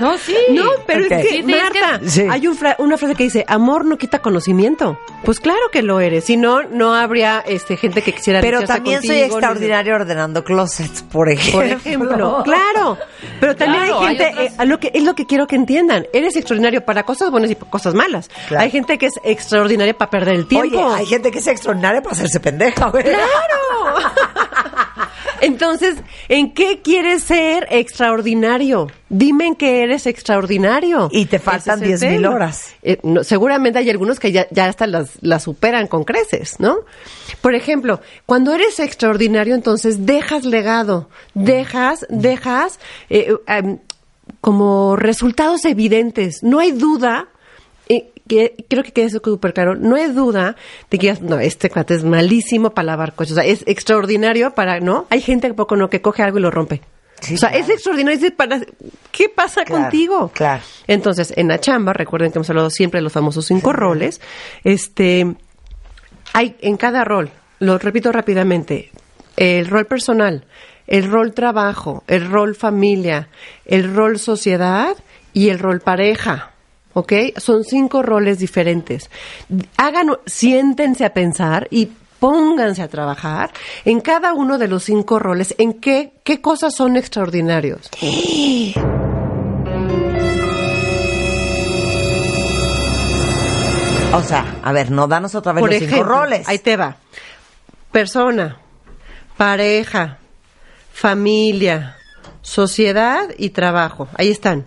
No, 0.00 0.18
sí. 0.18 0.36
No, 0.50 0.64
pero 0.86 1.02
es 1.02 1.08
que, 1.08 1.22
Sí, 1.22 1.28
sí, 1.28 1.36
es 1.38 1.44
que- 1.46 1.80
Marta, 1.80 2.00
Sí. 2.06 2.26
hay 2.30 2.46
un 2.46 2.56
fra- 2.56 2.76
una 2.78 2.96
frase 2.96 3.14
que 3.14 3.24
dice, 3.24 3.44
amor 3.48 3.84
no 3.84 3.96
quita 3.98 4.20
conocimiento. 4.20 4.98
Pues 5.24 5.40
claro 5.40 5.60
que 5.72 5.82
lo 5.82 6.00
eres. 6.00 6.24
Si 6.24 6.36
no, 6.36 6.62
no 6.64 6.94
habría 6.94 7.42
este, 7.46 7.76
gente 7.76 8.02
que 8.02 8.12
quisiera 8.12 8.40
Pero 8.40 8.62
también 8.62 9.00
soy 9.00 9.08
contigo, 9.08 9.26
ni- 9.26 9.32
extraordinaria 9.32 9.94
ordenando 9.94 10.44
closets, 10.44 11.02
por 11.02 11.28
ejemplo. 11.28 11.60
Por 11.60 11.64
ejemplo, 11.66 12.42
claro. 12.44 12.98
Pero 13.40 13.56
también 13.56 13.84
Claro, 13.84 14.00
hay 14.00 14.06
hay 14.08 14.16
gente, 14.16 14.32
otras- 14.32 14.46
eh, 14.52 14.54
a 14.58 14.64
lo 14.64 14.80
que, 14.80 14.90
es 14.94 15.02
lo 15.02 15.14
que 15.14 15.26
quiero 15.26 15.46
que 15.46 15.56
entiendan. 15.56 16.06
Eres 16.12 16.36
extraordinario 16.36 16.84
para 16.84 17.04
cosas 17.04 17.30
buenas 17.30 17.50
y 17.50 17.54
para 17.54 17.70
cosas 17.70 17.94
malas. 17.94 18.28
Claro. 18.48 18.64
Hay 18.64 18.70
gente 18.70 18.98
que 18.98 19.06
es 19.06 19.14
extraordinaria 19.24 19.96
para 19.96 20.10
perder 20.10 20.34
el 20.34 20.46
tiempo. 20.46 20.76
Oye, 20.78 20.94
hay 20.98 21.06
gente 21.06 21.30
que 21.30 21.38
es 21.38 21.46
extraordinaria 21.46 22.02
para 22.02 22.12
hacerse 22.12 22.40
pendeja, 22.40 22.90
güey. 22.90 23.04
¡Claro! 23.04 23.22
Entonces, 25.40 25.96
¿en 26.28 26.52
qué 26.52 26.80
quieres 26.82 27.24
ser 27.24 27.66
extraordinario? 27.70 28.90
Dime 29.08 29.46
en 29.48 29.54
qué 29.54 29.82
eres 29.82 30.06
extraordinario. 30.06 31.08
Y 31.12 31.26
te 31.26 31.38
faltan 31.38 31.82
es 31.82 32.00
10,000 32.00 32.22
tema. 32.22 32.34
horas. 32.34 32.74
Eh, 32.82 32.98
no, 33.02 33.24
seguramente 33.24 33.78
hay 33.78 33.90
algunos 33.90 34.18
que 34.18 34.32
ya, 34.32 34.46
ya 34.50 34.66
hasta 34.66 34.86
las, 34.86 35.22
las 35.22 35.42
superan 35.42 35.86
con 35.86 36.04
creces, 36.04 36.58
¿no? 36.58 36.78
Por 37.40 37.54
ejemplo, 37.54 38.00
cuando 38.26 38.54
eres 38.54 38.80
extraordinario, 38.80 39.54
entonces 39.54 40.06
dejas 40.06 40.44
legado, 40.44 41.08
dejas, 41.34 42.06
dejas 42.08 42.78
eh, 43.10 43.34
em, 43.46 43.78
como 44.40 44.96
resultados 44.96 45.64
evidentes. 45.64 46.42
No 46.42 46.58
hay 46.58 46.72
duda 46.72 47.28
que 48.28 48.54
creo 48.68 48.82
que 48.82 48.92
quede 48.92 49.10
súper 49.10 49.52
claro, 49.52 49.74
no 49.74 49.96
hay 49.96 50.10
duda 50.12 50.56
de 50.90 50.98
que 50.98 51.14
no, 51.20 51.38
este 51.38 51.68
cuate 51.70 51.94
es 51.94 52.04
malísimo 52.04 52.70
para 52.70 52.86
lavar 52.86 53.14
coches, 53.14 53.32
o 53.32 53.34
sea, 53.36 53.44
es 53.44 53.62
extraordinario 53.66 54.54
para, 54.54 54.80
¿no? 54.80 55.06
Hay 55.10 55.20
gente 55.20 55.46
que 55.48 55.54
poco 55.54 55.76
no 55.76 55.90
que 55.90 56.00
coge 56.00 56.22
algo 56.22 56.38
y 56.38 56.42
lo 56.42 56.50
rompe. 56.50 56.80
Sí, 57.20 57.34
o 57.34 57.38
sea, 57.38 57.50
claro. 57.50 57.64
es 57.64 57.70
extraordinario, 57.70 58.18
dices, 58.18 58.34
para, 58.36 58.60
¿qué 59.12 59.28
pasa 59.28 59.64
Claro, 59.64 59.82
contigo? 59.82 60.30
claro. 60.34 60.62
Entonces, 60.86 61.32
en 61.36 61.48
la 61.48 61.58
chamba, 61.60 61.92
recuerden 61.92 62.32
que 62.32 62.38
hemos 62.38 62.50
hablado 62.50 62.70
siempre 62.70 62.98
de 62.98 63.02
los 63.02 63.12
famosos 63.12 63.46
cinco 63.46 63.72
roles, 63.72 64.20
este, 64.64 65.34
hay 66.32 66.56
en 66.60 66.76
cada 66.76 67.04
rol, 67.04 67.30
lo 67.60 67.78
repito 67.78 68.10
rápidamente, 68.12 68.90
el 69.36 69.66
rol 69.66 69.86
personal, 69.86 70.44
el 70.86 71.10
rol 71.10 71.32
trabajo, 71.32 72.04
el 72.08 72.28
rol 72.30 72.54
familia, 72.54 73.28
el 73.64 73.94
rol 73.94 74.18
sociedad 74.18 74.96
y 75.32 75.48
el 75.50 75.58
rol 75.58 75.80
pareja. 75.80 76.50
¿Ok? 76.94 77.12
Son 77.36 77.64
cinco 77.64 78.02
roles 78.02 78.38
diferentes. 78.38 79.10
Hagan, 79.76 80.16
siéntense 80.26 81.04
a 81.04 81.12
pensar 81.12 81.68
y 81.70 81.90
pónganse 82.18 82.82
a 82.82 82.88
trabajar 82.88 83.50
en 83.84 84.00
cada 84.00 84.32
uno 84.32 84.56
de 84.56 84.68
los 84.68 84.84
cinco 84.84 85.18
roles, 85.18 85.54
en 85.58 85.74
qué, 85.74 86.12
qué 86.24 86.40
cosas 86.40 86.74
son 86.74 86.96
extraordinarios. 86.96 87.90
O 94.12 94.22
sea, 94.22 94.58
a 94.62 94.72
ver, 94.72 94.90
no 94.92 95.08
danos 95.08 95.34
otra 95.34 95.52
vez 95.52 95.60
Por 95.60 95.70
los 95.70 95.76
ejemplo, 95.76 95.96
cinco 95.98 96.08
roles. 96.08 96.48
ahí 96.48 96.58
te 96.60 96.76
va. 96.76 96.96
Persona, 97.90 98.58
pareja, 99.36 100.18
familia, 100.92 101.96
sociedad 102.40 103.28
y 103.36 103.50
trabajo. 103.50 104.06
Ahí 104.16 104.30
están. 104.30 104.66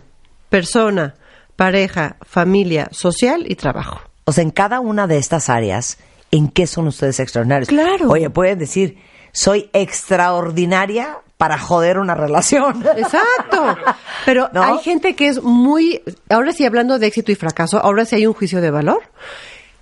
Persona, 0.50 1.16
pareja, 1.58 2.16
familia, 2.22 2.88
social 2.92 3.44
y 3.50 3.56
trabajo. 3.56 4.00
O 4.24 4.32
sea, 4.32 4.44
en 4.44 4.52
cada 4.52 4.80
una 4.80 5.08
de 5.08 5.18
estas 5.18 5.50
áreas, 5.50 5.98
¿en 6.32 6.48
qué 6.48 6.68
son 6.68 6.88
ustedes 6.88 7.20
extraordinarios? 7.20 7.68
Claro. 7.68 8.10
Oye, 8.10 8.30
pueden 8.30 8.60
decir, 8.60 8.98
soy 9.34 9.70
extraordinaria 9.74 11.18
para 11.38 11.58
joder 11.58 12.00
una 12.00 12.16
relación. 12.16 12.84
Exacto. 12.96 13.78
Pero 14.26 14.50
¿No? 14.54 14.64
hay 14.64 14.78
gente 14.80 15.16
que 15.16 15.28
es 15.28 15.42
muy, 15.44 16.02
ahora 16.30 16.54
sí 16.54 16.66
hablando 16.66 17.00
de 17.00 17.08
éxito 17.08 17.32
y 17.32 17.36
fracaso, 17.36 17.80
ahora 17.80 18.06
sí 18.06 18.16
hay 18.16 18.28
un 18.28 18.34
juicio 18.34 18.62
de 18.62 18.72
valor. 18.72 19.04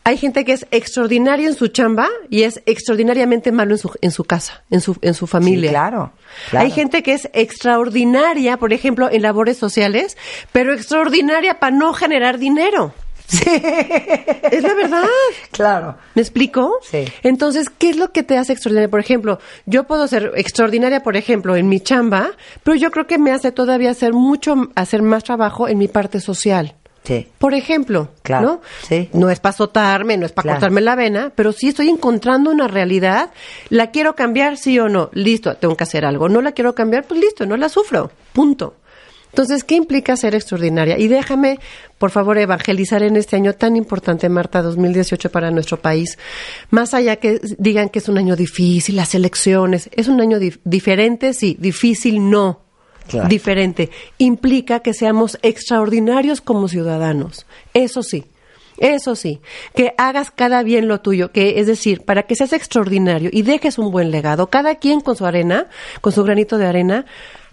Hay 0.08 0.18
gente 0.18 0.45
que 0.45 0.53
es 0.53 0.68
extraordinaria 0.70 1.47
en 1.47 1.56
su 1.56 1.68
chamba 1.68 2.08
y 2.30 2.43
es 2.43 2.62
extraordinariamente 2.68 3.51
malo 3.51 3.72
en 3.72 3.80
su, 3.80 3.91
en 4.01 4.12
su 4.12 4.24
casa, 4.24 4.64
en 4.70 4.80
su, 4.80 4.95
en 5.01 5.16
su 5.16 5.26
familia. 5.26 5.70
Sí, 5.70 5.74
claro, 5.74 6.12
claro. 6.51 6.64
Hay 6.64 6.72
gente 6.72 7.01
que 7.01 7.14
es 7.14 7.28
extraordinaria, 7.34 8.58
por 8.58 8.72
ejemplo, 8.72 9.10
en 9.12 9.24
labores 9.24 9.58
sociales, 9.58 10.16
pero 10.51 10.74
extraordinaria 10.74 11.60
para 11.60 11.76
no 11.76 11.91
generar 11.93 12.38
dinero. 12.38 12.93
Es 13.32 14.62
la 14.62 14.76
verdad. 14.76 15.06
Claro. 15.49 15.97
¿Me 16.14 16.22
explico? 16.22 16.80
Sí. 16.84 17.06
Entonces, 17.24 17.72
¿qué 17.72 17.89
es 17.89 17.97
lo 17.97 18.12
que 18.12 18.22
te 18.22 18.38
hace 18.38 18.53
extraordinaria? 18.53 18.91
Por 18.91 18.99
ejemplo, 18.99 19.39
yo 19.66 19.86
puedo 19.86 20.08
ser 20.08 20.34
extraordinaria, 20.36 21.01
por 21.01 21.18
ejemplo, 21.18 21.56
en 21.56 21.68
mi 21.68 21.80
chamba, 21.80 22.30
pero 22.64 22.78
yo 22.78 22.91
creo 22.91 23.08
que 23.08 23.18
me 23.18 23.32
hace 23.32 23.51
todavía 23.51 23.89
hacer 23.89 24.14
mucho, 24.14 24.70
hacer 24.76 25.01
más 25.01 25.24
trabajo 25.24 25.68
en 25.68 25.80
mi 25.80 25.88
parte 25.88 26.20
social. 26.20 26.76
Sí. 27.06 27.28
Por 27.38 27.53
ejemplo, 27.53 28.10
Claro, 28.24 28.45
¿no? 28.47 28.62
sí. 28.88 29.10
No 29.14 29.30
es 29.30 29.39
para 29.39 29.51
azotarme, 29.51 30.18
no 30.18 30.26
es 30.26 30.32
para 30.32 30.43
Claro. 30.43 30.56
cortarme 30.58 30.82
la 30.82 30.95
vena, 30.95 31.32
pero 31.36 31.51
sí 31.53 31.70
estoy 31.70 31.89
encontrando 31.89 32.51
una 32.51 32.68
realidad. 32.68 33.32
¿La 33.70 33.91
quiero 33.91 34.16
cambiar, 34.16 34.58
sí 34.58 34.78
o 34.80 34.89
no? 34.89 35.10
Listo, 35.14 35.56
tengo 35.56 35.78
que 35.78 35.84
hacer 35.84 36.03
algo. 36.06 36.28
¿No 36.30 36.41
la 36.41 36.51
quiero 36.53 36.76
cambiar? 36.76 37.06
Pues 37.06 37.20
listo, 37.22 37.45
no 37.45 37.56
la 37.58 37.70
sufro. 37.70 38.12
Punto. 38.34 38.76
Entonces, 39.30 39.66
¿qué 39.66 39.76
implica 39.76 40.16
ser 40.16 40.34
extraordinaria? 40.34 40.97
Y 40.97 41.10
déjame, 41.10 41.60
por 41.97 42.10
favor, 42.10 42.38
evangelizar 42.38 43.03
en 43.03 43.18
este 43.18 43.36
año 43.36 43.51
tan 43.51 43.76
importante, 43.76 44.30
Marta, 44.30 44.62
2018 44.62 45.30
para 45.30 45.51
nuestro 45.51 45.76
país. 45.78 46.18
Más 46.70 46.93
allá 46.93 47.18
que 47.18 47.41
digan 47.58 47.89
que 47.89 47.99
es 47.99 48.08
un 48.08 48.18
año 48.18 48.38
difícil, 48.38 48.95
las 48.95 49.14
elecciones, 49.14 49.89
es 49.91 50.08
un 50.08 50.22
año 50.22 50.39
dif- 50.39 50.60
diferente, 50.64 51.34
sí, 51.34 51.58
difícil 51.60 52.30
no. 52.30 52.62
Diferente. 53.28 53.89
Implica 54.18 54.80
que 54.80 54.93
seamos 54.93 55.38
extraordinarios 55.41 56.41
como 56.41 56.68
ciudadanos. 56.68 57.45
Eso 57.74 58.03
sí. 58.03 58.26
Eso 58.78 59.16
sí, 59.16 59.39
que 59.74 59.93
hagas 59.97 60.32
cada 60.32 60.62
bien 60.62 60.89
lo 60.89 60.99
tuyo, 60.99 61.32
que 61.32 61.62
es 61.62 61.68
decir, 61.68 62.01
para 62.01 62.24
que 62.24 62.36
seas 62.36 62.51
extraordinario 62.51 63.30
y 63.32 63.43
dejes 63.43 63.78
un 63.78 63.89
buen 63.89 64.12
legado, 64.12 64.47
cada 64.47 64.76
quien 64.76 64.99
con 64.99 65.16
su 65.16 65.26
arena, 65.26 65.68
con 66.01 66.12
su 66.12 66.26
granito 66.26 66.58
de 66.58 66.66
arena, 66.66 67.06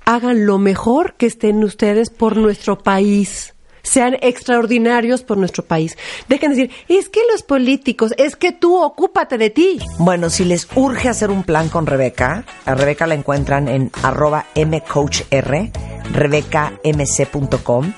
hagan 0.05 0.46
lo 0.46 0.59
mejor 0.59 1.14
que 1.14 1.26
estén 1.26 1.62
ustedes 1.62 2.11
por 2.11 2.36
nuestro 2.36 2.78
país. 2.78 3.55
Sean 3.83 4.16
extraordinarios 4.20 5.22
por 5.22 5.37
nuestro 5.37 5.64
país. 5.64 5.97
Dejen 6.28 6.51
de 6.55 6.57
decir, 6.57 6.70
es 6.89 7.09
que 7.09 7.20
los 7.30 7.43
políticos, 7.43 8.14
es 8.16 8.37
que 8.37 8.53
tú 8.53 8.76
ocúpate 8.83 9.39
de 9.39 9.51
ti. 9.51 9.78
Bueno, 9.99 10.30
si 10.30 10.45
les 10.45 10.68
urge 10.74 11.09
hacer 11.09 11.30
un 11.30 11.43
plan 11.43 11.68
con 11.68 11.87
Rebeca, 11.87 12.45
a 12.64 12.74
Rebeca 12.74 13.07
la 13.07 13.14
encuentran 13.14 13.68
en 13.68 13.91
arroba 14.03 14.47
mcoachr, 14.55 15.70
rebecamc.com. 16.12 17.93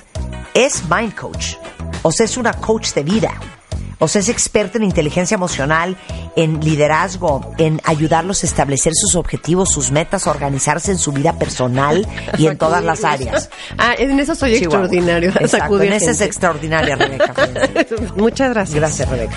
Es 0.53 0.83
Mind 0.89 1.15
Coach, 1.15 1.55
o 2.01 2.11
sea, 2.11 2.25
es 2.25 2.37
una 2.37 2.53
coach 2.53 2.93
de 2.93 3.03
vida. 3.03 3.54
O 3.99 4.07
sea, 4.07 4.21
es 4.21 4.29
experta 4.29 4.77
en 4.77 4.83
inteligencia 4.83 5.35
emocional, 5.35 5.97
en 6.35 6.59
liderazgo, 6.59 7.53
en 7.57 7.81
ayudarlos 7.83 8.43
a 8.43 8.47
establecer 8.47 8.93
sus 8.95 9.15
objetivos, 9.15 9.69
sus 9.69 9.91
metas, 9.91 10.27
a 10.27 10.31
organizarse 10.31 10.91
en 10.91 10.97
su 10.97 11.11
vida 11.11 11.37
personal 11.37 12.07
y 12.37 12.47
en 12.47 12.57
todas 12.57 12.83
las 12.83 13.03
áreas. 13.03 13.49
Ah, 13.77 13.93
en 13.97 14.19
eso 14.19 14.35
soy 14.35 14.59
Chihuahua. 14.59 14.85
extraordinario. 14.85 15.29
Exacto, 15.39 15.81
en 15.81 15.93
esa 15.93 16.11
es 16.11 16.21
extraordinaria, 16.21 16.95
Rebeca. 16.95 17.33
Muchas 18.15 18.49
gracias. 18.49 18.75
Gracias, 18.75 19.09
Rebeca. 19.09 19.35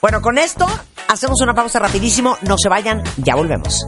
Bueno, 0.00 0.20
con 0.20 0.38
esto 0.38 0.66
hacemos 1.08 1.40
una 1.40 1.54
pausa 1.54 1.78
rapidísimo. 1.78 2.36
No 2.42 2.56
se 2.58 2.68
vayan, 2.68 3.02
ya 3.18 3.34
volvemos. 3.34 3.80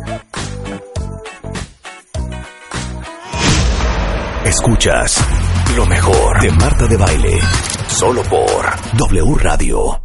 Escuchas 4.44 5.24
lo 5.74 5.86
mejor 5.86 6.40
de 6.42 6.50
Marta 6.52 6.86
de 6.86 6.96
Baile. 6.96 7.40
Solo 7.94 8.22
por 8.24 8.66
W 8.98 9.34
Radio. 9.36 10.03